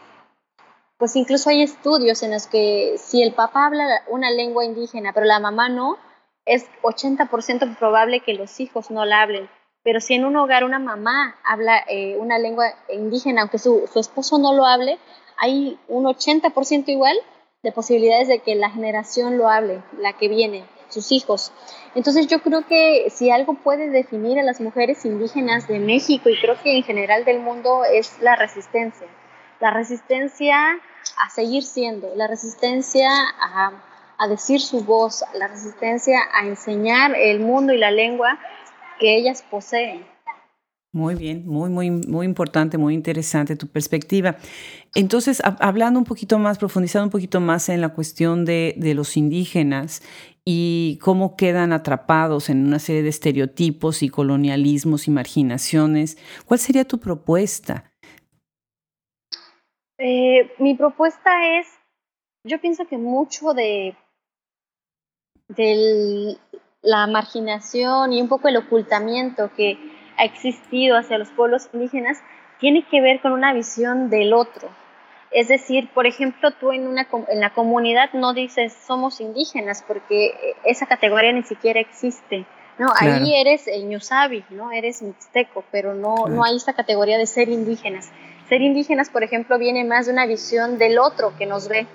pues 0.97 1.15
incluso 1.15 1.49
hay 1.49 1.61
estudios 1.61 2.23
en 2.23 2.31
los 2.31 2.47
que 2.47 2.95
si 2.97 3.21
el 3.21 3.33
papá 3.33 3.65
habla 3.65 3.85
una 4.07 4.31
lengua 4.31 4.63
indígena, 4.65 5.11
pero 5.13 5.25
la 5.25 5.39
mamá 5.39 5.69
no, 5.69 5.97
es 6.45 6.65
80% 6.83 7.77
probable 7.77 8.21
que 8.21 8.33
los 8.33 8.59
hijos 8.59 8.91
no 8.91 9.03
la 9.05 9.21
hablen. 9.21 9.49
Pero 9.85 10.01
si 10.01 10.15
en 10.15 10.25
un 10.25 10.35
hogar 10.35 10.63
una 10.63 10.79
mamá 10.79 11.35
habla 11.43 11.77
eh, 11.87 12.17
una 12.17 12.39
lengua 12.39 12.73
indígena, 12.91 13.41
aunque 13.41 13.59
su, 13.59 13.87
su, 13.93 13.99
esposo 13.99 14.39
no 14.39 14.51
lo 14.51 14.65
hable, 14.65 14.97
hay 15.37 15.77
un 15.87 16.05
80% 16.05 16.85
igual 16.87 17.15
de 17.61 17.71
posibilidades 17.71 18.27
de 18.27 18.39
que 18.39 18.55
la 18.55 18.71
generación 18.71 19.37
lo 19.37 19.47
hable, 19.47 19.83
la 19.99 20.13
que 20.13 20.27
viene, 20.27 20.65
sus 20.89 21.11
hijos. 21.11 21.51
Entonces 21.93 22.25
yo 22.25 22.41
creo 22.41 22.65
que 22.65 23.11
si 23.11 23.29
algo 23.29 23.53
puede 23.53 23.91
definir 23.91 24.39
a 24.39 24.43
las 24.43 24.59
mujeres 24.59 25.05
indígenas 25.05 25.67
de 25.67 25.77
México 25.77 26.29
y 26.29 26.39
creo 26.39 26.59
que 26.63 26.75
en 26.75 26.83
general 26.83 27.23
del 27.23 27.39
mundo 27.39 27.83
es 27.85 28.19
la 28.21 28.35
resistencia. 28.35 29.05
La 29.59 29.69
resistencia 29.69 30.57
a 31.23 31.29
seguir 31.29 31.61
siendo, 31.61 32.11
la 32.15 32.25
resistencia 32.25 33.09
a, 33.39 33.71
a 34.17 34.27
decir 34.27 34.61
su 34.61 34.83
voz, 34.83 35.23
la 35.35 35.47
resistencia 35.47 36.21
a 36.33 36.47
enseñar 36.47 37.15
el 37.15 37.39
mundo 37.39 37.71
y 37.71 37.77
la 37.77 37.91
lengua 37.91 38.39
que 38.99 39.15
ellas 39.15 39.43
poseen. 39.49 40.05
Muy 40.91 41.15
bien, 41.15 41.45
muy, 41.45 41.69
muy, 41.69 41.91
muy 41.91 42.25
importante, 42.25 42.77
muy 42.77 42.93
interesante 42.93 43.57
tu 43.57 43.67
perspectiva. 43.67 44.37
Entonces, 44.93 45.41
hablando 45.43 45.99
un 45.99 46.05
poquito 46.05 46.39
más, 46.39 46.57
profundizando 46.57 47.07
un 47.07 47.11
poquito 47.11 47.41
más 47.41 47.67
en 47.67 47.81
la 47.81 47.89
cuestión 47.89 48.45
de, 48.45 48.75
de, 48.77 48.93
los 48.93 49.17
indígenas 49.17 50.01
y 50.45 50.97
cómo 51.01 51.35
quedan 51.35 51.73
atrapados 51.73 52.49
en 52.49 52.65
una 52.65 52.79
serie 52.79 53.03
de 53.03 53.09
estereotipos 53.09 54.03
y 54.03 54.09
colonialismos 54.09 55.09
y 55.09 55.11
marginaciones, 55.11 56.17
¿cuál 56.45 56.61
sería 56.61 56.85
tu 56.85 56.97
propuesta? 56.97 57.91
Eh, 59.97 60.51
mi 60.59 60.75
propuesta 60.75 61.59
es, 61.59 61.67
yo 62.45 62.61
pienso 62.61 62.85
que 62.87 62.97
mucho 62.97 63.53
de 63.53 63.95
del 65.49 66.37
la 66.85 67.07
marginación 67.07 68.13
y 68.13 68.21
un 68.21 68.29
poco 68.29 68.47
el 68.47 68.57
ocultamiento 68.57 69.49
que 69.57 69.77
ha 70.17 70.23
existido 70.23 70.97
hacia 70.97 71.17
los 71.17 71.29
pueblos 71.29 71.67
indígenas 71.73 72.21
tiene 72.59 72.85
que 72.89 73.01
ver 73.01 73.19
con 73.21 73.33
una 73.33 73.53
visión 73.53 74.09
del 74.09 74.33
otro. 74.33 74.69
Es 75.31 75.49
decir, 75.49 75.89
por 75.93 76.05
ejemplo, 76.05 76.51
tú 76.51 76.71
en, 76.71 76.87
una, 76.87 77.07
en 77.27 77.41
la 77.41 77.49
comunidad 77.49 78.13
no 78.13 78.33
dices 78.33 78.73
somos 78.87 79.19
indígenas 79.19 79.83
porque 79.85 80.55
esa 80.63 80.85
categoría 80.85 81.33
ni 81.33 81.43
siquiera 81.43 81.81
existe. 81.81 82.45
No, 82.77 82.87
ahí 82.97 83.33
eres 83.35 83.67
ñusabi, 83.67 84.45
¿no? 84.49 84.71
Eres 84.71 85.01
mixteco, 85.01 85.63
pero 85.71 85.93
no, 85.93 86.27
no 86.27 86.43
hay 86.43 86.55
esta 86.55 86.73
categoría 86.73 87.17
de 87.17 87.25
ser 87.25 87.49
indígenas. 87.49 88.11
Ser 88.47 88.61
indígenas, 88.61 89.09
por 89.09 89.23
ejemplo, 89.23 89.57
viene 89.57 89.83
más 89.83 90.05
de 90.05 90.13
una 90.13 90.25
visión 90.25 90.77
del 90.77 90.99
otro 90.99 91.35
que 91.37 91.45
nos 91.45 91.67
ve. 91.67 91.87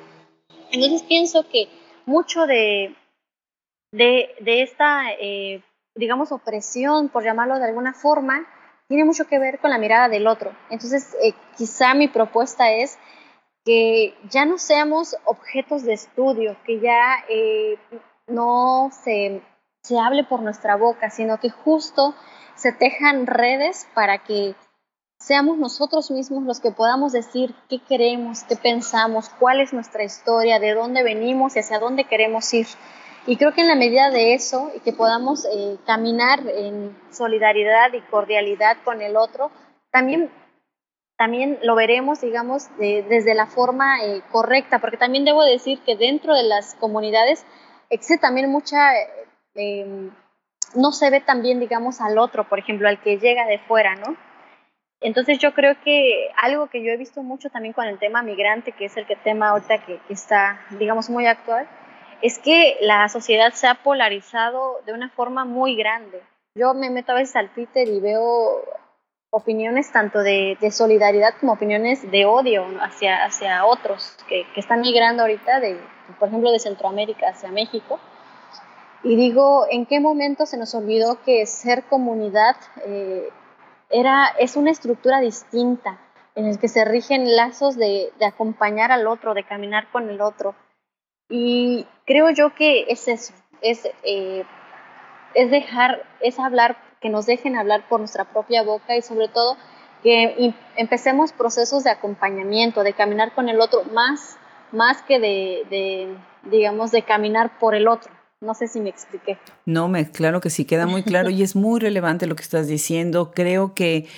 Entonces 0.73 1.03
pienso 1.03 1.47
que 1.49 1.69
mucho 2.07 2.47
de, 2.47 2.95
de, 3.93 4.35
esta, 4.45 5.13
eh, 5.13 5.63
digamos, 5.95 6.33
opresión, 6.33 7.09
por 7.09 7.25
llamarlo 7.25 7.59
de 7.59 7.67
alguna 7.67 7.93
forma, 7.93 8.47
tiene 8.89 9.05
mucho 9.05 9.27
que 9.27 9.39
ver 9.39 9.59
con 9.61 9.71
la 9.71 9.79
mirada 9.79 10.09
del 10.09 10.27
otro. 10.27 10.53
Entonces, 10.71 11.17
eh, 11.23 11.33
quizá 11.57 11.95
mi 11.95 12.09
propuesta 12.09 12.71
es 12.73 12.99
que 13.65 14.15
ya 14.29 14.47
no 14.47 14.59
seamos 14.59 15.17
objetos 15.25 15.83
de 15.85 15.93
estudio, 15.93 16.57
que 16.65 16.81
ya 16.81 17.25
eh, 17.29 17.79
no 18.27 18.91
se, 18.93 19.43
se 19.83 19.99
hable 19.99 20.25
por 20.25 20.43
nuestra 20.43 20.77
boca, 20.77 21.11
sino 21.11 21.39
que 21.39 21.51
justo 21.51 22.15
se 22.55 22.73
tejan 22.73 23.27
redes 23.27 23.87
para 23.95 24.19
que 24.19 24.55
seamos 25.19 25.59
nosotros 25.59 26.11
mismos 26.11 26.45
los 26.45 26.61
que 26.61 26.71
podamos 26.71 27.13
decir 27.13 27.55
qué 27.69 27.79
queremos, 27.79 28.43
qué 28.45 28.57
pensamos, 28.57 29.29
cuál 29.29 29.61
es 29.61 29.73
nuestra 29.73 30.03
historia, 30.03 30.59
de 30.59 30.75
dónde 30.75 31.03
venimos 31.03 31.57
y 31.57 31.61
hacia 31.61 31.79
dónde 31.79 32.05
queremos 32.05 32.53
ir. 32.55 32.67
Y 33.31 33.37
creo 33.37 33.53
que 33.53 33.61
en 33.61 33.69
la 33.69 33.77
medida 33.77 34.11
de 34.11 34.35
eso, 34.35 34.73
y 34.75 34.81
que 34.81 34.93
podamos 34.93 35.45
eh, 35.45 35.79
caminar 35.87 36.41
en 36.49 36.97
solidaridad 37.13 37.93
y 37.93 38.01
cordialidad 38.01 38.79
con 38.85 39.03
el 39.03 39.17
otro, 39.17 39.53
también, 39.93 40.33
también 41.17 41.57
lo 41.63 41.77
veremos, 41.77 42.23
digamos, 42.23 42.67
desde 42.77 43.37
la 43.37 43.47
forma 43.47 44.03
eh, 44.03 44.23
correcta, 44.33 44.81
porque 44.81 44.97
también 44.97 45.25
debo 45.25 45.45
decir 45.45 45.79
que 45.87 45.95
dentro 45.95 46.35
de 46.35 46.43
las 46.43 46.75
comunidades 46.75 47.47
existe 47.89 48.19
también 48.19 48.51
mucha, 48.51 48.95
em, 49.55 50.11
no 50.75 50.91
se 50.91 51.11
ve 51.11 51.21
también, 51.21 51.61
digamos, 51.61 52.01
al 52.01 52.19
otro, 52.19 52.49
por 52.49 52.59
ejemplo, 52.59 52.89
al 52.89 53.01
que 53.01 53.19
llega 53.19 53.47
de 53.47 53.61
fuera, 53.61 53.95
¿no? 53.95 54.17
Entonces 55.01 55.39
yo 55.39 55.55
creo 55.55 55.77
que 55.85 56.31
algo 56.43 56.67
que 56.67 56.83
yo 56.83 56.91
he 56.91 56.97
visto 56.97 57.23
mucho 57.23 57.49
también 57.49 57.75
con 57.75 57.87
el 57.87 58.01
tema 58.01 58.23
migrante, 58.23 58.73
que 58.73 58.87
es 58.87 58.97
el 58.97 59.07
que 59.07 59.15
tema 59.15 59.51
ahorita 59.51 59.87
que 59.87 60.01
está, 60.09 60.61
digamos, 60.81 61.09
muy 61.11 61.27
actual, 61.27 61.69
es 62.23 62.39
que 62.39 62.77
la 62.81 63.09
sociedad 63.09 63.53
se 63.53 63.67
ha 63.67 63.75
polarizado 63.77 64.81
de 64.87 64.93
una 64.93 65.09
forma 65.11 65.45
muy 65.45 65.77
grande. 65.77 66.23
Yo 66.55 66.75
me 66.75 66.91
meto 66.91 67.13
a 67.13 67.17
veces 67.17 67.37
al 67.37 67.51
Twitter 67.51 67.89
y 67.89 68.01
veo 68.01 68.63
opiniones 69.31 69.93
tanto 69.93 70.19
de, 70.21 70.57
solidaridad 70.73 71.35
como 71.39 71.53
opiniones 71.53 72.11
de 72.11 72.27
odio 72.27 72.67
hacia, 72.81 73.25
hacia 73.25 73.65
otros 73.65 74.17
que, 74.29 74.45
están 74.57 74.81
migrando 74.81 75.23
ahorita, 75.23 75.61
de, 75.61 75.81
por 76.19 76.29
ejemplo, 76.29 76.51
de 76.51 76.59
Centroamérica 76.59 77.29
hacia 77.29 77.51
México. 77.51 78.01
Y 79.03 79.17
digo, 79.17 79.67
¿en 79.71 79.87
qué 79.87 80.01
momento 80.01 80.45
se 80.45 80.59
nos 80.59 80.75
olvidó 80.75 81.23
que 81.23 81.47
ser 81.47 81.85
comunidad 81.85 82.57
eh, 82.85 83.31
era, 83.89 84.27
es 84.39 84.57
una 84.57 84.71
estructura 84.71 85.21
distinta 85.21 85.99
en 86.35 86.47
el 86.47 86.59
que 86.59 86.69
se 86.69 86.85
rigen 86.85 87.35
lazos 87.35 87.77
de 87.77 88.13
acompañar 88.21 88.93
al 88.93 89.07
otro, 89.07 89.33
de 89.33 89.45
caminar 89.45 89.91
con 89.91 90.11
el 90.11 90.21
otro? 90.21 90.55
Y 91.31 91.87
creo 92.05 92.31
yo 92.31 92.55
que 92.55 92.87
es 92.89 93.09
eso, 93.09 93.33
es, 93.63 93.89
eh, 94.03 94.45
es 95.35 95.51
dejar, 95.51 96.03
es 96.21 96.39
hablar, 96.39 96.77
que 97.01 97.09
nos 97.09 97.25
dejen 97.25 97.57
hablar 97.57 97.89
por 97.89 98.01
nuestra 98.01 98.25
propia 98.25 98.63
boca 98.63 98.97
y 98.97 99.01
sobre 99.01 99.29
todo 99.29 99.57
que 100.03 100.55
empecemos 100.77 101.33
procesos 101.33 101.85
de 101.85 101.91
acompañamiento, 101.91 102.83
de 102.83 102.93
caminar 102.95 103.33
con 103.35 103.49
el 103.49 103.61
otro, 103.61 103.85
más, 103.85 104.37
más 104.73 105.03
que 105.03 105.19
de, 105.19 105.63
de, 105.71 106.17
digamos, 106.51 106.91
de 106.91 107.03
caminar 107.03 107.59
por 107.59 107.75
el 107.75 107.87
otro. 107.87 108.11
No 108.41 108.55
sé 108.55 108.69
si 108.69 108.81
me 108.81 108.89
expliqué. 108.89 109.39
No, 109.67 109.89
me, 109.89 110.11
claro 110.11 110.41
que 110.41 110.49
sí, 110.49 110.65
queda 110.65 110.87
muy 110.87 111.03
claro 111.03 111.31
y 111.31 111.43
es 111.43 111.55
muy 111.55 111.79
relevante 111.81 112.27
lo 112.27 112.37
que 112.37 112.43
estás 112.43 112.67
diciendo. 112.67 113.33
Creo 113.33 113.75
que 113.75 114.09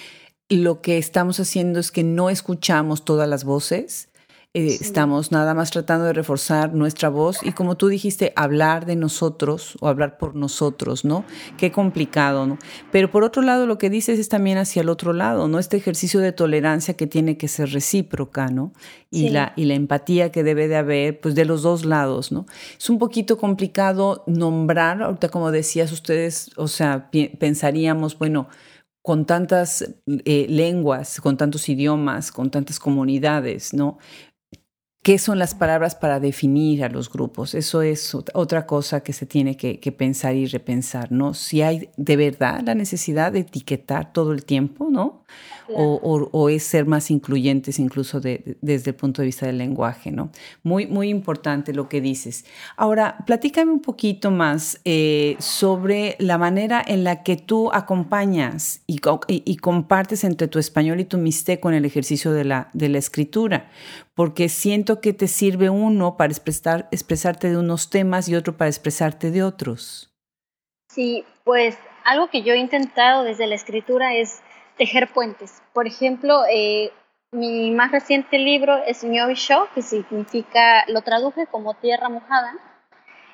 lo 0.49 0.81
que 0.81 0.99
estamos 0.99 1.41
haciendo 1.41 1.81
es 1.81 1.91
que 1.91 2.05
no 2.05 2.31
escuchamos 2.31 3.05
todas 3.05 3.29
las 3.29 3.45
voces. 3.45 4.09
Eh, 4.55 4.67
estamos 4.83 5.33
nada 5.33 5.55
más 5.55 5.71
tratando 5.71 6.05
de 6.05 6.13
reforzar 6.13 6.75
nuestra 6.75 7.09
voz 7.09 7.39
y 7.43 7.53
como 7.53 7.79
tú 7.79 7.89
dijiste, 7.89 8.35
hablar 8.37 8.85
de 8.85 8.97
nosotros 8.97 9.79
o 9.81 9.89
hablar 9.89 10.19
por 10.19 10.35
nosotros, 10.35 11.07
¿no? 11.07 11.25
Qué 11.57 11.73
complicado, 11.73 12.47
¿no? 12.47 12.59
Pero 12.91 13.11
por 13.11 13.25
otro 13.25 13.41
lado, 13.41 13.67
lo 13.67 13.79
que 13.79 13.89
dices 13.89 14.19
es 14.19 14.29
también 14.29 14.59
hacia 14.59 14.83
el 14.83 14.91
otro 14.91 15.15
lado, 15.15 15.49
¿no? 15.49 15.59
Este 15.59 15.79
ejercicio 15.79 16.21
de 16.21 16.33
tolerancia 16.33 16.93
que 16.99 17.07
tiene 17.07 17.39
que 17.39 17.49
ser 17.49 17.71
recíproca, 17.71 18.49
¿no? 18.49 18.75
Y, 19.11 19.31
la, 19.31 19.55
y 19.57 19.65
la 19.65 19.73
empatía 19.73 20.31
que 20.31 20.43
debe 20.43 20.69
de 20.69 20.77
haber, 20.77 21.19
pues 21.19 21.35
de 21.35 21.47
los 21.47 21.63
dos 21.63 21.87
lados, 21.87 22.31
¿no? 22.31 22.45
Es 22.79 22.91
un 22.91 22.99
poquito 22.99 23.39
complicado 23.39 24.23
nombrar, 24.27 25.03
ahorita 25.03 25.31
como 25.31 25.51
decías 25.51 25.93
ustedes, 25.93 26.51
o 26.57 26.69
sea, 26.69 27.11
pensaríamos, 27.39 28.19
bueno, 28.19 28.49
con 29.03 29.27
tantas 29.27 29.95
eh, 30.07 30.47
lenguas, 30.49 31.21
con 31.21 31.37
tantos 31.37 31.69
idiomas, 31.69 32.31
con 32.31 32.51
tantas 32.51 32.79
comunidades, 32.79 33.75
¿no? 33.75 33.99
¿Qué 35.03 35.19
son 35.19 35.41
las 35.41 35.57
palabras 35.57 35.97
para 35.97 36.21
definir 36.21 36.85
a 36.85 36.89
los 36.89 37.11
grupos? 37.11 37.57
Eso 37.57 37.83
es 37.83 38.15
otra 38.15 38.67
cosa 38.67 39.03
que 39.03 39.13
se 39.13 39.27
tiene 39.27 39.57
que, 39.57 39.77
pensar 39.91 40.37
y 40.37 40.47
repensar, 40.47 41.11
¿no? 41.11 41.35
Si 41.35 41.61
hay 41.61 41.89
de 41.97 42.15
verdad 42.15 42.61
la 42.65 42.77
necesidad 42.77 43.33
de 43.33 43.41
etiquetar 43.41 44.13
todo 44.13 44.31
el 44.33 44.45
tiempo, 44.45 44.87
¿no? 44.89 45.25
O, 45.75 46.49
es 46.51 46.65
ser 46.65 46.87
más 46.87 47.11
incluyentes 47.11 47.79
incluso 47.79 48.21
desde 48.21 48.91
el 48.91 48.95
punto 48.95 49.23
de 49.23 49.27
vista 49.27 49.47
del 49.47 49.59
lenguaje, 49.59 50.13
¿no? 50.13 50.31
Muy, 50.63 50.87
muy 50.87 51.09
importante 51.09 51.73
lo 51.73 51.89
que 51.89 52.01
dices. 52.01 52.45
Ahora, 52.77 53.17
platícame 53.27 53.73
un 53.73 53.81
poquito 53.81 54.31
más 54.31 54.81
eh, 54.85 55.35
sobre 55.41 56.15
la 56.21 56.39
manera 56.39 56.81
en 56.87 57.03
la 57.03 57.25
que 57.25 57.37
tú 57.37 57.73
acompañas 57.73 58.83
y, 58.87 59.01
y, 59.27 59.57
compartes 59.57 60.23
entre 60.23 60.47
tu 60.47 60.61
español 60.61 61.01
y 61.01 61.07
tu 61.07 61.19
mixteco 61.19 61.71
en 61.71 61.77
el 61.77 61.87
ejercicio 61.87 62.33
de 62.33 62.45
la, 62.45 62.69
de 62.73 62.89
la 62.89 62.99
escritura, 62.99 63.71
porque 64.15 64.49
siento 64.49 65.01
que 65.01 65.13
te 65.13 65.29
sirve 65.29 65.71
uno 65.71 66.17
para 66.17 66.33
expresar, 66.33 66.89
expresarte 66.91 67.49
de 67.49 67.57
unos 67.57 67.91
temas 67.91 68.29
y 68.29 68.35
otro 68.35 68.57
para 68.57 68.69
expresarte 68.69 69.31
de 69.31 69.43
otros. 69.43 70.11
Sí, 70.89 71.25
pues 71.45 71.79
algo 72.05 72.29
que 72.29 72.43
yo 72.43 72.53
he 72.53 72.59
intentado 72.59 73.25
desde 73.25 73.47
la 73.47 73.55
escritura 73.55 74.15
es 74.15 74.43
tejer 74.77 75.13
puentes. 75.13 75.63
Por 75.73 75.87
ejemplo, 75.87 76.43
eh, 76.53 76.93
mi 77.31 77.71
más 77.71 77.93
reciente 77.93 78.39
libro 78.39 78.77
es 78.85 79.03
Show, 79.03 79.69
que 79.75 79.81
significa, 79.81 80.85
lo 80.89 81.01
traduje 81.01 81.47
como 81.47 81.75
tierra 81.75 82.11
mojada. 82.11 82.55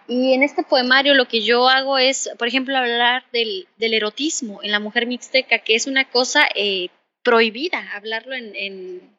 Y 0.06 0.32
en 0.32 0.42
este 0.42 0.62
poemario 0.62 1.14
lo 1.14 1.26
que 1.26 1.42
yo 1.42 1.68
hago 1.68 1.98
es, 1.98 2.30
por 2.38 2.48
ejemplo, 2.48 2.76
hablar 2.76 3.24
del, 3.32 3.66
erotismo 3.78 4.60
en 4.62 4.70
la 4.70 4.80
mujer 4.80 5.06
mixteca, 5.06 5.58
que 5.58 5.74
es 5.74 5.86
una 5.86 6.08
cosa 6.08 6.46
eh, 6.54 6.88
prohibida, 7.22 7.84
hablarlo 7.94 8.34
en 8.34 9.17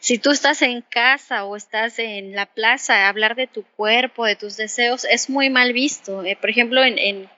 si 0.00 0.18
tú 0.18 0.30
estás 0.30 0.62
en 0.62 0.82
casa 0.82 1.44
o 1.44 1.56
estás 1.56 1.98
en 1.98 2.34
la 2.34 2.46
plaza, 2.46 3.08
hablar 3.08 3.34
de 3.36 3.46
tu 3.46 3.62
cuerpo, 3.76 4.24
de 4.24 4.36
tus 4.36 4.56
deseos, 4.56 5.04
es 5.04 5.30
muy 5.30 5.50
mal 5.50 5.72
visto. 5.72 6.24
Eh, 6.24 6.36
por 6.40 6.50
ejemplo, 6.50 6.80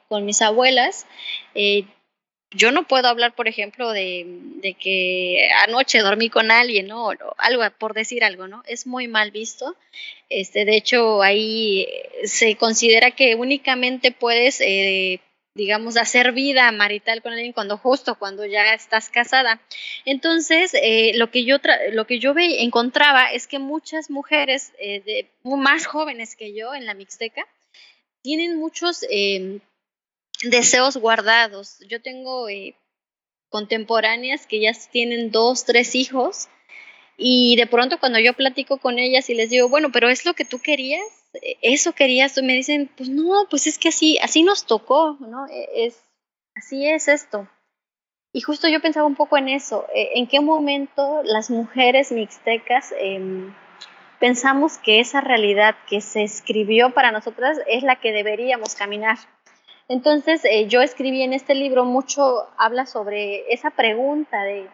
con 0.08 0.24
mis 0.24 0.40
abuelas, 0.42 1.06
eh, 1.54 1.84
yo 2.50 2.70
no 2.70 2.86
puedo 2.86 3.08
hablar, 3.08 3.34
por 3.34 3.48
ejemplo, 3.48 3.90
de, 3.90 4.76
que 4.80 5.48
anoche 5.66 5.98
dormí 5.98 6.30
con 6.30 6.50
alguien, 6.50 6.86
¿no? 6.86 7.08
O 7.08 7.14
algo, 7.38 7.62
por 7.78 7.94
decir 7.94 8.22
algo, 8.24 8.46
¿no? 8.46 8.62
Es 8.66 8.86
muy 8.86 9.08
mal 9.08 9.30
visto. 9.30 9.74
Este, 10.30 10.64
de 10.64 10.76
hecho, 10.76 11.22
ahí 11.22 11.86
se 12.24 12.54
considera 12.56 13.10
que 13.10 13.34
únicamente 13.34 14.12
puedes 14.12 14.60
eh, 14.60 15.20
digamos, 15.54 15.96
hacer 15.96 16.32
vida 16.32 16.70
marital 16.72 17.22
con 17.22 17.32
alguien 17.32 17.52
cuando 17.52 17.78
justo 17.78 18.16
cuando 18.18 18.44
ya 18.44 18.74
estás 18.74 19.08
casada. 19.08 19.60
Entonces, 20.04 20.74
eh, 20.74 21.12
lo 21.14 21.30
que 21.30 21.44
yo, 21.44 21.58
lo 21.92 22.06
que 22.06 22.18
yo 22.18 22.34
encontraba 22.36 23.32
es 23.32 23.46
que 23.46 23.58
muchas 23.58 24.10
mujeres 24.10 24.72
eh, 24.78 25.30
más 25.44 25.86
jóvenes 25.86 26.34
que 26.34 26.54
yo 26.54 26.74
en 26.74 26.86
la 26.86 26.94
Mixteca 26.94 27.46
tienen 28.22 28.56
muchos 28.56 29.04
em, 29.10 29.60
deseos 30.42 30.96
guardados. 30.96 31.78
Yo 31.88 32.02
tengo 32.02 32.48
eh, 32.48 32.74
contemporáneas 33.48 34.46
que 34.46 34.60
ya 34.60 34.72
tienen 34.90 35.30
dos, 35.30 35.64
tres 35.64 35.94
hijos 35.94 36.48
y 37.16 37.54
de 37.56 37.66
pronto 37.68 38.00
cuando 38.00 38.18
yo 38.18 38.32
platico 38.32 38.78
con 38.78 38.98
ellas 38.98 39.30
y 39.30 39.34
les 39.34 39.50
digo, 39.50 39.68
bueno, 39.68 39.92
pero 39.92 40.08
es 40.08 40.24
lo 40.24 40.34
que 40.34 40.44
tú 40.44 40.58
querías, 40.58 41.04
eso 41.62 41.92
querías, 41.92 42.36
me 42.42 42.54
dicen, 42.54 42.90
pues 42.96 43.08
no, 43.08 43.46
pues 43.50 43.66
es 43.66 43.78
que 43.78 43.88
así, 43.88 44.18
así 44.18 44.42
nos 44.42 44.66
tocó, 44.66 45.16
¿no? 45.20 45.46
E, 45.48 45.86
es, 45.86 46.02
así 46.54 46.86
es 46.86 47.08
esto. 47.08 47.48
Y 48.32 48.40
justo 48.40 48.68
yo 48.68 48.80
pensaba 48.80 49.06
un 49.06 49.14
poco 49.14 49.36
en 49.36 49.48
eso, 49.48 49.86
e, 49.94 50.18
en 50.18 50.26
qué 50.26 50.40
momento 50.40 51.22
las 51.22 51.50
mujeres 51.50 52.12
mixtecas 52.12 52.92
em, 52.98 53.54
pensamos 54.18 54.78
que 54.78 55.00
esa 55.00 55.20
realidad 55.20 55.76
que 55.88 56.00
se 56.00 56.22
escribió 56.22 56.94
para 56.94 57.12
nosotras 57.12 57.58
es 57.68 57.82
la 57.82 57.96
que 57.96 58.12
deberíamos 58.12 58.74
caminar. 58.74 59.18
Entonces 59.88 60.44
eh, 60.44 60.66
yo 60.66 60.80
escribí 60.80 61.22
en 61.22 61.32
este 61.32 61.54
libro 61.54 61.84
mucho, 61.84 62.48
habla 62.56 62.86
sobre 62.86 63.52
esa 63.52 63.70
pregunta 63.70 64.42
de 64.42 64.68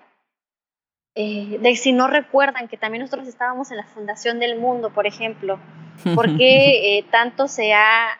eh, 1.14 1.58
de 1.60 1.76
si 1.76 1.92
no 1.92 2.06
recuerdan 2.06 2.68
que 2.68 2.76
también 2.76 3.02
nosotros 3.02 3.26
estábamos 3.26 3.70
en 3.70 3.78
la 3.78 3.86
fundación 3.86 4.38
del 4.38 4.58
mundo, 4.58 4.90
por 4.90 5.06
ejemplo, 5.06 5.58
porque 6.14 6.98
eh, 6.98 7.04
tanto 7.10 7.48
se 7.48 7.72
ha 7.74 8.18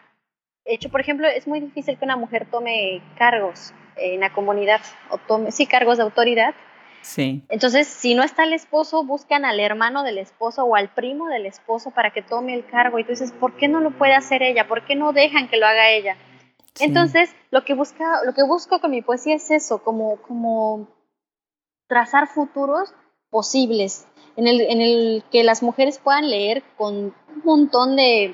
hecho, 0.65 0.89
por 0.89 1.01
ejemplo, 1.01 1.27
es 1.27 1.47
muy 1.47 1.59
difícil 1.59 1.97
que 1.97 2.05
una 2.05 2.17
mujer 2.17 2.47
tome 2.49 3.01
cargos 3.17 3.73
en 3.95 4.19
la 4.19 4.33
comunidad, 4.33 4.81
o 5.09 5.17
tome, 5.17 5.51
sí, 5.51 5.65
cargos 5.65 5.97
de 5.97 6.03
autoridad. 6.03 6.53
Sí. 7.01 7.43
Entonces, 7.49 7.87
si 7.87 8.13
no 8.13 8.23
está 8.23 8.43
el 8.43 8.53
esposo, 8.53 9.03
buscan 9.03 9.43
al 9.43 9.59
hermano 9.59 10.03
del 10.03 10.19
esposo 10.19 10.65
o 10.65 10.75
al 10.75 10.89
primo 10.89 11.27
del 11.29 11.47
esposo 11.47 11.91
para 11.91 12.11
que 12.11 12.21
tome 12.21 12.53
el 12.53 12.65
cargo. 12.65 12.99
Y 12.99 13.03
tú 13.03 13.09
dices, 13.09 13.31
¿por 13.31 13.57
qué 13.57 13.67
no 13.67 13.79
lo 13.79 13.91
puede 13.91 14.13
hacer 14.13 14.43
ella? 14.43 14.67
¿Por 14.67 14.85
qué 14.85 14.95
no 14.95 15.11
dejan 15.11 15.47
que 15.47 15.57
lo 15.57 15.65
haga 15.65 15.89
ella? 15.89 16.15
Entonces, 16.79 17.33
lo 17.49 17.65
que, 17.65 17.73
busca, 17.73 18.23
lo 18.23 18.33
que 18.33 18.43
busco 18.43 18.79
con 18.79 18.91
mi 18.91 19.01
poesía 19.01 19.35
es 19.35 19.49
eso, 19.49 19.83
como, 19.83 20.17
como 20.17 20.87
trazar 21.91 22.29
futuros 22.29 22.93
posibles, 23.29 24.07
en 24.37 24.47
el, 24.47 24.61
en 24.61 24.79
el 24.79 25.23
que 25.29 25.43
las 25.43 25.61
mujeres 25.61 25.99
puedan 25.99 26.29
leer 26.29 26.63
con 26.77 26.95
un 26.95 27.41
montón 27.43 27.97
de, 27.97 28.33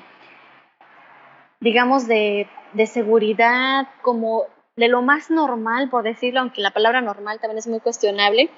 digamos, 1.58 2.06
de, 2.06 2.46
de 2.74 2.86
seguridad, 2.86 3.88
como 4.02 4.44
de 4.76 4.86
lo 4.86 5.02
más 5.02 5.28
normal, 5.28 5.90
por 5.90 6.04
decirlo, 6.04 6.38
aunque 6.38 6.60
la 6.60 6.70
palabra 6.70 7.00
normal 7.00 7.40
también 7.40 7.58
es 7.58 7.66
muy 7.66 7.80
cuestionable, 7.80 8.48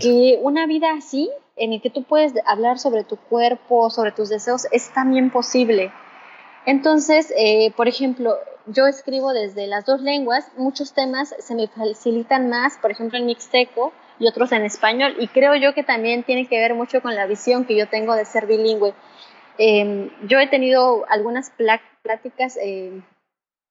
que 0.00 0.38
una 0.42 0.66
vida 0.66 0.92
así, 0.92 1.30
en 1.56 1.72
el 1.72 1.80
que 1.80 1.88
tú 1.88 2.02
puedes 2.02 2.34
hablar 2.44 2.78
sobre 2.78 3.04
tu 3.04 3.16
cuerpo, 3.16 3.88
sobre 3.88 4.12
tus 4.12 4.28
deseos, 4.28 4.66
es 4.70 4.92
también 4.92 5.30
posible. 5.30 5.92
Entonces, 6.66 7.32
eh, 7.38 7.72
por 7.74 7.88
ejemplo, 7.88 8.36
yo 8.66 8.86
escribo 8.86 9.32
desde 9.32 9.66
las 9.66 9.86
dos 9.86 10.02
lenguas, 10.02 10.52
muchos 10.58 10.92
temas 10.92 11.34
se 11.38 11.54
me 11.54 11.68
facilitan 11.68 12.50
más, 12.50 12.76
por 12.76 12.90
ejemplo, 12.90 13.18
en 13.18 13.24
mixteco 13.24 13.94
y 14.18 14.28
otros 14.28 14.52
en 14.52 14.64
español, 14.64 15.14
y 15.18 15.28
creo 15.28 15.54
yo 15.56 15.74
que 15.74 15.82
también 15.82 16.22
tiene 16.22 16.46
que 16.46 16.58
ver 16.58 16.74
mucho 16.74 17.02
con 17.02 17.14
la 17.14 17.26
visión 17.26 17.64
que 17.64 17.76
yo 17.76 17.88
tengo 17.88 18.14
de 18.14 18.24
ser 18.24 18.46
bilingüe. 18.46 18.94
Em, 19.58 20.10
yo 20.26 20.38
he 20.38 20.46
tenido 20.48 21.04
algunas 21.08 21.50
pláticas, 21.50 22.58
eh, 22.62 23.00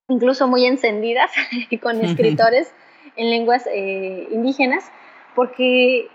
incluso 0.08 0.46
muy 0.48 0.66
encendidas, 0.66 1.30
con 1.82 2.04
escritores 2.04 2.72
en 3.16 3.30
lenguas 3.30 3.66
eh, 3.66 4.28
indígenas, 4.30 4.84
porque 5.34 6.08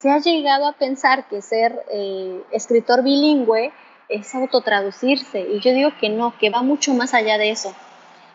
se 0.00 0.10
ha 0.10 0.18
llegado 0.18 0.66
a 0.66 0.72
pensar 0.72 1.28
que 1.28 1.42
ser 1.42 1.80
eh, 1.90 2.42
escritor 2.52 3.02
bilingüe 3.02 3.72
es 4.08 4.34
autotraducirse, 4.34 5.40
y 5.40 5.60
yo 5.60 5.72
digo 5.72 5.90
que 6.00 6.08
no, 6.08 6.36
que 6.38 6.50
va 6.50 6.62
mucho 6.62 6.94
más 6.94 7.14
allá 7.14 7.36
de 7.36 7.50
eso, 7.50 7.74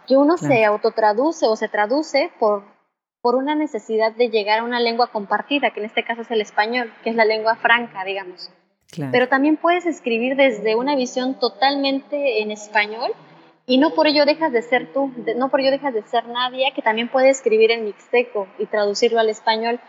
que 0.08 0.18
uno 0.18 0.38
se 0.38 0.66
autotraduce 0.66 1.48
o 1.48 1.56
se 1.56 1.68
traduce 1.70 2.32
por, 2.40 2.64
por 3.24 3.36
una 3.36 3.56
necesidad 3.56 4.12
de 4.12 4.30
llegar 4.30 4.60
a 4.60 4.64
una 4.66 4.82
lengua 4.82 5.08
compartida, 5.08 5.72
que 5.72 5.80
en 5.80 5.86
este 5.86 6.04
caso 6.04 6.24
es 6.24 6.32
el 6.32 6.42
español, 6.42 6.92
que 7.06 7.10
es 7.10 7.16
la 7.16 7.24
lengua 7.24 7.56
franca, 7.56 8.04
digamos. 8.04 8.52
Pero 9.14 9.30
también 9.30 9.56
puedes 9.56 9.86
escribir 9.86 10.36
desde 10.36 10.76
una 10.76 10.98
visión 10.98 11.40
totalmente 11.40 12.42
en 12.42 12.52
español 12.52 13.14
y 13.66 13.78
no 13.78 13.92
por 13.92 14.08
ello 14.08 14.26
dejas 14.26 14.52
de 14.52 14.62
ser 14.62 14.92
tú, 14.92 15.10
no 15.38 15.50
por 15.50 15.62
ello 15.62 15.72
dejas 15.72 15.94
de 15.94 16.04
ser 16.04 16.28
nadie, 16.28 16.74
que 16.76 16.82
también 16.82 17.08
puede 17.08 17.30
escribir 17.30 17.72
en 17.72 17.86
mixteco 17.86 18.46
y 18.60 18.66
traducirlo 18.66 19.22
al 19.22 19.30
español. 19.30 19.80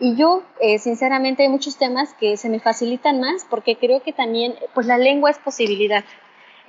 Y 0.00 0.16
yo, 0.16 0.42
eh, 0.60 0.80
sinceramente, 0.80 1.44
hay 1.44 1.48
muchos 1.48 1.78
temas 1.78 2.12
que 2.14 2.36
se 2.36 2.48
me 2.48 2.58
facilitan 2.58 3.20
más 3.20 3.46
porque 3.48 3.76
creo 3.76 4.02
que 4.02 4.12
también, 4.12 4.56
pues 4.74 4.88
la 4.88 4.98
lengua 4.98 5.30
es 5.30 5.38
posibilidad. 5.38 6.02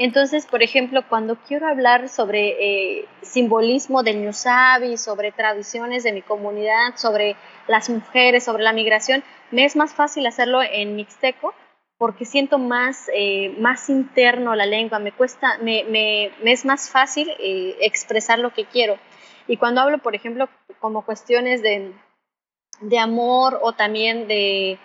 Entonces, 0.04 0.48
por 0.48 0.64
ejemplo, 0.64 1.04
cuando 1.08 1.36
quiero 1.36 1.68
hablar 1.68 2.10
sobre 2.10 2.56
eh, 3.00 3.06
simbolismo 3.22 4.02
del 4.02 4.24
Ñusabi, 4.24 4.98
sobre 4.98 5.32
tradiciones 5.32 6.04
de 6.04 6.12
mi 6.12 6.24
comunidad, 6.24 6.96
sobre 6.96 7.36
las 7.68 7.88
mujeres, 7.88 8.44
sobre 8.44 8.64
la 8.64 8.74
migración, 8.74 9.24
me 9.52 9.64
es 9.64 9.76
más 9.76 9.94
fácil 9.94 10.26
hacerlo 10.26 10.64
en 10.64 10.96
mixteco 10.96 11.54
porque 12.00 12.26
siento 12.26 12.58
más, 12.58 13.12
eh, 13.14 13.54
más 13.60 13.92
interno 13.92 14.56
la 14.56 14.66
lengua, 14.66 14.98
me 14.98 15.12
cuesta, 15.12 15.60
me, 15.62 16.32
es 16.46 16.66
más 16.66 16.90
fácil 16.90 17.30
eh, 17.38 17.78
expresar 17.82 18.40
lo 18.40 18.56
que 18.56 18.66
quiero. 18.66 18.98
Y 19.46 19.58
cuando 19.58 19.82
hablo, 19.82 20.00
por 20.00 20.16
ejemplo, 20.16 20.50
como 20.80 21.06
cuestiones 21.06 21.62
de, 21.62 21.94
de 22.80 22.98
amor 22.98 23.60
o 23.62 23.74
también 23.74 24.28
de, 24.28 24.80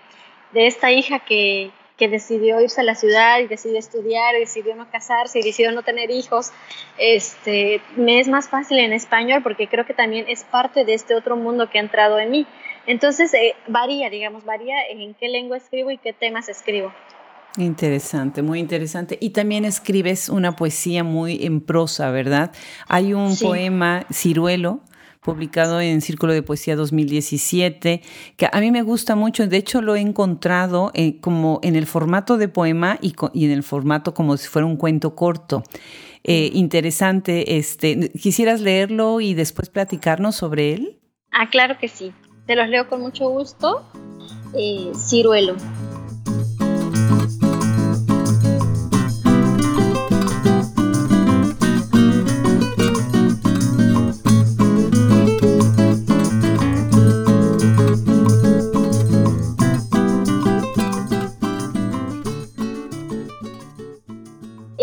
de 0.53 0.67
esta 0.67 0.93
hija 0.93 1.21
que, 1.21 1.71
que, 1.97 2.09
decidió 2.09 2.61
irse 2.61 2.81
a 2.81 2.85
la 2.85 2.95
ciudad 2.95 3.41
y 3.41 3.47
decidió 3.47 3.79
estudiar, 3.79 4.35
y 4.37 4.41
decidió 4.41 4.77
no 4.77 4.91
casarse 4.91 5.39
y 5.39 5.43
decidió 5.43 5.73
no 5.73 5.83
tener 5.83 6.11
hijos, 6.11 6.53
este, 6.99 7.81
me 7.97 8.21
es 8.21 8.29
más 8.29 8.49
fácil 8.49 8.79
en 8.79 8.93
español 8.93 9.43
porque 9.43 9.69
creo 9.69 9.87
que 9.87 9.95
también 9.95 10.27
es 10.29 10.45
parte 10.45 10.85
de 10.85 10.95
este 10.95 11.15
otro 11.15 11.37
mundo 11.37 11.71
que 11.71 11.79
ha 11.79 11.83
entrado 11.83 12.19
en 12.19 12.31
mí. 12.31 12.47
Entonces, 12.87 13.35
eh, 13.35 13.55
varía, 13.67 14.11
digamos, 14.11 14.45
varía 14.45 14.75
en 14.91 15.15
qué 15.15 15.29
lengua 15.29 15.57
escribo 15.57 15.91
y 15.91 15.99
qué 15.99 16.13
temas 16.13 16.49
escribo. 16.49 16.93
Interesante, 17.59 18.43
muy 18.43 18.61
interesante. 18.61 19.17
Y 19.21 19.31
también 19.31 19.65
escribes 19.65 20.29
una 20.29 20.57
poesía 20.57 21.03
muy 21.05 21.45
en 21.45 21.61
prosa, 21.61 22.11
¿verdad? 22.11 22.53
Hay 22.87 23.15
un 23.15 23.37
poema, 23.37 24.05
Ciruelo, 24.13 24.81
publicado 25.27 25.81
en 25.81 26.01
Círculo 26.01 26.33
de 26.33 26.43
Poesía 26.43 26.77
2017, 26.77 28.01
que 28.37 28.49
a 28.51 28.61
mí 28.61 28.71
me 28.71 28.83
gusta 28.83 29.17
mucho. 29.17 29.49
De 29.49 29.57
hecho, 29.57 29.83
lo 29.83 29.97
he 29.97 30.01
encontrado 30.01 30.93
eh, 30.95 31.21
como 31.21 31.59
en 31.65 31.75
el 31.75 31.87
formato 31.87 32.39
de 32.39 32.47
poema 32.47 32.97
y, 33.03 33.15
en 33.45 33.51
el 33.51 33.65
formato 33.65 34.15
como 34.15 34.37
si 34.37 34.47
fuera 34.47 34.67
un 34.67 34.77
cuento 34.77 35.17
corto. 35.17 35.65
Eh, 36.23 36.51
interesante. 36.55 37.59
Este, 37.59 38.13
¿Quisieras 38.13 38.61
leerlo 38.61 39.21
y 39.21 39.35
después 39.35 39.69
platicarnos 39.69 40.37
sobre 40.37 40.75
él? 40.75 41.01
Ah, 41.33 41.51
claro 41.51 41.77
que 41.81 41.89
sí. 41.89 42.13
Te 42.47 42.55
los 42.55 42.69
leo 42.69 42.89
con 42.89 43.01
mucho 43.01 43.29
gusto. 43.29 43.85
Eh, 44.55 44.93
ciruelo. 44.95 45.57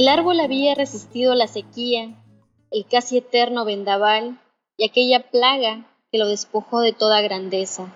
El 0.04 0.10
árbol 0.10 0.42
había 0.42 0.76
resistido 0.76 1.34
la 1.34 1.48
sequía, 1.48 2.14
el 2.72 2.86
casi 2.86 3.20
eterno 3.20 3.64
vendaval 3.64 4.38
y 4.76 4.84
aquella 4.84 5.32
plaga 5.32 5.88
que 6.12 6.18
lo 6.18 6.28
despojó 6.28 6.82
de 6.82 6.92
toda 6.92 7.22
grandeza. 7.22 7.88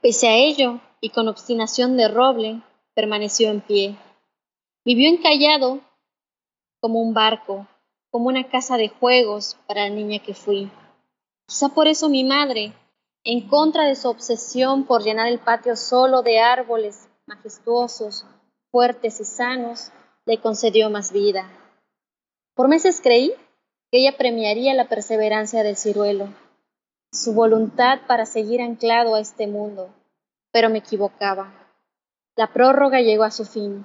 Pese 0.00 0.28
a 0.28 0.36
ello, 0.36 0.78
y 1.00 1.10
con 1.10 1.26
obstinación 1.26 1.96
de 1.96 2.06
roble, 2.06 2.62
permaneció 2.94 3.50
en 3.50 3.62
pie. 3.62 3.96
Vivió 4.84 5.08
encallado 5.08 5.80
como 6.78 7.02
un 7.02 7.14
barco, 7.14 7.66
como 8.12 8.28
una 8.28 8.48
casa 8.48 8.76
de 8.76 8.88
juegos 8.88 9.56
para 9.66 9.88
la 9.88 9.90
niña 9.92 10.20
que 10.20 10.34
fui. 10.34 10.70
Quizá 11.48 11.70
por 11.70 11.88
eso 11.88 12.10
mi 12.10 12.22
madre, 12.22 12.74
en 13.24 13.48
contra 13.48 13.86
de 13.86 13.96
su 13.96 14.08
obsesión 14.08 14.84
por 14.84 15.02
llenar 15.02 15.26
el 15.26 15.40
patio 15.40 15.74
solo 15.74 16.22
de 16.22 16.38
árboles 16.38 17.08
majestuosos, 17.26 18.24
fuertes 18.70 19.18
y 19.18 19.24
sanos, 19.24 19.90
le 20.24 20.40
concedió 20.40 20.88
más 20.90 21.12
vida. 21.12 21.50
Por 22.54 22.68
meses 22.68 23.00
creí 23.02 23.32
que 23.90 23.98
ella 23.98 24.16
premiaría 24.16 24.72
la 24.74 24.88
perseverancia 24.88 25.62
del 25.62 25.76
ciruelo, 25.76 26.28
su 27.10 27.34
voluntad 27.34 28.00
para 28.06 28.24
seguir 28.24 28.62
anclado 28.62 29.14
a 29.14 29.20
este 29.20 29.46
mundo, 29.46 29.90
pero 30.52 30.70
me 30.70 30.78
equivocaba. 30.78 31.52
La 32.36 32.52
prórroga 32.52 33.00
llegó 33.00 33.24
a 33.24 33.30
su 33.30 33.44
fin. 33.44 33.84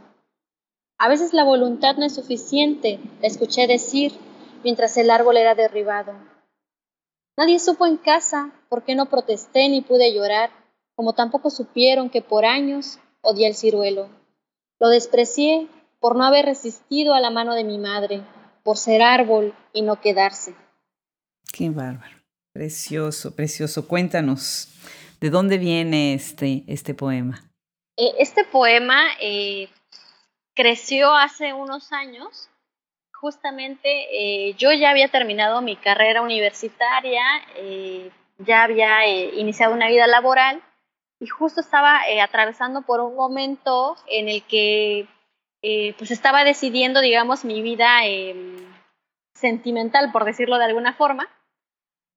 A 1.00 1.10
veces 1.10 1.34
la 1.34 1.44
voluntad 1.44 1.98
no 1.98 2.06
es 2.06 2.16
suficiente, 2.16 3.00
la 3.22 3.28
escuché 3.28 3.68
decir 3.68 4.14
mientras 4.64 4.96
el 4.98 5.10
árbol 5.10 5.38
era 5.38 5.56
derribado. 5.56 6.14
Nadie 7.36 7.60
supo 7.60 7.86
en 7.86 7.98
casa 7.98 8.52
por 8.70 8.84
qué 8.84 8.96
no 8.96 9.08
protesté 9.08 9.70
ni 9.70 9.82
pude 9.82 10.14
llorar, 10.14 10.50
como 10.96 11.14
tampoco 11.14 11.50
supieron 11.50 12.10
que 12.10 12.22
por 12.22 12.46
años 12.46 13.00
odié 13.22 13.48
el 13.48 13.56
ciruelo. 13.56 14.10
Lo 14.80 14.90
desprecié 14.90 15.68
por 16.00 16.16
no 16.16 16.26
haber 16.26 16.46
resistido 16.46 17.14
a 17.14 17.20
la 17.20 17.30
mano 17.30 17.56
de 17.56 17.64
mi 17.64 17.78
madre, 17.78 18.22
por 18.64 18.78
ser 18.78 19.02
árbol 19.02 19.54
y 19.74 19.82
no 19.82 20.02
quedarse. 20.02 20.54
Qué 21.52 21.70
bárbaro. 21.70 22.18
Precioso, 22.54 23.36
precioso. 23.36 23.88
Cuéntanos, 23.88 24.70
¿de 25.22 25.30
dónde 25.30 25.58
viene 25.58 26.14
este, 26.14 26.64
este 26.68 26.94
poema? 26.94 27.44
Eh, 27.98 28.14
este 28.20 28.44
poema 28.44 29.06
eh, 29.22 29.70
creció 30.54 31.16
hace 31.16 31.54
unos 31.54 31.92
años. 31.92 32.50
Justamente 33.14 33.90
eh, 34.12 34.54
yo 34.58 34.72
ya 34.74 34.92
había 34.92 35.10
terminado 35.10 35.62
mi 35.62 35.76
carrera 35.76 36.22
universitaria, 36.22 37.24
ya 38.38 38.64
había 38.64 39.08
iniciado 39.34 39.74
una 39.74 39.88
vida 39.88 40.06
laboral 40.06 40.62
y 41.20 41.26
justo 41.26 41.62
estaba 41.62 42.02
atravesando 42.22 42.84
por 42.84 43.00
un 43.00 43.16
momento 43.16 43.96
en 44.08 44.30
el 44.30 44.44
que 44.44 45.08
pues 45.98 46.12
estaba 46.12 46.44
decidiendo, 46.44 47.02
digamos, 47.02 47.44
mi 47.44 47.62
vida 47.62 48.06
em, 48.06 48.58
sentimental, 49.34 50.12
por 50.12 50.26
decirlo 50.26 50.58
de 50.58 50.66
alguna 50.66 50.94
forma. 50.94 51.28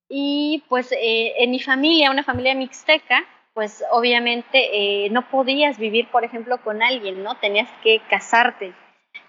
Y 0.08 0.64
pues 0.68 0.90
eh, 0.92 1.34
en 1.38 1.52
mi 1.52 1.60
familia, 1.60 2.10
una 2.10 2.24
familia 2.24 2.54
mixteca, 2.54 3.24
pues 3.54 3.84
obviamente 3.92 5.04
eh, 5.04 5.10
no 5.10 5.28
podías 5.30 5.78
vivir, 5.78 6.10
por 6.10 6.24
ejemplo, 6.24 6.58
con 6.62 6.82
alguien, 6.82 7.22
¿no? 7.22 7.36
Tenías 7.36 7.68
que 7.82 8.00
casarte 8.10 8.74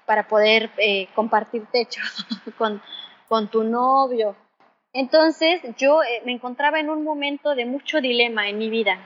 para 0.05 0.27
poder 0.27 0.71
eh, 0.77 1.07
compartir 1.13 1.65
techo 1.71 2.01
con, 2.57 2.81
con 3.27 3.47
tu 3.49 3.63
novio. 3.63 4.35
Entonces 4.93 5.61
yo 5.77 5.99
me 6.25 6.33
encontraba 6.33 6.79
en 6.79 6.89
un 6.89 7.03
momento 7.03 7.55
de 7.55 7.65
mucho 7.65 8.01
dilema 8.01 8.49
en 8.49 8.57
mi 8.57 8.69
vida, 8.69 8.99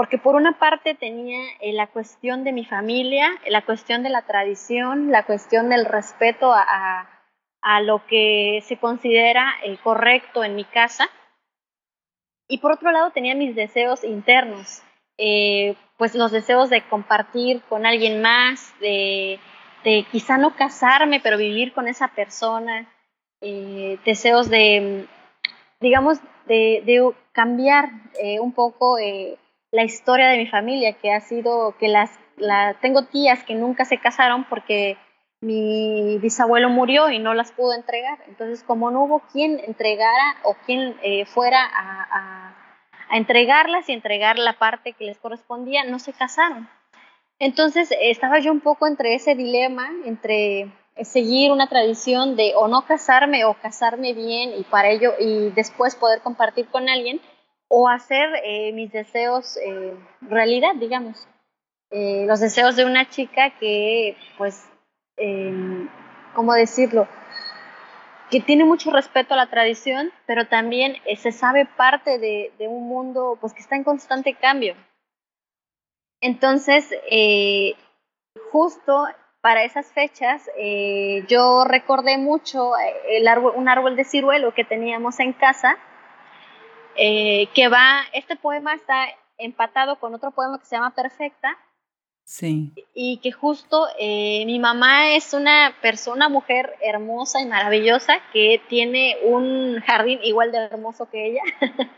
porque 0.00 0.16
por 0.16 0.34
una 0.34 0.58
parte 0.58 0.94
tenía 0.94 1.42
la 1.60 1.86
cuestión 1.88 2.42
de 2.42 2.52
mi 2.52 2.64
familia, 2.64 3.28
la 3.48 3.60
cuestión 3.66 4.02
de 4.02 4.08
la 4.08 4.22
tradición, 4.22 5.10
la 5.10 5.24
cuestión 5.24 5.68
del 5.68 5.84
respeto 5.84 6.54
a 6.54 7.20
a 7.62 7.80
lo 7.80 8.06
que 8.06 8.62
se 8.66 8.78
considera 8.78 9.54
el 9.64 9.78
correcto 9.78 10.44
en 10.44 10.56
mi 10.56 10.64
casa. 10.64 11.08
Y 12.48 12.58
por 12.58 12.72
otro 12.72 12.90
lado 12.90 13.10
tenía 13.10 13.34
mis 13.34 13.54
deseos 13.54 14.02
internos, 14.02 14.82
eh, 15.18 15.76
pues 15.98 16.14
los 16.14 16.32
deseos 16.32 16.70
de 16.70 16.82
compartir 16.82 17.62
con 17.68 17.86
alguien 17.86 18.22
más, 18.22 18.74
de, 18.80 19.38
quizá 20.10 20.36
no 20.36 20.56
casarme, 20.56 21.20
pero 21.20 21.38
vivir 21.38 21.72
con 21.72 21.86
esa 21.86 22.08
persona, 22.08 22.92
eh, 23.40 23.98
deseos 24.04 24.50
de, 24.50 25.06
digamos, 25.80 26.18
de, 26.46 27.12
cambiar 27.32 27.90
eh, 28.20 28.40
un 28.40 28.52
poco 28.52 28.96
la 29.72 29.84
historia 29.84 30.28
de 30.28 30.38
mi 30.38 30.46
familia, 30.46 30.94
que 30.94 31.12
ha 31.12 31.20
sido 31.20 31.76
que 31.78 31.88
las, 31.88 32.10
la, 32.36 32.74
tengo 32.80 33.04
tías 33.04 33.44
que 33.44 33.54
nunca 33.54 33.84
se 33.84 33.98
casaron 33.98 34.44
porque 34.44 34.96
mi 35.40 36.18
bisabuelo 36.18 36.68
murió 36.68 37.08
y 37.10 37.18
no 37.18 37.34
las 37.34 37.52
pudo 37.52 37.72
entregar. 37.72 38.18
Entonces, 38.26 38.62
como 38.62 38.90
no 38.90 39.04
hubo 39.04 39.20
quien 39.32 39.60
entregara 39.60 40.36
o 40.42 40.54
quien 40.66 40.96
eh, 41.02 41.24
fuera 41.24 41.62
a, 41.64 42.08
a, 42.10 43.16
entregarlas 43.16 43.88
y 43.88 43.92
entregar 43.92 44.38
la 44.38 44.58
parte 44.58 44.92
que 44.92 45.04
les 45.04 45.18
correspondía, 45.18 45.84
no 45.84 45.98
se 45.98 46.12
casaron. 46.12 46.68
Entonces, 47.38 47.92
estaba 48.00 48.38
yo 48.38 48.52
un 48.52 48.60
poco 48.60 48.86
entre 48.86 49.14
ese 49.14 49.34
dilema, 49.34 49.90
entre 50.04 50.70
seguir 51.02 51.50
una 51.50 51.68
tradición 51.68 52.36
de 52.36 52.52
o 52.56 52.68
no 52.68 52.82
casarme 52.82 53.44
o 53.44 53.54
casarme 53.54 54.12
bien 54.12 54.52
y 54.58 54.64
para 54.64 54.90
ello 54.90 55.14
y 55.18 55.50
después 55.50 55.96
poder 55.96 56.20
compartir 56.20 56.66
con 56.66 56.88
alguien 56.88 57.20
o 57.72 57.88
hacer 57.88 58.28
eh, 58.44 58.72
mis 58.72 58.92
deseos 58.92 59.56
eh, 59.56 59.94
realidad, 60.20 60.74
digamos. 60.74 61.26
los 61.90 62.40
deseos 62.40 62.76
de 62.76 62.84
una 62.84 63.08
chica 63.08 63.50
que 63.58 64.16
pues 64.36 64.66
¿cómo 66.34 66.54
decirlo? 66.54 67.08
Que 68.30 68.40
tiene 68.40 68.64
mucho 68.64 68.90
respeto 68.90 69.34
a 69.34 69.36
la 69.36 69.50
tradición, 69.50 70.12
pero 70.26 70.46
también 70.46 70.96
eh, 71.04 71.16
se 71.16 71.32
sabe 71.32 71.66
parte 71.66 72.18
de, 72.18 72.52
un 72.60 72.88
mundo 72.88 73.36
pues, 73.40 73.52
que 73.52 73.60
está 73.60 73.76
en 73.76 73.84
constante 73.84 74.34
cambio. 74.34 74.74
Entonces, 76.20 76.88
eh, 77.10 77.74
justo 78.52 79.06
para 79.40 79.64
esas 79.64 79.86
fechas, 79.92 80.48
eh, 80.58 81.24
yo 81.28 81.64
recordé 81.64 82.18
mucho 82.18 82.72
el 83.08 83.26
árbol, 83.26 83.54
un 83.56 83.68
árbol 83.68 83.96
de 83.96 84.04
ciruelo 84.04 84.54
que 84.54 84.64
teníamos 84.64 85.18
en 85.18 85.32
casa, 85.32 85.78
que 86.96 87.68
va, 87.70 88.02
este 88.12 88.36
poema 88.36 88.74
está 88.74 89.08
empatado 89.38 89.98
con 89.98 90.14
otro 90.14 90.30
poema 90.30 90.58
que 90.58 90.66
se 90.66 90.76
llama 90.76 90.94
Perfecta, 90.94 91.56
Sí. 92.30 92.72
Y 92.94 93.16
que 93.16 93.32
justo 93.32 93.88
eh, 93.98 94.44
mi 94.46 94.60
mamá 94.60 95.10
es 95.16 95.34
una 95.34 95.74
persona, 95.82 96.28
mujer 96.28 96.76
hermosa 96.80 97.40
y 97.40 97.46
maravillosa 97.46 98.20
que 98.32 98.62
tiene 98.68 99.16
un 99.24 99.80
jardín 99.84 100.20
igual 100.22 100.52
de 100.52 100.58
hermoso 100.58 101.10
que 101.10 101.26
ella. 101.26 101.42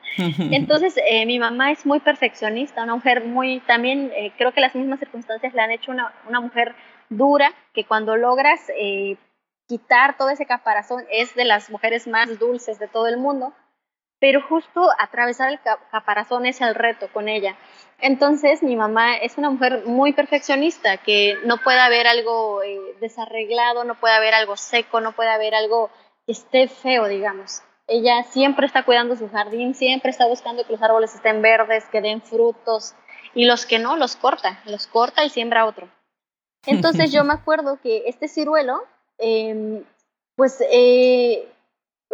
Entonces, 0.51 0.95
eh, 1.07 1.27
mi 1.27 1.39
mamá 1.39 1.71
es 1.71 1.85
muy 1.85 2.01
perfeccionista, 2.01 2.83
una 2.83 2.95
mujer 2.95 3.27
muy, 3.27 3.61
también 3.61 4.11
eh, 4.17 4.33
creo 4.39 4.53
que 4.53 4.63
las 4.63 4.75
mismas 4.75 5.01
circunstancias 5.01 5.53
le 5.53 5.61
han 5.61 5.71
hecho 5.71 5.91
una, 5.91 6.15
una 6.27 6.41
mujer 6.41 6.75
dura, 7.11 7.53
que 7.75 7.85
cuando 7.85 8.17
logras 8.17 8.59
quitar 9.69 10.17
todo 10.17 10.31
ese 10.31 10.47
caparazón 10.47 11.05
es 11.11 11.35
de 11.35 11.45
las 11.45 11.69
mujeres 11.69 12.09
más 12.09 12.39
dulces 12.39 12.79
de 12.79 12.89
todo 12.89 13.07
el 13.07 13.19
mundo 13.19 13.53
pero 14.23 14.41
justo 14.41 14.89
atravesar 15.01 15.51
el 15.51 15.59
caparazón 15.91 16.47
es 16.47 16.61
el 16.61 16.77
reto 16.77 17.09
con 17.13 17.29
ella. 17.29 17.57
Entonces 17.99 18.63
mi 18.63 18.77
mamá 18.77 19.17
es 19.17 19.37
una 19.37 19.51
mujer 19.51 19.83
muy 19.85 20.13
perfeccionista, 20.13 20.99
que 20.99 21.37
no 21.45 21.57
puede 21.57 21.81
haber 21.81 22.07
algo 22.07 22.63
eh, 22.63 22.79
desarreglado, 23.01 23.83
no 23.83 23.99
puede 23.99 24.15
haber 24.15 24.33
algo 24.35 24.57
seco, 24.57 25.01
no 25.01 25.11
puede 25.11 25.31
haber 25.31 25.57
algo 25.57 25.91
que 26.25 26.35
esté 26.35 26.69
feo, 26.69 27.09
digamos. 27.09 27.63
Ella 27.89 28.23
siempre 28.23 28.67
está 28.67 28.85
cuidando 28.85 29.17
su 29.17 29.29
jardín, 29.29 29.75
siempre 29.75 30.13
está 30.13 30.29
buscando 30.29 30.65
que 30.65 30.75
los 30.75 30.83
árboles 30.83 31.13
estén 31.17 31.43
verdes, 31.43 31.85
que 31.87 32.01
den 32.01 32.23
frutos, 32.23 32.95
y 33.35 33.47
los 33.47 33.67
que 33.67 33.81
no, 33.81 33.97
los 33.97 34.15
corta, 34.15 34.63
los 34.67 34.87
corta 34.87 35.25
y 35.25 35.31
siembra 35.31 35.67
otro. 35.67 35.89
Entonces 36.65 37.11
yo 37.13 37.25
me 37.25 37.35
acuerdo 37.35 37.81
que 37.83 38.05
este 38.07 38.29
ciruelo, 38.29 38.85
em, 39.19 39.83
pues 40.37 40.63
eh, 40.71 41.49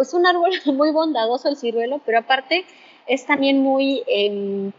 es 0.00 0.14
un 0.14 0.26
árbol 0.26 0.50
muy 0.66 0.90
bondadoso 0.90 1.48
el 1.48 1.56
ciruelo, 1.56 2.00
pero 2.04 2.18
aparte 2.18 2.64
es 3.06 3.26
también 3.26 3.62
muy, 3.62 4.02
em, 4.06 4.72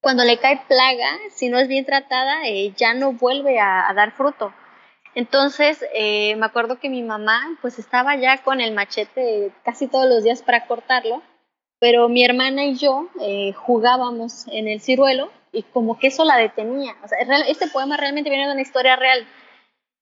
cuando 0.00 0.24
le 0.24 0.38
cae 0.38 0.62
plaga, 0.68 1.08
si 1.30 1.48
no 1.48 1.58
es 1.58 1.68
bien 1.68 1.84
tratada, 1.84 2.46
eh, 2.46 2.72
ya 2.76 2.94
no 2.94 3.12
vuelve 3.12 3.58
a, 3.60 3.92
dar 3.94 4.12
fruto. 4.12 4.52
Entonces, 5.14 5.84
eh, 5.94 6.36
me 6.36 6.46
acuerdo 6.46 6.78
que 6.78 6.88
mi 6.88 7.02
mamá 7.02 7.58
pues 7.60 7.78
estaba 7.78 8.16
ya 8.16 8.38
con 8.42 8.60
el 8.60 8.72
machete 8.74 9.52
casi 9.64 9.88
todos 9.88 10.08
los 10.08 10.22
días 10.22 10.42
para 10.42 10.66
cortarlo, 10.66 11.22
pero 11.80 12.08
mi 12.08 12.24
hermana 12.24 12.64
y 12.64 12.76
yo 12.76 13.08
eh, 13.20 13.52
jugábamos 13.52 14.46
en 14.48 14.68
el 14.68 14.80
ciruelo 14.80 15.30
y 15.52 15.62
como 15.62 15.98
que 15.98 16.08
eso 16.08 16.24
la 16.24 16.36
detenía. 16.36 16.94
Este 17.48 17.68
poema 17.68 17.96
realmente 17.96 18.30
viene 18.30 18.46
de 18.46 18.52
una 18.52 18.62
historia 18.62 18.96
real. 18.96 19.26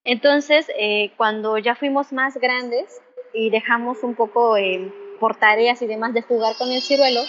Entonces, 0.05 0.68
cuando 1.16 1.59
ya 1.59 1.74
fuimos 1.74 2.12
más 2.12 2.37
grandes, 2.37 3.01
y 3.37 3.51
dejamos 3.51 4.03
un 4.03 4.14
poco 4.14 4.57
eh, 4.57 4.91
por 5.20 5.37
tareas 5.37 5.82
y 5.82 5.87
demás 5.87 6.14
de 6.14 6.22
jugar 6.22 6.57
con 6.57 6.70
el 6.70 6.80
ciruelo, 6.80 7.20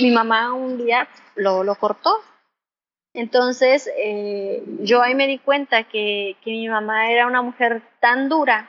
mi 0.00 0.10
mamá 0.10 0.52
un 0.52 0.78
día 0.78 1.08
lo, 1.34 1.64
lo 1.64 1.74
cortó. 1.74 2.16
Entonces 3.12 3.90
eh, 3.96 4.62
yo 4.80 5.02
ahí 5.02 5.14
me 5.14 5.26
di 5.26 5.38
cuenta 5.38 5.84
que, 5.84 6.36
que 6.42 6.50
mi 6.50 6.68
mamá 6.68 7.10
era 7.10 7.26
una 7.26 7.42
mujer 7.42 7.82
tan 8.00 8.28
dura 8.28 8.68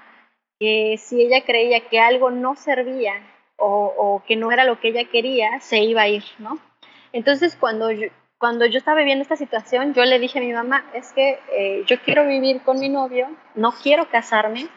que 0.60 0.98
si 0.98 1.22
ella 1.22 1.44
creía 1.44 1.88
que 1.90 2.00
algo 2.00 2.32
no 2.32 2.56
servía 2.56 3.14
o, 3.58 3.94
o, 3.98 4.24
que 4.26 4.36
no 4.36 4.52
era 4.52 4.66
lo 4.66 4.80
que 4.80 4.90
ella 4.90 5.06
quería, 5.06 5.60
se 5.62 5.80
iba 5.80 6.04
a 6.04 6.08
ir, 6.08 6.24
¿no? 6.40 6.60
Entonces 7.12 7.56
cuando 7.56 7.92
yo, 7.92 8.08
cuando 8.38 8.66
yo 8.66 8.78
estaba 8.78 9.00
viviendo 9.00 9.22
esta 9.22 9.38
situación, 9.38 9.94
yo 9.94 10.04
le 10.06 10.20
dije 10.20 10.40
a 10.40 10.42
mi 10.42 10.54
mamá, 10.54 10.86
es 10.94 11.14
que 11.14 11.40
eh, 11.54 11.84
yo 11.88 12.00
quiero 12.02 12.28
vivir 12.28 12.62
con 12.62 12.80
mi 12.80 12.90
novio, 12.90 13.28
no 13.56 13.72
quiero 13.72 14.10
casarme, 14.10 14.68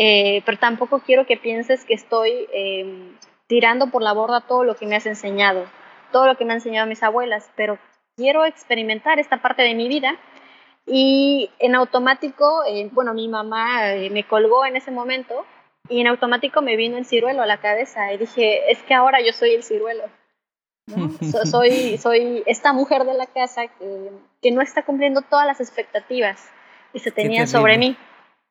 eh, 0.00 0.42
pero 0.46 0.58
tampoco 0.58 1.00
quiero 1.00 1.26
que 1.26 1.36
pienses 1.36 1.84
que 1.84 1.94
estoy 1.94 2.46
em, 2.52 3.16
tirando 3.48 3.90
por 3.90 4.00
la 4.00 4.12
borda 4.12 4.42
todo 4.42 4.62
lo 4.62 4.76
que 4.76 4.86
me 4.86 4.94
has 4.94 5.06
enseñado, 5.06 5.64
todo 6.12 6.26
lo 6.26 6.36
que 6.36 6.44
me 6.44 6.52
han 6.52 6.58
enseñado 6.58 6.86
mis 6.86 7.02
abuelas, 7.02 7.50
pero 7.56 7.80
quiero 8.16 8.44
experimentar 8.44 9.18
esta 9.18 9.42
parte 9.42 9.62
de 9.62 9.74
mi 9.74 9.88
vida 9.88 10.16
y 10.86 11.50
en 11.58 11.74
automático, 11.74 12.62
eh, 12.68 12.88
bueno, 12.92 13.12
mi 13.12 13.26
mamá 13.26 13.92
eh, 13.92 14.08
me 14.10 14.22
colgó 14.22 14.64
en 14.64 14.76
ese 14.76 14.92
momento 14.92 15.44
y 15.88 16.00
en 16.00 16.06
automático 16.06 16.62
me 16.62 16.76
vino 16.76 16.96
el 16.96 17.04
ciruelo 17.04 17.42
a 17.42 17.46
la 17.46 17.58
cabeza 17.58 18.12
y 18.12 18.18
dije, 18.18 18.70
es 18.70 18.80
que 18.84 18.94
ahora 18.94 19.18
yo 19.20 19.32
soy 19.32 19.50
el 19.50 19.64
ciruelo. 19.64 20.04
soy, 21.50 21.98
soy 21.98 22.44
esta 22.46 22.72
mujer 22.72 23.04
de 23.04 23.14
la 23.14 23.26
casa 23.26 23.66
que, 23.66 24.10
que, 24.40 24.52
no 24.52 24.62
está 24.62 24.84
cumpliendo 24.84 25.22
todas 25.22 25.46
las 25.46 25.60
expectativas 25.60 26.48
que 26.92 27.00
se 27.00 27.10
tenían 27.10 27.48
sobre 27.48 27.76
mí. 27.78 27.96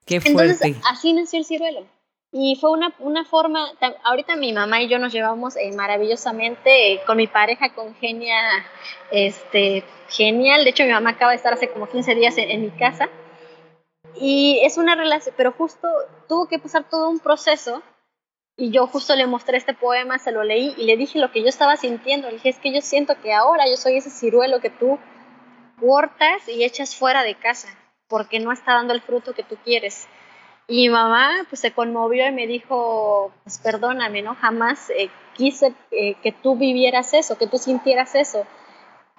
Entonces, 0.09 0.77
así 0.89 1.13
nació 1.13 1.39
el 1.39 1.45
ciruelo. 1.45 1.85
Y 2.31 2.57
fue 2.59 2.71
una, 2.71 2.93
una 2.99 3.23
forma, 3.23 3.71
ahorita 4.03 4.35
mi 4.35 4.51
mamá 4.51 4.81
y 4.81 4.89
yo 4.89 4.99
nos 4.99 5.13
llevamos 5.13 5.55
eh, 5.55 5.71
maravillosamente, 5.73 6.93
eh, 6.93 7.01
con 7.05 7.15
mi 7.17 7.27
pareja 7.27 7.73
congenia, 7.73 8.35
este, 9.11 9.85
genial, 10.09 10.65
de 10.65 10.71
hecho 10.71 10.83
mi 10.83 10.91
mamá 10.91 11.11
acaba 11.11 11.31
de 11.31 11.37
estar 11.37 11.53
hace 11.53 11.69
como 11.69 11.87
15 11.87 12.15
días 12.15 12.37
en, 12.37 12.61
mi 12.61 12.69
casa, 12.71 13.09
y 14.19 14.59
es 14.63 14.77
una 14.77 14.95
relación, 14.95 15.33
pero 15.37 15.53
justo 15.53 15.87
tuvo 16.27 16.49
que 16.49 16.59
pasar 16.59 16.89
todo 16.89 17.09
un 17.09 17.19
proceso, 17.19 17.81
y 18.57 18.71
yo 18.71 18.87
justo 18.87 19.15
le 19.15 19.25
mostré 19.25 19.55
este 19.55 19.73
poema, 19.73 20.19
se 20.19 20.33
lo 20.33 20.43
leí, 20.43 20.75
y 20.77 20.83
le 20.83 20.97
dije 20.97 21.19
lo 21.19 21.31
que 21.31 21.41
yo 21.41 21.47
estaba 21.47 21.77
sintiendo, 21.77 22.27
le 22.27 22.33
dije, 22.33 22.49
es 22.49 22.59
que 22.59 22.73
yo 22.73 22.81
siento 22.81 23.15
que 23.21 23.33
ahora 23.33 23.69
yo 23.69 23.77
soy 23.77 23.97
ese 23.97 24.09
ciruelo 24.09 24.59
que 24.59 24.69
tú 24.69 24.99
cortas 25.79 26.49
y 26.49 26.65
echas 26.65 26.93
fuera 26.93 27.23
de 27.23 27.35
casa 27.35 27.69
porque 28.07 28.39
no 28.39 28.51
está 28.51 28.73
dando 28.73 28.93
el 28.93 29.01
fruto 29.01 29.33
que 29.33 29.43
tú 29.43 29.57
quieres. 29.63 30.07
Y 30.67 30.81
mi 30.81 30.89
mamá 30.89 31.45
pues 31.49 31.61
se 31.61 31.71
conmovió 31.71 32.27
y 32.27 32.31
me 32.31 32.45
dijo, 32.45 33.31
pues 33.43 33.57
perdóname, 33.59 34.21
¿no? 34.21 34.35
Jamás 34.35 34.89
eh, 34.89 35.09
quise 35.33 35.73
eh, 35.91 36.15
que 36.21 36.31
tú 36.31 36.57
vivieras 36.57 37.13
eso, 37.13 37.37
que 37.37 37.47
tú 37.47 37.57
sintieras 37.57 38.15
eso. 38.15 38.45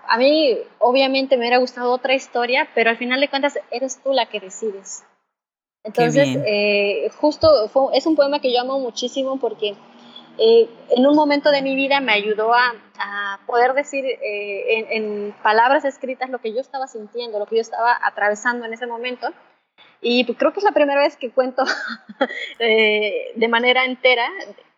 A 0.06 0.18
mí 0.18 0.58
obviamente 0.78 1.36
me 1.36 1.42
hubiera 1.42 1.58
gustado 1.58 1.92
otra 1.92 2.14
historia, 2.14 2.68
pero 2.74 2.90
al 2.90 2.96
final 2.96 3.20
de 3.20 3.28
cuentas 3.28 3.58
eres 3.70 4.02
tú 4.02 4.12
la 4.12 4.26
que 4.26 4.40
decides. 4.40 5.04
Entonces, 5.84 6.28
eh, 6.46 7.10
justo 7.18 7.48
es 7.94 8.04
un 8.04 8.16
poema 8.16 8.40
que 8.40 8.52
yo 8.52 8.60
amo 8.60 8.78
muchísimo 8.78 9.38
porque 9.38 9.74
eh, 10.38 10.68
en 10.90 11.06
un 11.06 11.16
momento 11.16 11.50
de 11.50 11.62
mi 11.62 11.74
vida 11.74 12.00
me 12.00 12.12
ayudó 12.12 12.54
a, 12.54 12.74
poder 13.46 13.74
decir 13.74 14.04
eh, 14.04 14.86
en, 14.90 15.32
palabras 15.42 15.84
escritas 15.84 16.30
lo 16.30 16.40
que 16.40 16.52
yo 16.52 16.60
estaba 16.60 16.86
sintiendo, 16.88 17.38
lo 17.38 17.46
que 17.46 17.56
yo 17.56 17.60
estaba 17.60 17.96
atravesando 18.02 18.66
en 18.66 18.72
ese 18.72 18.86
momento. 18.86 19.28
Y 20.00 20.24
pues, 20.24 20.36
creo 20.38 20.52
que 20.52 20.60
es 20.60 20.64
la 20.64 20.72
primera 20.72 21.00
vez 21.00 21.16
que 21.16 21.30
cuento 21.30 21.64
eh, 22.58 23.32
de 23.34 23.48
manera 23.48 23.84
entera 23.84 24.28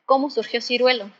cómo 0.05 0.31
surgió 0.31 0.61
Ciruelo. 0.61 1.11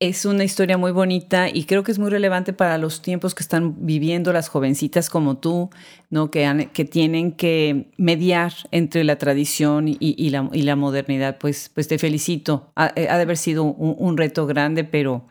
Es 0.00 0.24
una 0.24 0.44
historia 0.44 0.76
muy 0.78 0.90
bonita 0.90 1.48
y 1.48 1.64
creo 1.64 1.84
que 1.84 1.92
es 1.92 1.98
muy 1.98 2.10
relevante 2.10 2.52
para 2.52 2.76
los 2.76 3.02
tiempos 3.02 3.34
que 3.34 3.42
están 3.42 3.86
viviendo 3.86 4.32
las 4.32 4.48
jovencitas 4.48 5.08
como 5.08 5.38
tú, 5.38 5.70
¿no? 6.10 6.30
que, 6.30 6.70
que 6.72 6.84
tienen 6.84 7.32
que 7.32 7.90
mediar 7.96 8.52
entre 8.72 9.04
la 9.04 9.16
tradición 9.16 9.86
y, 9.88 10.30
la, 10.30 10.50
y 10.52 10.62
la, 10.62 10.76
modernidad. 10.76 11.38
Pues, 11.38 11.70
pues 11.72 11.86
te 11.88 11.98
felicito. 11.98 12.72
Ha, 12.74 12.88
eh, 12.96 13.02
de 13.02 13.08
haber 13.10 13.36
sido 13.36 13.64
un, 13.64 14.16
reto 14.16 14.46
grande, 14.46 14.82
pero 14.82 15.28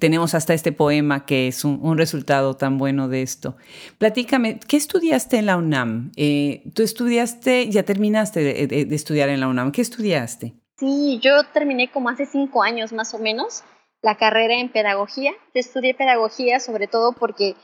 tenemos 0.00 0.34
hasta 0.34 0.52
este 0.52 0.72
poema 0.72 1.24
que 1.24 1.46
es 1.46 1.64
un, 1.64 1.96
resultado 1.96 2.56
tan 2.56 2.76
bueno 2.76 3.08
de 3.08 3.22
esto. 3.22 3.56
Platícame, 3.98 4.58
¿qué 4.58 4.76
estudiaste 4.76 5.38
en 5.38 5.46
la 5.46 5.56
UNAM? 5.56 6.10
Eh, 6.16 6.64
tú 6.74 6.82
estudiaste, 6.82 7.70
ya 7.70 7.84
terminaste 7.84 8.66
de 8.66 8.94
estudiar 8.94 9.28
en 9.28 9.40
la 9.40 9.48
UNAM. 9.48 9.70
¿Qué 9.70 9.80
estudiaste? 9.80 10.54
Sí, 10.78 11.18
yo 11.22 11.42
terminé 11.52 11.90
como 11.90 12.08
hace 12.08 12.24
cinco 12.24 12.62
años 12.62 12.92
más 12.92 13.12
o 13.12 13.18
menos 13.18 13.64
la 14.02 14.16
carrera 14.16 14.54
en 14.54 14.70
pedagogía. 14.70 15.32
Yo 15.54 15.60
estudié 15.60 15.94
pedagogía 15.94 16.60
sobre 16.60 16.86
todo 16.86 17.12
porque 17.12 17.54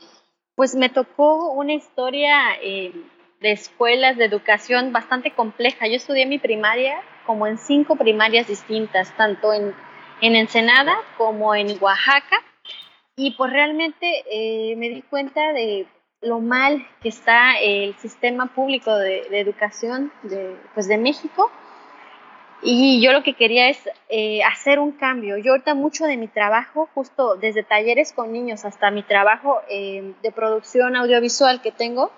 pues 0.55 0.75
me 0.75 0.89
tocó 0.89 1.51
una 1.51 1.73
historia 1.73 2.55
eh, 2.61 2.93
escuelas 3.41 4.17
de 4.17 4.25
educación 4.25 4.91
bastante 4.91 5.31
compleja. 5.31 5.87
Yo 5.87 5.95
estudié 5.95 6.25
mi 6.25 6.39
primaria 6.39 7.01
como 7.25 7.47
en 7.47 7.57
cinco 7.57 7.95
primarias 7.95 8.47
distintas, 8.47 9.15
tanto 9.17 9.53
en, 9.53 9.73
en 10.21 10.35
Ensenada 10.35 10.95
como 11.17 11.55
en 11.55 11.77
Oaxaca. 11.81 12.37
Y 13.15 13.31
pues 13.31 13.51
realmente 13.51 14.23
eh, 14.29 14.75
me 14.75 14.89
di 14.89 15.01
cuenta 15.01 15.53
de 15.53 15.87
lo 16.21 16.39
mal 16.39 16.85
que 17.01 17.09
está 17.09 17.59
el 17.59 17.95
sistema 17.97 18.47
público 18.47 18.95
de, 18.95 19.27
educación 19.39 20.11
de, 20.23 20.55
pues 20.73 20.87
de 20.87 20.97
México. 20.97 21.51
Y 22.61 23.01
yo 23.03 23.11
lo 23.11 23.23
que 23.23 23.33
quería 23.33 23.69
es 23.69 23.77
eh, 24.09 24.43
hacer 24.43 24.79
un 24.79 24.91
cambio. 24.93 25.37
Yo 25.37 25.51
ahorita 25.51 25.75
mucho 25.75 26.05
de 26.05 26.17
mi 26.17 26.27
trabajo, 26.27 26.89
justo 26.95 27.35
desde 27.35 27.63
talleres 27.63 28.13
con 28.13 28.31
niños 28.31 28.65
hasta 28.65 28.91
mi 28.91 29.03
trabajo 29.03 29.61
eh, 29.69 30.13
de 30.23 30.31
producción 30.31 30.95
audiovisual 30.95 31.61
que 31.61 31.71
tengo, 31.71 32.11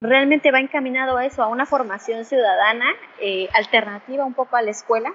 realmente 0.00 0.50
va 0.50 0.60
encaminado 0.60 1.16
a 1.16 1.24
eso, 1.24 1.42
a 1.42 1.48
una 1.48 1.64
formación 1.64 2.24
ciudadana 2.24 2.86
alternativa 3.54 4.24
un 4.24 4.34
poco 4.34 4.56
a 4.56 4.62
la 4.62 4.70
escuela 4.72 5.14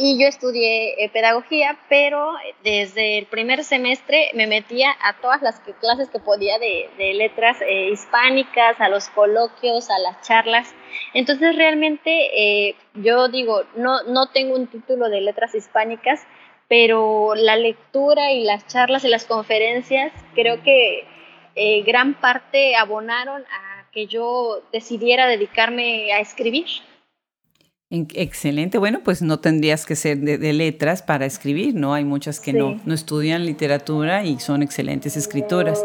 y 0.00 0.18
yo 0.18 0.26
estudié 0.26 1.04
eh, 1.04 1.10
pedagogía, 1.10 1.78
pero 1.90 2.32
desde 2.64 3.18
el 3.18 3.26
primer 3.26 3.64
semestre 3.64 4.30
me 4.32 4.46
metía 4.46 4.90
a 5.02 5.20
todas 5.20 5.42
las 5.42 5.60
clases 5.78 6.08
que 6.08 6.18
podía 6.18 6.58
de, 6.58 6.88
letras 7.14 7.58
eh, 7.60 7.90
hispánicas, 7.92 8.80
a 8.80 8.88
los 8.88 9.10
coloquios, 9.10 9.90
a 9.90 9.98
las 9.98 10.22
charlas. 10.22 10.74
Entonces 11.12 11.54
realmente 11.54 12.10
eh, 12.70 12.76
yo 12.94 13.28
digo, 13.28 13.64
no, 13.76 14.02
no 14.04 14.28
tengo 14.30 14.54
un 14.54 14.68
título 14.68 15.10
de 15.10 15.20
letras 15.20 15.54
hispánicas, 15.54 16.26
pero 16.66 17.34
la 17.34 17.56
lectura 17.56 18.32
y 18.32 18.44
las 18.44 18.66
charlas 18.68 19.04
y 19.04 19.08
las 19.08 19.26
conferencias 19.26 20.12
creo 20.34 20.62
que 20.62 21.04
gran 21.84 22.14
parte 22.14 22.74
abonaron 22.74 23.42
a 23.42 23.84
que 23.92 24.06
yo 24.06 24.62
decidiera 24.72 25.26
dedicarme 25.26 26.12
a 26.12 26.20
escribir. 26.20 26.66
Excelente. 27.92 28.78
Bueno, 28.78 29.00
pues 29.02 29.20
no 29.20 29.40
tendrías 29.40 29.84
que 29.84 29.96
ser 29.96 30.20
de, 30.20 30.52
letras 30.52 31.02
para 31.02 31.26
escribir, 31.26 31.74
¿no? 31.74 31.92
Hay 31.92 32.04
muchas 32.04 32.38
que 32.38 32.52
no, 32.52 32.80
no 32.84 32.94
estudian 32.94 33.44
literatura 33.44 34.24
y 34.24 34.38
son 34.38 34.62
excelentes 34.62 35.16
escritoras. 35.16 35.82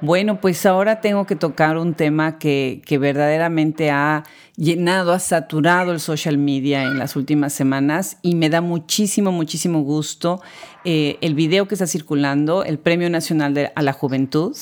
Bueno, 0.00 0.40
pues 0.40 0.66
ahora 0.66 1.00
tengo 1.00 1.26
que 1.26 1.36
tocar 1.36 1.78
un 1.78 1.94
tema 1.94 2.38
que, 2.38 2.82
que 2.84 2.98
verdaderamente 2.98 3.92
ha 3.92 4.24
llenado, 4.56 5.12
ha 5.12 5.20
saturado 5.20 5.92
el 5.92 6.00
social 6.00 6.38
media 6.38 6.82
en 6.82 6.98
las 6.98 7.14
últimas 7.14 7.52
semanas 7.52 8.18
y 8.20 8.34
me 8.34 8.50
da 8.50 8.60
muchísimo, 8.60 9.30
muchísimo 9.30 9.82
gusto 9.82 10.40
eh, 10.84 11.16
el 11.22 11.34
video 11.34 11.66
que 11.66 11.74
está 11.74 11.86
circulando, 11.86 12.64
el 12.64 12.78
Premio 12.78 13.08
Nacional 13.08 13.54
de, 13.54 13.72
a 13.74 13.82
la 13.82 13.92
Juventud. 13.92 14.56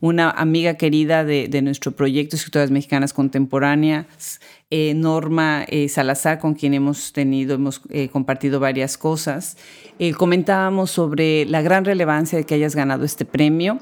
Una 0.00 0.30
amiga 0.30 0.74
querida 0.74 1.24
de, 1.24 1.48
de 1.48 1.62
nuestro 1.62 1.92
proyecto 1.92 2.36
Escritoras 2.36 2.70
Mexicanas 2.70 3.12
Contemporáneas 3.12 4.40
eh, 4.72 4.94
Norma 4.94 5.64
eh, 5.66 5.88
Salazar, 5.88 6.38
con 6.38 6.54
quien 6.54 6.74
hemos 6.74 7.12
tenido, 7.12 7.56
hemos 7.56 7.82
eh, 7.90 8.08
compartido 8.08 8.60
varias 8.60 8.96
cosas. 8.96 9.56
comentábamos 10.16 10.92
sobre 10.92 11.44
la 11.46 11.60
gran 11.60 11.84
relevancia 11.84 12.38
de 12.38 12.44
que 12.44 12.54
hayas 12.54 12.76
ganado 12.76 13.04
este 13.04 13.24
premio. 13.24 13.78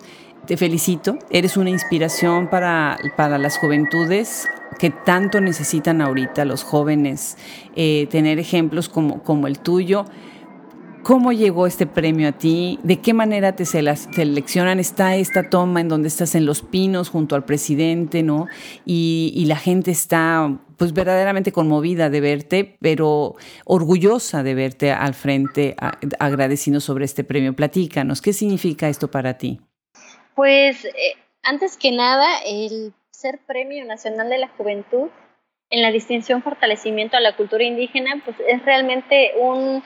Te 0.47 0.57
felicito, 0.57 1.19
eres 1.29 1.59
una 1.59 1.69
inspiración 1.69 2.49
para, 2.49 2.97
para 3.19 3.37
las 3.37 3.59
juventudes 3.59 4.49
que 4.79 4.89
tanto 4.89 5.43
necesitan 5.43 6.01
ahorita 6.01 6.47
los 6.47 6.63
jóvenes, 6.63 7.37
tener 7.75 8.39
ejemplos 8.39 8.89
como, 8.89 9.23
como 9.23 9.47
el 9.47 9.59
tuyo. 9.59 10.07
¿Cómo 11.03 11.33
llegó 11.33 11.67
este 11.67 11.87
premio 11.87 12.29
a 12.29 12.33
ti? 12.33 12.79
¿De 12.83 13.01
qué 13.01 13.15
manera 13.15 13.57
te 13.57 13.65
seleccionan? 13.65 14.79
Está 14.79 15.17
esta 15.17 15.49
toma 15.49 15.81
en 15.81 15.89
donde 15.89 16.09
estás 16.09 16.35
en 16.35 16.45
Los 16.45 16.63
Pinos 16.63 17.09
junto 17.09 17.35
al 17.35 17.45
presidente, 17.45 18.23
¿no? 18.23 18.47
Y, 18.85 19.45
la 19.47 19.57
gente 19.57 19.91
está 19.91 20.59
pues 20.77 20.93
verdaderamente 20.93 21.51
conmovida 21.51 22.11
de 22.11 22.21
verte, 22.21 22.77
pero 22.81 23.37
orgullosa 23.65 24.43
de 24.43 24.55
verte 24.55 24.93
al 24.93 25.15
frente 25.15 25.75
agradeciendo 26.19 26.81
sobre 26.81 27.07
este 27.07 27.25
premio. 27.25 27.57
Platícanos, 27.57 28.21
¿qué 28.21 28.33
significa 28.35 28.89
esto 28.89 29.11
para 29.11 29.39
ti? 29.39 29.61
Pues 30.35 30.85
eh, 30.85 31.17
antes 31.43 31.79
que 31.79 31.93
nada, 31.93 32.29
el 32.47 32.93
ser 33.11 33.41
Premio 33.47 33.85
Nacional 33.87 34.29
de 34.29 34.39
la 34.39 34.49
Juventud 34.49 35.09
en 35.71 35.83
la 35.83 35.91
distinción 35.91 36.43
Fortalecimiento 36.43 37.17
a 37.17 37.21
la 37.21 37.37
Cultura 37.37 37.65
Indígena, 37.65 38.23
pues 38.25 38.37
es 38.47 38.65
realmente 38.65 39.33
un, 39.41 39.83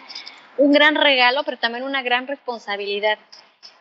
un 0.59 0.73
gran 0.73 0.95
regalo, 0.95 1.43
pero 1.45 1.59
también 1.59 1.85
una 1.85 2.03
gran 2.03 2.27
responsabilidad. 2.27 3.19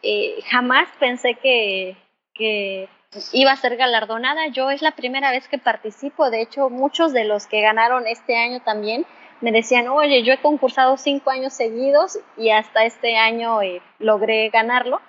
Eh, 0.04 0.42
jamás 0.50 0.88
pensé 1.00 1.36
que, 1.36 1.96
que 2.34 2.88
iba 3.34 3.52
a 3.52 3.58
ser 3.58 3.78
galardonada. 3.78 4.48
Yo 4.48 4.70
es 4.70 4.82
la 4.82 4.92
primera 4.92 5.32
vez 5.32 5.48
que 5.48 5.58
participo, 5.58 6.30
de 6.30 6.42
hecho 6.42 6.70
muchos 6.70 7.14
de 7.14 7.26
los 7.26 7.48
que 7.48 7.62
ganaron 7.62 8.08
este 8.08 8.38
año 8.38 8.62
también 8.62 9.06
me 9.42 9.52
decían, 9.52 9.88
oye, 9.88 10.24
yo 10.24 10.34
he 10.34 10.38
concursado 10.38 10.98
cinco 10.98 11.32
años 11.32 11.54
seguidos 11.54 12.20
y 12.38 12.52
hasta 12.52 12.86
este 12.86 13.18
año 13.18 13.62
eh, 13.62 13.82
logré 14.00 14.50
ganarlo. 14.50 15.02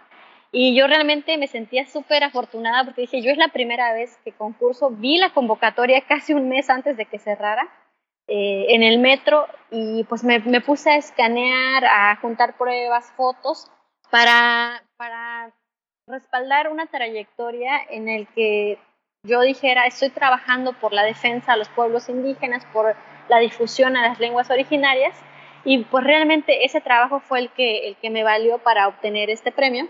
Y 0.51 0.75
yo 0.75 0.87
realmente 0.87 1.39
me 1.39 1.47
sentía 1.47 1.87
súper 1.87 2.25
afortunada 2.25 2.85
porque 2.85 3.03
dije, 3.03 3.23
yo 3.23 3.31
es 3.31 3.39
la 3.39 3.49
primera 3.49 3.93
vez 3.93 4.19
que 4.25 4.33
concurso, 4.33 4.91
vi 4.91 5.19
la 5.19 5.31
convocatoria 5.31 6.01
casi 6.09 6.33
un 6.33 6.49
mes 6.49 6.69
antes 6.71 6.97
de 6.97 7.05
que 7.05 7.19
cerrara 7.19 7.69
eh, 8.29 8.66
en 8.68 8.83
el 8.83 8.99
metro 8.99 9.47
y 9.70 10.05
pues 10.05 10.23
me, 10.25 10.39
me, 10.41 10.61
puse 10.61 10.91
a 10.91 10.97
escanear, 10.97 11.85
a 11.85 12.16
juntar 12.16 12.57
pruebas, 12.57 13.12
fotos 13.16 13.70
para, 14.11 14.83
para 14.97 15.53
respaldar 16.07 16.70
una 16.70 16.87
trayectoria 16.87 17.81
en 17.91 18.09
el 18.09 18.29
que 18.29 18.79
yo 19.25 19.41
dijera, 19.41 19.87
estoy 19.87 20.11
trabajando 20.11 20.73
por 20.73 20.93
la 20.93 21.05
defensa 21.05 21.53
a 21.53 21.57
los 21.57 21.68
pueblos 21.68 22.09
indígenas, 22.09 22.64
por 22.73 22.97
la 23.29 23.39
difusión 23.39 23.97
a 23.97 24.09
las 24.09 24.18
lenguas 24.18 24.51
originarias, 24.51 25.16
y 25.64 25.85
pues 25.85 26.05
realmente 26.05 26.64
ese 26.64 26.81
trabajo 26.81 27.20
fue 27.20 27.39
el 27.39 27.51
que, 27.51 27.89
el 27.89 27.97
que 27.97 28.11
me 28.11 28.25
valió 28.25 28.59
para 28.59 28.89
obtener 28.89 29.31
este 29.31 29.53
premio. 29.53 29.89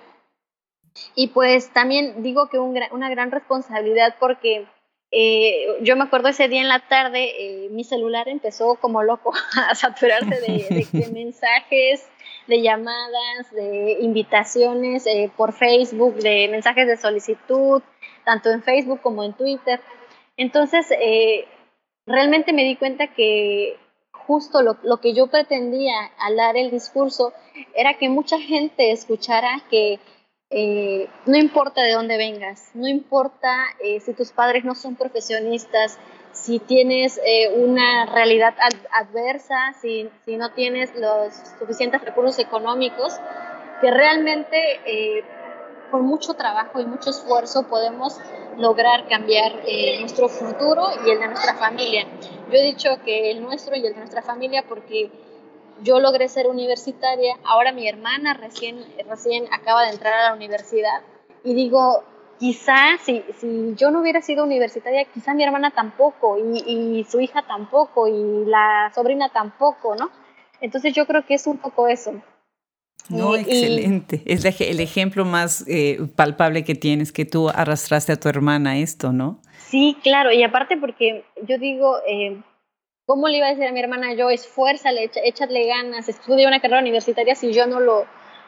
Y 1.15 1.29
pues 1.29 1.73
también 1.73 2.23
digo 2.23 2.49
que 2.51 2.59
una 2.59 3.09
gran 3.09 3.31
responsabilidad 3.31 4.17
porque 4.21 4.67
eh, 5.15 5.67
yo 5.83 5.95
me 5.95 6.05
acuerdo 6.05 6.29
ese 6.29 6.49
día 6.49 6.63
en 6.63 6.69
la 6.69 6.81
tarde, 6.89 7.33
eh, 7.39 7.69
mi 7.71 7.85
celular 7.85 8.29
empezó 8.29 8.77
como 8.77 9.03
loco 9.03 9.35
a 9.71 9.75
saturarse 9.75 10.41
de, 10.41 10.87
de 10.93 11.13
mensajes, 11.13 12.09
de 12.47 12.63
llamadas, 12.63 13.51
de 13.53 13.99
invitaciones 14.01 15.07
eh, 15.07 15.31
por 15.37 15.53
Facebook, 15.53 16.15
de 16.15 16.49
mensajes 16.49 16.87
de 16.89 16.97
solicitud, 16.97 17.83
tanto 18.25 18.51
en 18.51 18.63
Facebook 18.63 19.03
como 19.03 19.23
en 19.23 19.35
Twitter. 19.35 19.81
Entonces, 20.39 20.89
realmente 22.07 22.55
me 22.55 22.65
di 22.65 22.77
cuenta 22.77 23.09
que 23.09 23.77
justo 24.13 24.63
lo, 24.63 24.79
lo, 24.83 24.99
que 25.01 25.13
yo 25.13 25.27
pretendía 25.27 26.11
al 26.19 26.37
dar 26.37 26.57
el 26.57 26.71
discurso 26.71 27.35
era 27.75 27.99
que 27.99 28.09
mucha 28.09 28.41
gente 28.41 28.93
escuchara 28.93 29.63
que 29.71 30.01
eh, 30.53 31.09
no 31.27 31.37
importa 31.37 31.83
de 31.83 31.93
dónde 31.93 32.17
vengas, 32.17 32.71
no 32.75 32.87
importa 32.87 33.57
si 34.05 34.13
tus 34.13 34.33
padres 34.33 34.65
no 34.65 34.75
son 34.75 34.97
profesionistas, 34.97 35.99
si 36.33 36.59
tienes 36.59 37.21
eh, 37.25 37.53
una 37.57 38.07
realidad 38.07 38.55
adversa, 38.91 39.75
si, 39.81 40.09
si, 40.25 40.37
no 40.37 40.51
tienes 40.53 40.95
los 40.97 41.33
suficientes 41.59 42.01
recursos 42.03 42.39
económicos, 42.39 43.15
que 43.81 43.91
realmente 43.91 44.81
eh, 44.87 45.25
con 45.91 46.05
mucho 46.05 46.35
trabajo 46.35 46.81
y 46.81 46.87
mucho 46.87 47.11
esfuerzo 47.11 47.69
podemos 47.69 48.19
lograr 48.57 49.09
cambiar 49.09 49.53
eh, 49.67 49.99
nuestro 50.01 50.29
futuro 50.29 50.87
y 51.07 51.11
el 51.11 51.21
de 51.21 51.29
nuestra 51.29 51.55
familia. 51.55 52.07
Yo 52.51 52.55
he 52.55 52.63
dicho 52.63 52.89
que 53.05 53.31
el 53.31 53.43
nuestro 53.43 53.77
y 53.77 53.87
el 53.87 53.93
de 53.93 53.99
nuestra 53.99 54.23
familia 54.23 54.65
porque 54.67 55.11
yo 55.83 56.01
logré 56.01 56.29
ser 56.29 56.47
universitaria, 56.47 57.37
ahora 57.45 57.73
mi 57.73 57.89
hermana 57.89 58.35
recién, 58.35 58.85
recién 59.09 59.45
acaba 59.53 59.85
de 59.85 59.91
entrar 59.91 60.13
a 60.15 60.31
la 60.31 60.35
universidad 60.35 61.03
y 61.45 61.55
digo, 61.55 62.05
quizá 62.39 62.99
si, 63.03 63.23
si 63.39 63.75
yo 63.77 63.91
no 63.91 64.01
hubiera 64.01 64.21
sido 64.21 64.45
universitaria, 64.45 65.05
quizá 65.05 65.35
mi 65.35 65.45
hermana 65.45 65.71
tampoco, 65.71 66.37
y, 66.39 67.07
su 67.09 67.21
hija 67.21 67.43
tampoco, 67.43 68.09
y 68.09 68.45
la 68.47 68.91
sobrina 68.95 69.29
tampoco, 69.29 69.95
¿no? 69.97 70.11
Entonces 70.61 70.93
yo 70.93 71.07
creo 71.07 71.25
que 71.27 71.35
es 71.35 71.47
un 71.47 71.59
poco 71.59 71.89
eso. 71.89 72.13
No, 73.09 73.37
excelente. 73.37 74.23
es 74.27 74.45
el 74.61 74.81
ejemplo 74.81 75.25
más 75.25 75.65
eh, 75.67 75.99
palpable 76.15 76.65
que 76.65 76.75
tienes, 76.75 77.13
que 77.13 77.25
tú 77.25 77.49
arrastraste 77.49 78.13
a 78.13 78.17
tu 78.21 78.29
hermana 78.29 78.79
esto, 78.79 79.13
¿no? 79.13 79.41
Sí, 79.69 79.97
claro, 80.03 80.33
y 80.33 80.43
aparte 80.43 80.77
porque 80.77 81.25
yo 81.47 81.59
digo, 81.59 81.99
eh, 82.09 82.41
¿cómo 83.13 83.29
le 83.29 83.37
iba 83.37 83.47
a 83.47 83.51
decir 83.51 83.67
a 83.67 83.73
mi 83.73 83.81
hermana 83.81 84.15
yo, 84.15 84.31
esfuérzale, 84.31 85.11
échale 85.23 85.67
ganas, 85.67 86.09
estudia 86.09 86.49
una 86.49 86.63
carrera 86.63 86.81
universitaria 86.81 87.35
si 87.35 87.53
yo 87.53 87.67
no 87.67 87.79
lo, 87.79 88.07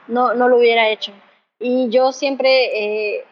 no, 0.09 0.33
no 0.33 0.49
lo 0.49 0.57
hubiera 0.57 0.89
hecho? 0.89 1.13
Y 1.59 1.91
yo 1.91 2.13
siempre 2.13 3.19
eh, 3.19 3.27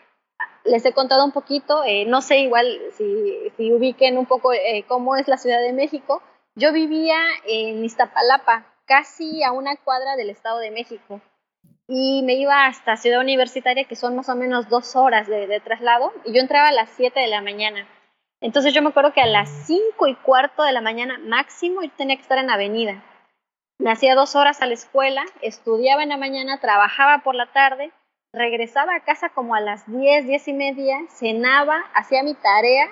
les 0.64 0.84
he 0.84 0.92
contado 0.92 1.24
un 1.24 1.32
poquito, 1.32 1.84
eh, 1.84 2.04
no 2.04 2.20
sé 2.20 2.40
igual 2.40 2.78
si, 2.98 3.50
si 3.56 3.72
ubiquen 3.72 4.18
un 4.18 4.26
poco 4.26 4.52
eh, 4.52 4.84
cómo 4.86 5.16
es 5.16 5.26
la 5.26 5.38
Ciudad 5.38 5.62
de 5.62 5.72
México. 5.72 6.22
Yo 6.54 6.70
vivía 6.70 7.16
en 7.46 7.82
Iztapalapa, 7.82 8.66
casi 8.84 9.42
a 9.42 9.52
una 9.52 9.76
cuadra 9.76 10.16
del 10.16 10.28
Estado 10.28 10.58
de 10.58 10.70
México. 10.70 11.22
y 11.88 12.22
me 12.24 12.34
iba 12.34 12.66
hasta 12.66 12.98
Ciudad 12.98 13.20
Universitaria, 13.20 13.84
que 13.84 13.96
son 13.96 14.16
más 14.16 14.28
o 14.28 14.36
menos 14.36 14.68
dos 14.68 14.96
horas 14.96 15.28
de, 15.28 15.46
de 15.46 15.60
traslado, 15.60 16.12
y 16.26 16.34
yo 16.34 16.42
entraba 16.42 16.68
a 16.68 16.72
las 16.72 16.90
7 16.90 17.18
de 17.18 17.28
la 17.28 17.40
mañana. 17.40 17.88
Entonces 18.42 18.74
yo 18.74 18.82
me 18.82 18.88
acuerdo 18.88 19.12
que 19.12 19.20
a 19.20 19.26
las 19.26 19.48
5 19.66 20.08
y 20.08 20.16
cuarto 20.16 20.64
de 20.64 20.72
la 20.72 20.80
mañana 20.80 21.16
máximo 21.18 21.80
yo 21.80 21.90
tenía 21.96 22.16
que 22.16 22.22
estar 22.22 22.38
en 22.38 22.50
avenida. 22.50 23.00
Me 23.78 23.92
hacía 23.92 24.16
dos 24.16 24.34
horas 24.34 24.60
a 24.60 24.66
la 24.66 24.74
escuela, 24.74 25.24
estudiaba 25.42 26.02
en 26.02 26.08
la 26.08 26.16
mañana, 26.16 26.58
trabajaba 26.58 27.22
por 27.22 27.36
la 27.36 27.46
tarde, 27.52 27.92
regresaba 28.34 28.96
a 28.96 29.04
casa 29.04 29.28
como 29.28 29.54
a 29.54 29.60
las 29.60 29.86
10, 29.86 30.26
10 30.26 30.48
y 30.48 30.52
media, 30.54 30.98
cenaba, 31.08 31.84
hacía 31.94 32.24
mi 32.24 32.34
tarea 32.34 32.88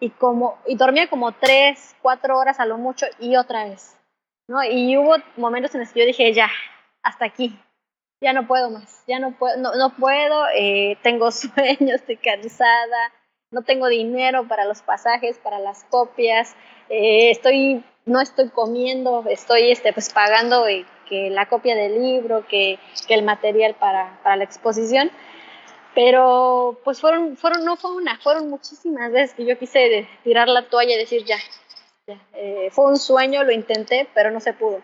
y, 0.00 0.08
como, 0.08 0.58
y 0.66 0.76
dormía 0.76 1.10
como 1.10 1.32
3, 1.32 1.96
4 2.00 2.38
horas 2.38 2.58
a 2.58 2.64
lo 2.64 2.78
mucho 2.78 3.04
y 3.18 3.36
otra 3.36 3.64
vez. 3.64 3.98
¿no? 4.48 4.64
Y 4.64 4.96
hubo 4.96 5.16
momentos 5.36 5.74
en 5.74 5.82
los 5.82 5.92
que 5.92 6.00
yo 6.00 6.06
dije, 6.06 6.32
ya, 6.32 6.50
hasta 7.02 7.26
aquí, 7.26 7.58
ya 8.22 8.32
no 8.32 8.46
puedo 8.46 8.70
más, 8.70 9.04
ya 9.06 9.18
no 9.18 9.32
puedo, 9.32 9.58
no 9.58 9.90
puedo, 9.96 10.46
eh, 10.54 10.96
tengo 11.02 11.30
sueños, 11.30 12.00
estoy 12.00 12.16
cansada, 12.16 13.12
no 13.54 13.62
tengo 13.62 13.88
dinero 13.88 14.46
para 14.46 14.64
los 14.64 14.82
pasajes, 14.82 15.38
para 15.38 15.58
las 15.58 15.84
copias, 15.84 16.54
eh, 16.90 17.30
estoy, 17.30 17.82
no 18.04 18.20
estoy 18.20 18.50
comiendo, 18.50 19.24
estoy 19.28 19.70
este, 19.70 19.92
pues 19.92 20.12
pagando 20.12 20.66
eh, 20.68 20.84
que 21.08 21.30
la 21.30 21.46
copia 21.46 21.74
del 21.74 22.02
libro, 22.02 22.46
que, 22.46 22.78
el 23.08 23.22
material 23.22 23.74
para, 23.74 24.18
la 24.24 24.44
exposición. 24.44 25.10
Pero 25.94 26.80
pues 26.84 27.00
fueron, 27.00 27.36
fueron, 27.36 27.64
no 27.64 27.76
fue 27.76 27.94
una, 27.94 28.18
fueron 28.18 28.50
muchísimas 28.50 29.12
veces 29.12 29.34
que 29.34 29.44
yo 29.46 29.56
quise 29.56 30.08
tirar 30.24 30.48
la 30.48 30.68
toalla 30.68 30.96
y 30.96 30.98
decir 30.98 31.24
ya, 31.24 31.36
ya. 32.08 32.18
fue 32.72 32.86
un 32.86 32.96
sueño, 32.96 33.44
lo 33.44 33.52
intenté, 33.52 34.08
pero 34.12 34.32
no 34.32 34.40
se 34.40 34.54
pudo. 34.54 34.82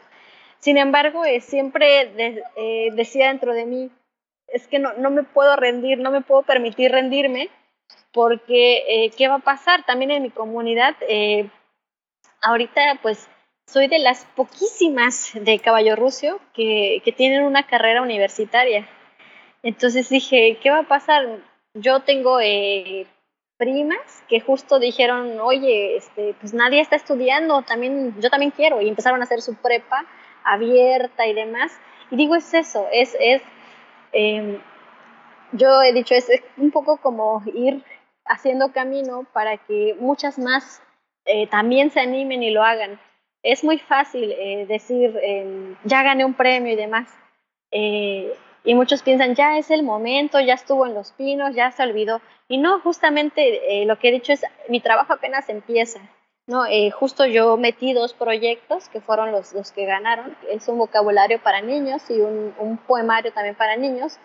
Sin 0.61 0.77
embargo, 0.77 1.25
eh, 1.25 1.41
siempre 1.41 2.13
eh, 2.57 2.91
decía 2.93 3.29
dentro 3.29 3.55
de 3.55 3.65
mí, 3.65 3.91
es 4.47 4.67
que 4.69 4.79
no, 4.79 4.93
no, 4.95 5.11
me 5.11 5.23
puedo 5.23 5.57
rendir, 5.57 5.99
no 5.99 6.11
me 6.11 6.21
puedo 6.21 6.43
permitir 6.43 6.93
rendirme, 6.93 7.49
porque 8.13 8.85
eh, 8.89 9.11
¿qué 9.17 9.29
va 9.29 9.37
a 9.37 9.41
pasar? 9.41 9.85
También 9.85 10.11
en 10.11 10.23
mi 10.23 10.31
comunidad, 10.31 10.97
ahorita 12.43 12.99
pues 13.03 13.29
soy 13.67 13.87
de 13.87 14.01
las 14.01 14.25
poquísimas 14.35 15.31
de 15.35 15.59
Caballo 15.61 15.95
Rucio 15.95 16.41
que, 16.55 17.03
que 17.05 17.13
tienen 17.13 17.45
una 17.45 17.67
carrera 17.67 18.03
universitaria. 18.03 18.89
Entonces 19.63 20.09
dije, 20.09 20.59
¿qué 20.61 20.71
va 20.71 20.81
a 20.81 20.89
pasar? 20.89 21.39
Yo 21.75 22.01
tengo 22.01 22.41
primas 23.61 24.25
que 24.27 24.41
justo 24.41 24.79
dijeron, 24.79 25.39
oye, 25.39 25.95
este, 25.97 26.35
pues 26.41 26.55
nadie 26.55 26.81
está 26.81 26.97
estudiando, 26.97 27.61
también, 27.61 28.19
yo 28.19 28.31
también 28.31 28.53
quiero, 28.53 28.81
y 28.81 28.89
empezaron 28.89 29.21
a 29.21 29.25
hacer 29.25 29.43
su 29.43 29.55
prepa 29.55 30.07
abierta 30.43 31.27
y 31.27 31.35
demás. 31.35 31.71
Y 32.11 32.17
digo, 32.17 32.35
es 32.37 32.55
eso, 32.55 32.89
es, 32.91 33.15
es 33.21 33.43
em, 34.13 34.59
yo 35.53 35.83
he 35.83 35.93
dicho, 35.93 36.15
es, 36.15 36.29
un 36.57 36.71
poco 36.71 36.99
como 36.99 37.43
ir 37.55 37.83
haciendo 38.25 38.73
camino 38.73 39.27
para 39.33 39.57
que 39.57 39.97
muchas 39.99 40.39
más 40.39 40.83
eh, 41.25 41.47
también 41.49 41.91
se 41.91 42.01
animen 42.01 42.43
y 42.43 42.51
lo 42.51 42.63
hagan. 42.63 43.01
Es 43.43 43.65
muy 43.65 43.79
fácil 43.79 44.33
eh, 44.33 44.67
decir, 44.67 45.19
em, 45.23 45.77
ya 45.85 46.03
gané 46.03 46.25
un 46.25 46.35
premio 46.35 46.73
y 46.73 46.77
demás. 46.77 47.09
Eh, 47.71 48.35
y 48.65 48.75
muchos 48.75 49.03
piensan, 49.03 49.35
ya 49.35 49.57
es 49.59 49.71
el 49.71 49.83
momento, 49.83 50.39
ya 50.41 50.55
estuvo 50.55 50.87
en 50.87 50.95
los 50.95 51.13
pinos, 51.13 51.55
ya 51.55 51.71
se 51.73 51.83
olvidó. 51.83 52.21
Y 52.49 52.59
no, 52.59 52.81
justamente 52.81 53.85
lo 53.87 53.99
que 53.99 54.09
he 54.09 54.13
dicho 54.13 54.33
es, 54.33 54.45
mi 54.69 54.81
trabajo 54.81 55.15
apenas 55.15 55.49
empieza. 55.49 56.01
No, 56.47 56.65
justo 56.93 57.25
yo 57.27 57.57
metí 57.57 57.93
dos 57.95 58.13
proyectos 58.13 58.89
que 58.89 59.01
fueron 59.01 59.31
los, 59.33 59.55
los 59.55 59.71
que 59.73 59.87
ganaron. 59.87 60.37
Es 60.51 60.69
un 60.69 60.79
vocabulario 60.79 61.41
para 61.41 61.63
niños 61.63 62.03
y 62.11 62.21
un, 62.21 62.55
un, 62.59 62.77
poemario 62.77 63.33
también 63.33 63.55
para 63.55 63.77
niños. 63.77 64.19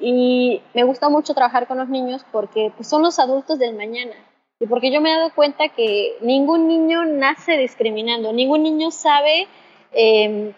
Y 0.00 0.62
me 0.74 0.84
gusta 0.84 1.08
mucho 1.08 1.34
trabajar 1.34 1.66
con 1.66 1.78
los 1.78 1.88
niños 1.88 2.24
porque 2.32 2.72
pues, 2.76 2.88
son 2.88 3.02
los 3.02 3.18
adultos 3.18 3.58
del 3.58 3.76
mañana. 3.76 4.14
Y 4.58 4.66
porque 4.66 4.90
yo 4.90 5.00
me 5.00 5.12
he 5.12 5.16
dado 5.16 5.34
cuenta 5.34 5.68
que 5.68 6.16
ningún 6.20 6.68
niño 6.68 7.04
nace 7.04 7.56
discriminando, 7.56 8.32
ningún 8.32 8.62
niño 8.62 8.90
sabe 8.90 9.46
eh, 9.92 10.52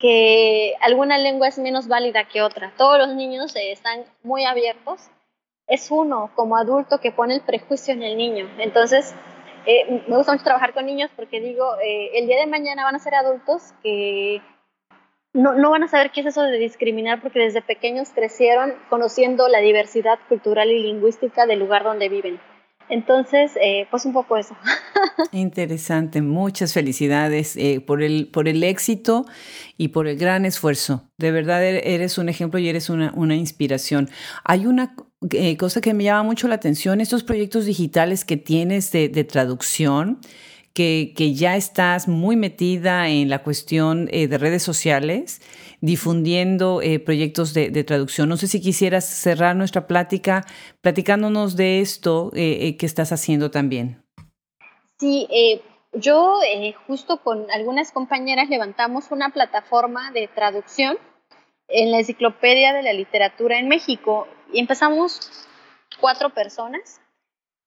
que 0.00 0.74
alguna 0.80 1.18
lengua 1.18 1.48
es 1.48 1.58
menos 1.58 1.86
válida 1.86 2.24
que 2.24 2.42
otra. 2.42 2.72
Todos 2.76 2.98
los 2.98 3.14
niños 3.14 3.54
eh, 3.54 3.70
están 3.70 4.04
muy 4.22 4.44
abiertos. 4.44 5.10
Es 5.66 5.90
uno 5.90 6.30
como 6.34 6.56
adulto 6.56 6.98
que 6.98 7.12
pone 7.12 7.34
el 7.34 7.42
prejuicio 7.42 7.92
en 7.92 8.02
el 8.02 8.16
niño. 8.16 8.50
Entonces, 8.58 9.14
eh, 9.66 10.02
me 10.08 10.16
gusta 10.16 10.32
mucho 10.32 10.44
trabajar 10.44 10.72
con 10.72 10.86
niños 10.86 11.10
porque 11.14 11.40
digo, 11.40 11.78
eh, 11.84 12.18
el 12.18 12.26
día 12.26 12.40
de 12.40 12.46
mañana 12.46 12.84
van 12.84 12.96
a 12.96 12.98
ser 12.98 13.14
adultos 13.14 13.74
que 13.82 14.40
no, 15.32 15.70
van 15.70 15.82
a 15.82 15.88
saber 15.88 16.10
qué 16.10 16.20
es 16.20 16.26
eso 16.26 16.42
de 16.42 16.58
discriminar 16.58 17.20
porque 17.20 17.38
desde 17.38 17.62
pequeños 17.62 18.10
crecieron 18.14 18.74
conociendo 18.88 19.48
la 19.48 19.60
diversidad 19.60 20.18
cultural 20.28 20.70
y 20.70 20.82
lingüística 20.82 21.46
del 21.46 21.58
lugar 21.58 21.84
donde 21.84 22.08
viven. 22.08 22.40
Entonces, 22.88 23.52
eh, 23.62 23.86
pues 23.88 24.04
un 24.04 24.12
poco 24.12 24.36
eso. 24.36 24.56
Interesante, 25.32 26.22
muchas 26.22 26.74
felicidades 26.74 27.56
por, 27.86 28.02
el, 28.02 28.26
por 28.26 28.48
el 28.48 28.64
éxito 28.64 29.26
y 29.76 29.88
por 29.88 30.08
el 30.08 30.16
gran 30.16 30.44
esfuerzo. 30.44 31.04
De 31.16 31.30
verdad 31.30 31.64
eres 31.64 32.18
un 32.18 32.28
ejemplo 32.28 32.58
y 32.58 32.68
eres 32.68 32.90
una, 32.90 33.12
una 33.14 33.36
inspiración. 33.36 34.10
Hay 34.42 34.66
una 34.66 34.96
eh, 35.32 35.58
cosa 35.58 35.82
que 35.82 35.92
me 35.92 36.04
llama 36.04 36.22
mucho 36.22 36.48
la 36.48 36.54
atención, 36.54 37.02
estos 37.02 37.24
proyectos 37.24 37.66
digitales 37.66 38.24
que 38.24 38.38
tienes 38.38 38.90
de, 38.90 39.08
traducción, 39.24 40.18
que, 40.74 41.12
que, 41.16 41.34
ya 41.34 41.56
estás 41.56 42.08
muy 42.08 42.36
metida 42.36 43.08
en 43.08 43.28
la 43.28 43.42
cuestión 43.42 44.08
eh, 44.12 44.28
de 44.28 44.38
redes 44.38 44.62
sociales, 44.62 45.42
difundiendo 45.80 46.80
eh, 46.82 46.98
proyectos 46.98 47.54
de, 47.54 47.84
traducción. 47.84 48.28
No 48.28 48.36
sé 48.36 48.46
si 48.46 48.60
quisieras 48.60 49.04
cerrar 49.04 49.56
nuestra 49.56 49.86
plática 49.86 50.44
platicándonos 50.80 51.56
de 51.56 51.80
esto 51.80 52.30
que 52.32 52.76
estás 52.80 53.12
haciendo 53.12 53.50
también. 53.50 54.02
Sí, 54.98 55.26
yo 55.92 56.38
justo 56.86 57.22
con 57.22 57.50
algunas 57.50 57.92
compañeras 57.92 58.48
levantamos 58.50 59.10
una 59.10 59.30
plataforma 59.30 60.12
de 60.12 60.28
traducción 60.28 60.98
en 61.70 61.90
la 61.90 61.98
Enciclopedia 61.98 62.72
de 62.72 62.82
la 62.82 62.92
Literatura 62.92 63.58
en 63.58 63.68
México 63.68 64.26
y 64.52 64.60
empezamos 64.60 65.48
cuatro 66.00 66.30
personas 66.30 67.00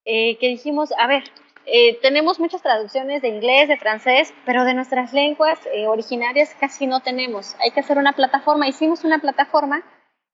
eh, 0.05 0.37
que 0.37 0.49
dijimos, 0.49 0.91
a 0.97 1.07
ver, 1.07 1.23
eh, 1.65 1.99
tenemos 2.01 2.39
muchas 2.39 2.61
traducciones 2.61 3.21
de 3.21 3.29
inglés, 3.29 3.67
de 3.67 3.77
francés, 3.77 4.33
pero 4.45 4.65
de 4.65 4.73
nuestras 4.73 5.13
lenguas 5.13 5.59
eh, 5.73 5.87
originarias 5.87 6.55
casi 6.59 6.87
no 6.87 7.01
tenemos. 7.01 7.55
Hay 7.59 7.71
que 7.71 7.79
hacer 7.79 7.97
una 7.97 8.13
plataforma. 8.13 8.67
Hicimos 8.67 9.03
una 9.03 9.19
plataforma 9.19 9.83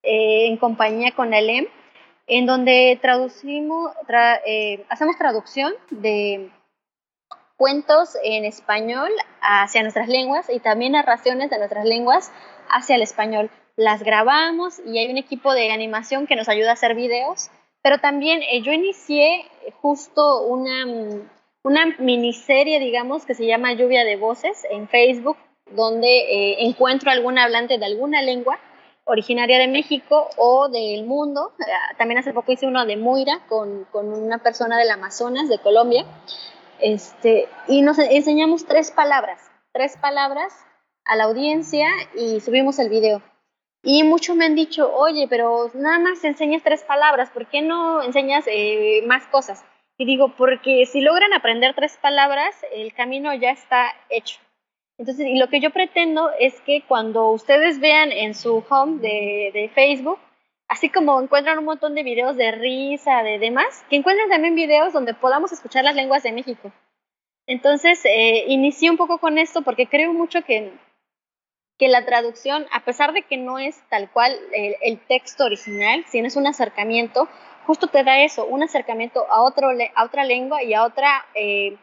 en 0.02 0.56
compañía 0.56 1.12
con 1.14 1.34
el 1.34 1.50
EM, 1.50 1.66
en 2.26 2.46
donde 2.46 2.98
traducimos, 3.02 3.92
hacemos 4.88 5.18
traducción 5.18 5.74
de 5.90 6.50
cuentos 7.60 8.16
en 8.24 8.46
español 8.46 9.10
hacia 9.42 9.82
nuestras 9.82 10.08
lenguas 10.08 10.48
y 10.48 10.60
también 10.60 10.92
narraciones 10.92 11.50
de 11.50 11.58
nuestras 11.58 11.84
lenguas 11.84 12.32
hacia 12.70 12.96
el 12.96 13.02
español 13.02 13.50
las 13.76 14.02
grabamos 14.02 14.80
y 14.86 14.98
hay 14.98 15.10
un 15.10 15.18
equipo 15.18 15.52
de 15.52 15.70
animación 15.70 16.26
que 16.26 16.36
nos 16.36 16.48
ayuda 16.48 16.70
a 16.70 16.72
hacer 16.72 16.94
videos, 16.94 17.50
pero 17.82 17.98
también 17.98 18.42
eh, 18.42 18.62
yo 18.62 18.72
inicié 18.72 19.44
justo 19.70 20.42
una, 20.42 20.84
una 21.62 21.86
miniserie, 21.98 22.80
digamos, 22.80 23.24
que 23.24 23.34
se 23.34 23.46
llama 23.46 23.72
Lluvia 23.72 24.04
de 24.04 24.16
Voces 24.16 24.66
en 24.70 24.88
Facebook, 24.88 25.36
donde 25.70 26.08
eh, 26.08 26.56
encuentro 26.66 27.10
algún 27.10 27.38
hablante 27.38 27.78
de 27.78 27.84
alguna 27.84 28.22
lengua 28.22 28.58
originaria 29.04 29.58
de 29.58 29.68
México 29.68 30.28
o 30.36 30.68
del 30.68 31.04
mundo. 31.04 31.52
Eh, 31.58 31.96
también 31.98 32.18
hace 32.18 32.32
poco 32.32 32.52
hice 32.52 32.66
uno 32.66 32.86
de 32.86 32.96
Muira 32.96 33.40
con, 33.48 33.84
con, 33.92 34.12
una 34.12 34.38
persona 34.38 34.78
del 34.78 34.90
Amazonas, 34.90 35.48
de 35.48 35.58
Colombia. 35.58 36.04
Este, 36.80 37.48
y 37.68 37.82
nos 37.82 37.98
enseñamos 37.98 38.64
tres 38.64 38.90
palabras, 38.90 39.40
tres 39.72 39.96
palabras 39.96 40.52
a 41.04 41.16
la 41.16 41.24
audiencia 41.24 41.88
y 42.14 42.40
subimos 42.40 42.78
el 42.78 42.88
video. 42.88 43.22
Y 43.82 44.02
muchos 44.02 44.36
me 44.36 44.44
han 44.44 44.54
dicho, 44.54 44.94
oye, 44.94 45.26
pero 45.28 45.70
nada 45.74 45.98
más 45.98 46.22
enseñas 46.24 46.62
tres 46.62 46.82
palabras, 46.84 47.30
¿por 47.30 47.46
qué 47.46 47.62
no 47.62 48.02
enseñas 48.02 48.44
eh, 48.46 49.02
más 49.06 49.26
cosas? 49.28 49.64
Y 49.96 50.04
digo, 50.04 50.34
porque 50.36 50.84
si 50.86 51.00
logran 51.00 51.32
aprender 51.32 51.74
tres 51.74 51.96
palabras, 51.96 52.54
el 52.72 52.92
camino 52.92 53.32
ya 53.34 53.50
está 53.50 53.92
hecho. 54.10 54.38
Entonces, 54.98 55.26
y 55.26 55.38
lo 55.38 55.48
que 55.48 55.60
yo 55.60 55.70
pretendo 55.70 56.30
es 56.38 56.60
que 56.60 56.82
cuando 56.86 57.28
ustedes 57.28 57.80
vean 57.80 58.12
en 58.12 58.34
su 58.34 58.62
home 58.68 59.00
de, 59.00 59.70
Facebook, 59.74 60.18
así 60.68 60.90
como 60.90 61.18
encuentran 61.20 61.58
un 61.58 61.64
montón 61.64 61.94
de 61.94 62.02
videos 62.02 62.36
de 62.36 62.52
risa, 62.52 63.22
de 63.22 63.38
demás, 63.38 63.84
que 63.88 63.96
encuentren 63.96 64.28
también 64.28 64.54
videos 64.54 64.92
donde 64.92 65.14
podamos 65.14 65.52
escuchar 65.52 65.84
las 65.84 65.94
lenguas 65.94 66.22
de 66.22 66.32
México. 66.32 66.70
Entonces, 67.46 68.04
eh, 68.04 68.44
inicié 68.48 68.90
un 68.90 68.98
poco 68.98 69.18
con 69.18 69.38
esto 69.38 69.62
porque 69.62 69.86
creo 69.86 70.12
mucho 70.12 70.42
que 70.42 70.70
que 71.80 71.88
la 71.88 72.04
traducción, 72.04 72.66
a 72.72 72.84
pesar 72.84 73.14
de 73.14 73.22
que 73.22 73.38
no 73.38 73.58
es 73.58 73.82
tal 73.88 74.10
cual 74.10 74.38
el, 74.52 74.98
texto 75.06 75.46
original, 75.46 76.04
si 76.06 76.18
es 76.18 76.36
un 76.36 76.46
acercamiento, 76.46 77.26
justo 77.66 77.86
te 77.86 78.04
da 78.04 78.22
eso, 78.22 78.44
un 78.44 78.62
acercamiento 78.62 79.24
a, 79.30 79.40
otro, 79.40 79.70
a 79.94 80.04
otra 80.04 80.24
lengua 80.24 80.62
y 80.62 80.74
a 80.74 80.84
otra 80.84 81.24
eh, 81.34 81.78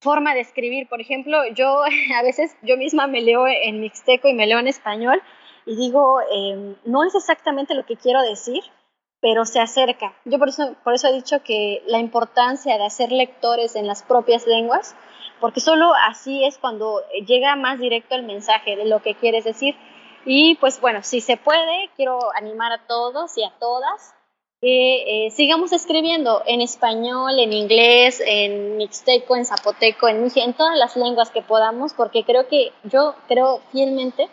forma 0.00 0.32
de 0.32 0.40
escribir. 0.40 0.88
Por 0.88 1.02
ejemplo, 1.02 1.46
yo 1.48 1.82
a 2.18 2.22
veces 2.22 2.56
yo 2.62 2.78
misma 2.78 3.06
me 3.06 3.20
leo 3.20 3.46
en 3.46 3.80
mixteco 3.80 4.26
y 4.26 4.32
me 4.32 4.46
leo 4.46 4.58
en 4.58 4.68
español 4.68 5.22
y 5.66 5.76
digo, 5.76 6.22
em, 6.32 6.74
no 6.86 7.04
es 7.04 7.14
exactamente 7.14 7.74
lo 7.74 7.84
que 7.84 7.96
quiero 7.96 8.22
decir, 8.22 8.62
pero 9.20 9.44
se 9.44 9.60
acerca. 9.60 10.14
Yo 10.24 10.38
por 10.38 10.48
eso, 10.48 10.76
por 10.82 10.94
eso 10.94 11.08
he 11.08 11.12
dicho 11.12 11.42
que 11.42 11.82
la 11.86 11.98
importancia 11.98 12.78
de 12.78 12.86
hacer 12.86 13.12
lectores 13.12 13.76
en 13.76 13.86
las 13.86 14.02
propias 14.02 14.46
lenguas, 14.46 14.96
porque 15.44 15.60
solo 15.60 15.92
así 16.08 16.42
es 16.42 16.56
cuando 16.56 17.02
llega 17.26 17.54
más 17.54 17.78
directo 17.78 18.14
el 18.14 18.22
mensaje 18.22 18.76
de 18.76 18.86
lo 18.86 19.02
que 19.02 19.14
quieres 19.14 19.44
decir. 19.44 19.76
Y 20.24 20.54
pues 20.54 20.80
bueno, 20.80 21.02
si 21.02 21.20
se 21.20 21.36
puede, 21.36 21.90
quiero 21.96 22.18
animar 22.34 22.72
a 22.72 22.86
todos 22.86 23.36
y 23.36 23.44
a 23.44 23.52
todas 23.60 24.14
que 24.62 25.26
eh, 25.26 25.30
sigamos 25.32 25.72
escribiendo 25.72 26.42
en 26.46 26.62
español, 26.62 27.38
en 27.38 27.52
inglés, 27.52 28.22
en 28.26 28.78
mixteco, 28.78 29.36
en 29.36 29.44
zapoteco, 29.44 30.08
en 30.08 30.32
en 30.34 30.54
todas 30.54 30.78
las 30.78 30.96
lenguas 30.96 31.28
que 31.28 31.42
podamos, 31.42 31.92
porque 31.92 32.24
creo 32.24 32.48
que 32.48 32.72
yo 32.84 33.14
creo 33.28 33.60
fielmente 33.70 34.30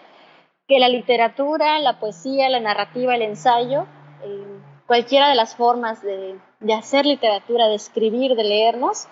que 0.66 0.80
la 0.80 0.88
literatura, 0.88 1.78
la 1.80 2.00
poesía, 2.00 2.48
la 2.48 2.62
narrativa, 2.62 3.16
el 3.16 3.24
ensayo, 3.24 3.86
eh, 4.24 4.62
cualquiera 4.88 5.28
de 5.28 5.36
las 5.36 5.58
formas 5.58 6.02
de, 6.02 6.40
de 6.62 6.74
hacer 6.74 7.06
literatura, 7.06 7.68
de 7.68 7.76
escribir, 7.76 8.36
de 8.36 8.46
leernos, 8.46 9.10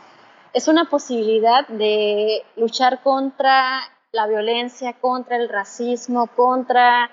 es 0.54 0.68
una 0.68 0.86
posibilidad 0.86 1.68
de 1.68 2.44
luchar 2.56 3.02
contra 3.02 3.82
la 4.12 4.28
violencia, 4.28 4.94
contra 4.94 5.38
el 5.38 5.50
racismo, 5.50 6.28
contra 6.36 7.12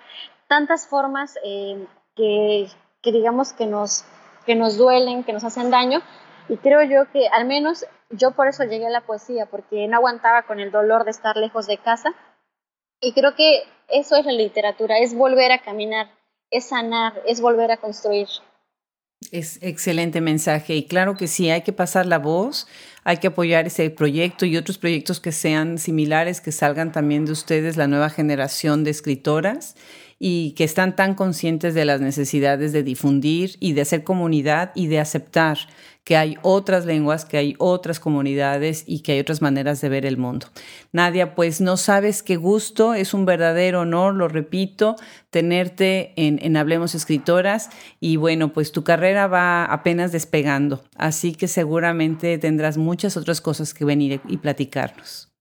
tantas 0.49 0.87
formas 0.87 1.37
eh, 1.45 1.87
que, 2.15 2.69
que 3.03 3.13
digamos 3.13 3.53
que 3.53 3.67
nos, 3.67 4.05
que 4.47 4.55
nos 4.55 4.77
duelen, 4.77 5.25
que 5.25 5.33
nos 5.33 5.45
hacen 5.45 5.71
daño. 5.71 6.01
Y 6.49 6.57
creo 6.59 6.83
yo 6.83 7.11
que 7.11 7.29
al 7.29 7.45
menos 7.45 7.85
yo 8.11 8.31
por 8.33 8.49
eso 8.49 8.65
llegué 8.65 8.87
a 8.87 8.91
la 8.91 9.01
poesía, 9.01 9.47
porque 9.47 9.87
no 9.89 9.97
aguantaba 9.97 10.43
con 10.43 10.61
el 10.61 10.71
dolor 10.71 11.05
de 11.05 11.11
estar 11.11 11.37
lejos 11.37 11.67
de 11.67 11.79
casa. 11.79 12.15
Y 13.01 13.13
creo 13.13 13.35
que 13.35 13.65
eso 13.89 14.17
es 14.17 14.25
la 14.25 14.33
literatura, 14.33 14.99
es 14.99 15.15
volver 15.15 15.53
a 15.53 15.63
caminar, 15.63 16.11
es 16.51 16.69
sanar, 16.69 17.21
es 17.27 17.41
volver 17.41 17.71
a 17.73 17.77
construir. 17.77 18.29
Es 19.33 19.59
excelente 19.63 20.21
mensaje 20.21 20.75
y 20.77 20.85
claro 20.85 21.17
que 21.17 21.27
sí, 21.27 21.51
hay 21.51 21.63
que 21.63 21.73
pasar 21.73 22.07
la 22.07 22.19
voz, 22.19 22.67
hay 23.05 23.19
que 23.19 23.29
apoyar 23.29 23.67
ese 23.67 23.91
proyecto 23.91 24.47
y 24.47 24.57
otros 24.57 24.79
proyectos 24.79 25.21
que 25.21 25.33
sean 25.33 25.79
similares, 25.79 26.41
que 26.41 26.53
salgan 26.53 26.93
también 26.93 27.25
de 27.25 27.33
ustedes, 27.33 27.77
la 27.77 27.89
nueva 27.89 28.11
generación 28.11 28.85
de 28.85 28.91
escritoras 28.91 29.77
y 30.19 30.53
que 30.53 30.65
están 30.65 30.97
tan 30.97 31.15
conscientes 31.15 31.75
de 31.75 31.85
las 31.85 32.01
necesidades 32.01 32.73
de 32.73 32.83
difundir 32.83 33.57
y 33.61 33.75
de 33.75 33.83
hacer 33.83 34.03
comunidad 34.03 34.73
y 34.75 34.87
de 34.87 35.01
aceptar 35.01 35.59
que 36.07 36.17
hay 36.17 36.39
otras 36.43 36.87
lenguas, 36.87 37.25
que 37.25 37.37
hay 37.37 37.57
otras 37.59 37.99
comunidades 37.99 38.85
y 38.87 39.01
que 39.01 39.11
hay 39.11 39.19
otras 39.19 39.43
maneras 39.43 39.81
de 39.81 39.89
ver 39.89 40.07
el 40.07 40.17
mundo. 40.17 40.47
Nadia, 40.93 41.35
pues 41.35 41.61
no 41.61 41.77
sabes 41.77 42.23
qué 42.23 42.37
gusto, 42.37 42.95
es 42.95 43.13
un 43.13 43.25
verdadero 43.25 43.81
honor, 43.81 44.15
lo 44.15 44.29
repito, 44.29 44.95
tenerte 45.31 46.13
en, 46.15 46.39
en 46.41 46.57
Hablemos 46.57 46.95
Escritoras 46.95 47.71
y 47.99 48.19
bueno, 48.19 48.53
pues 48.53 48.71
tu 48.71 48.85
carrera 48.85 49.27
va 49.27 49.65
apenas 49.65 50.13
despegando, 50.13 50.85
así 50.97 51.35
que 51.35 51.49
seguramente 51.49 52.39
tendrás 52.39 52.79
muchas 52.79 53.17
otras 53.17 53.41
cosas 53.41 53.75
que 53.75 53.85
venir 53.85 54.21
y 54.29 54.37
platicarnos. 54.37 55.33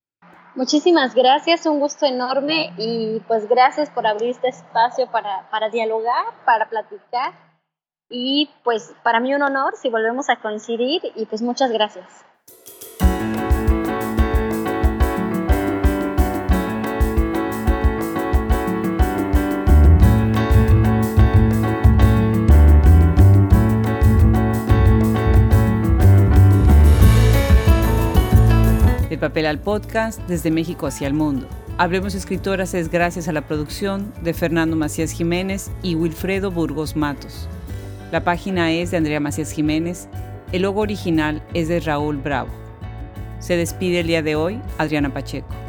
Muchísimas 0.55 1.13
gracias, 1.13 1.68
un 1.68 1.80
gusto 1.80 2.07
enorme 2.07 2.74
y 2.80 3.22
pues 3.28 3.47
gracias 3.47 3.91
por 3.91 4.07
abrir 4.07 4.32
este 4.32 4.47
espacio 4.47 5.11
para, 5.11 5.47
para 5.51 5.70
dialogar, 5.70 6.26
para 6.43 6.68
platicar 6.70 7.34
y 8.10 8.49
pues 8.64 8.93
para 9.03 9.20
mí 9.20 9.34
un 9.34 9.41
honor 9.41 9.74
si 9.82 9.89
volvemos 9.89 10.30
a 10.30 10.38
coincidir 10.38 11.01
y 11.16 11.26
pues 11.26 11.41
muchas 11.41 11.72
gracias. 11.72 12.06
De 29.10 29.18
papel 29.20 29.45
al 29.45 29.60
podcast, 29.60 30.20
desde 30.28 30.51
México 30.51 30.88
hacia 30.88 31.08
el 31.08 31.14
mundo. 31.14 31.47
Hablemos 31.78 32.16
Escritoras 32.16 32.74
es 32.74 32.89
gracias 32.89 33.28
a 33.28 33.32
la 33.32 33.47
producción 33.47 34.14
de 34.24 34.34
Fernando 34.34 34.76
Macías 34.76 35.12
Jiménez 35.12 35.72
y 35.82 35.95
Wilfredo 35.95 36.51
Burgos 36.51 36.95
Matos. 36.95 37.47
La 38.16 38.24
página 38.24 38.72
es 38.72 38.91
de 38.91 38.97
Andrea 38.97 39.20
Macías 39.20 39.51
Jiménez. 39.51 40.07
El 40.53 40.61
logo 40.61 40.80
original 40.80 41.43
es 41.53 41.68
de 41.68 41.82
Raúl 41.82 42.16
Bravo. 42.16 42.47
Se 43.39 43.57
despide 43.57 43.99
el 43.99 44.07
día 44.07 44.22
de 44.22 44.38
hoy 44.38 44.61
Adriana 44.78 45.13
Pacheco. 45.13 45.64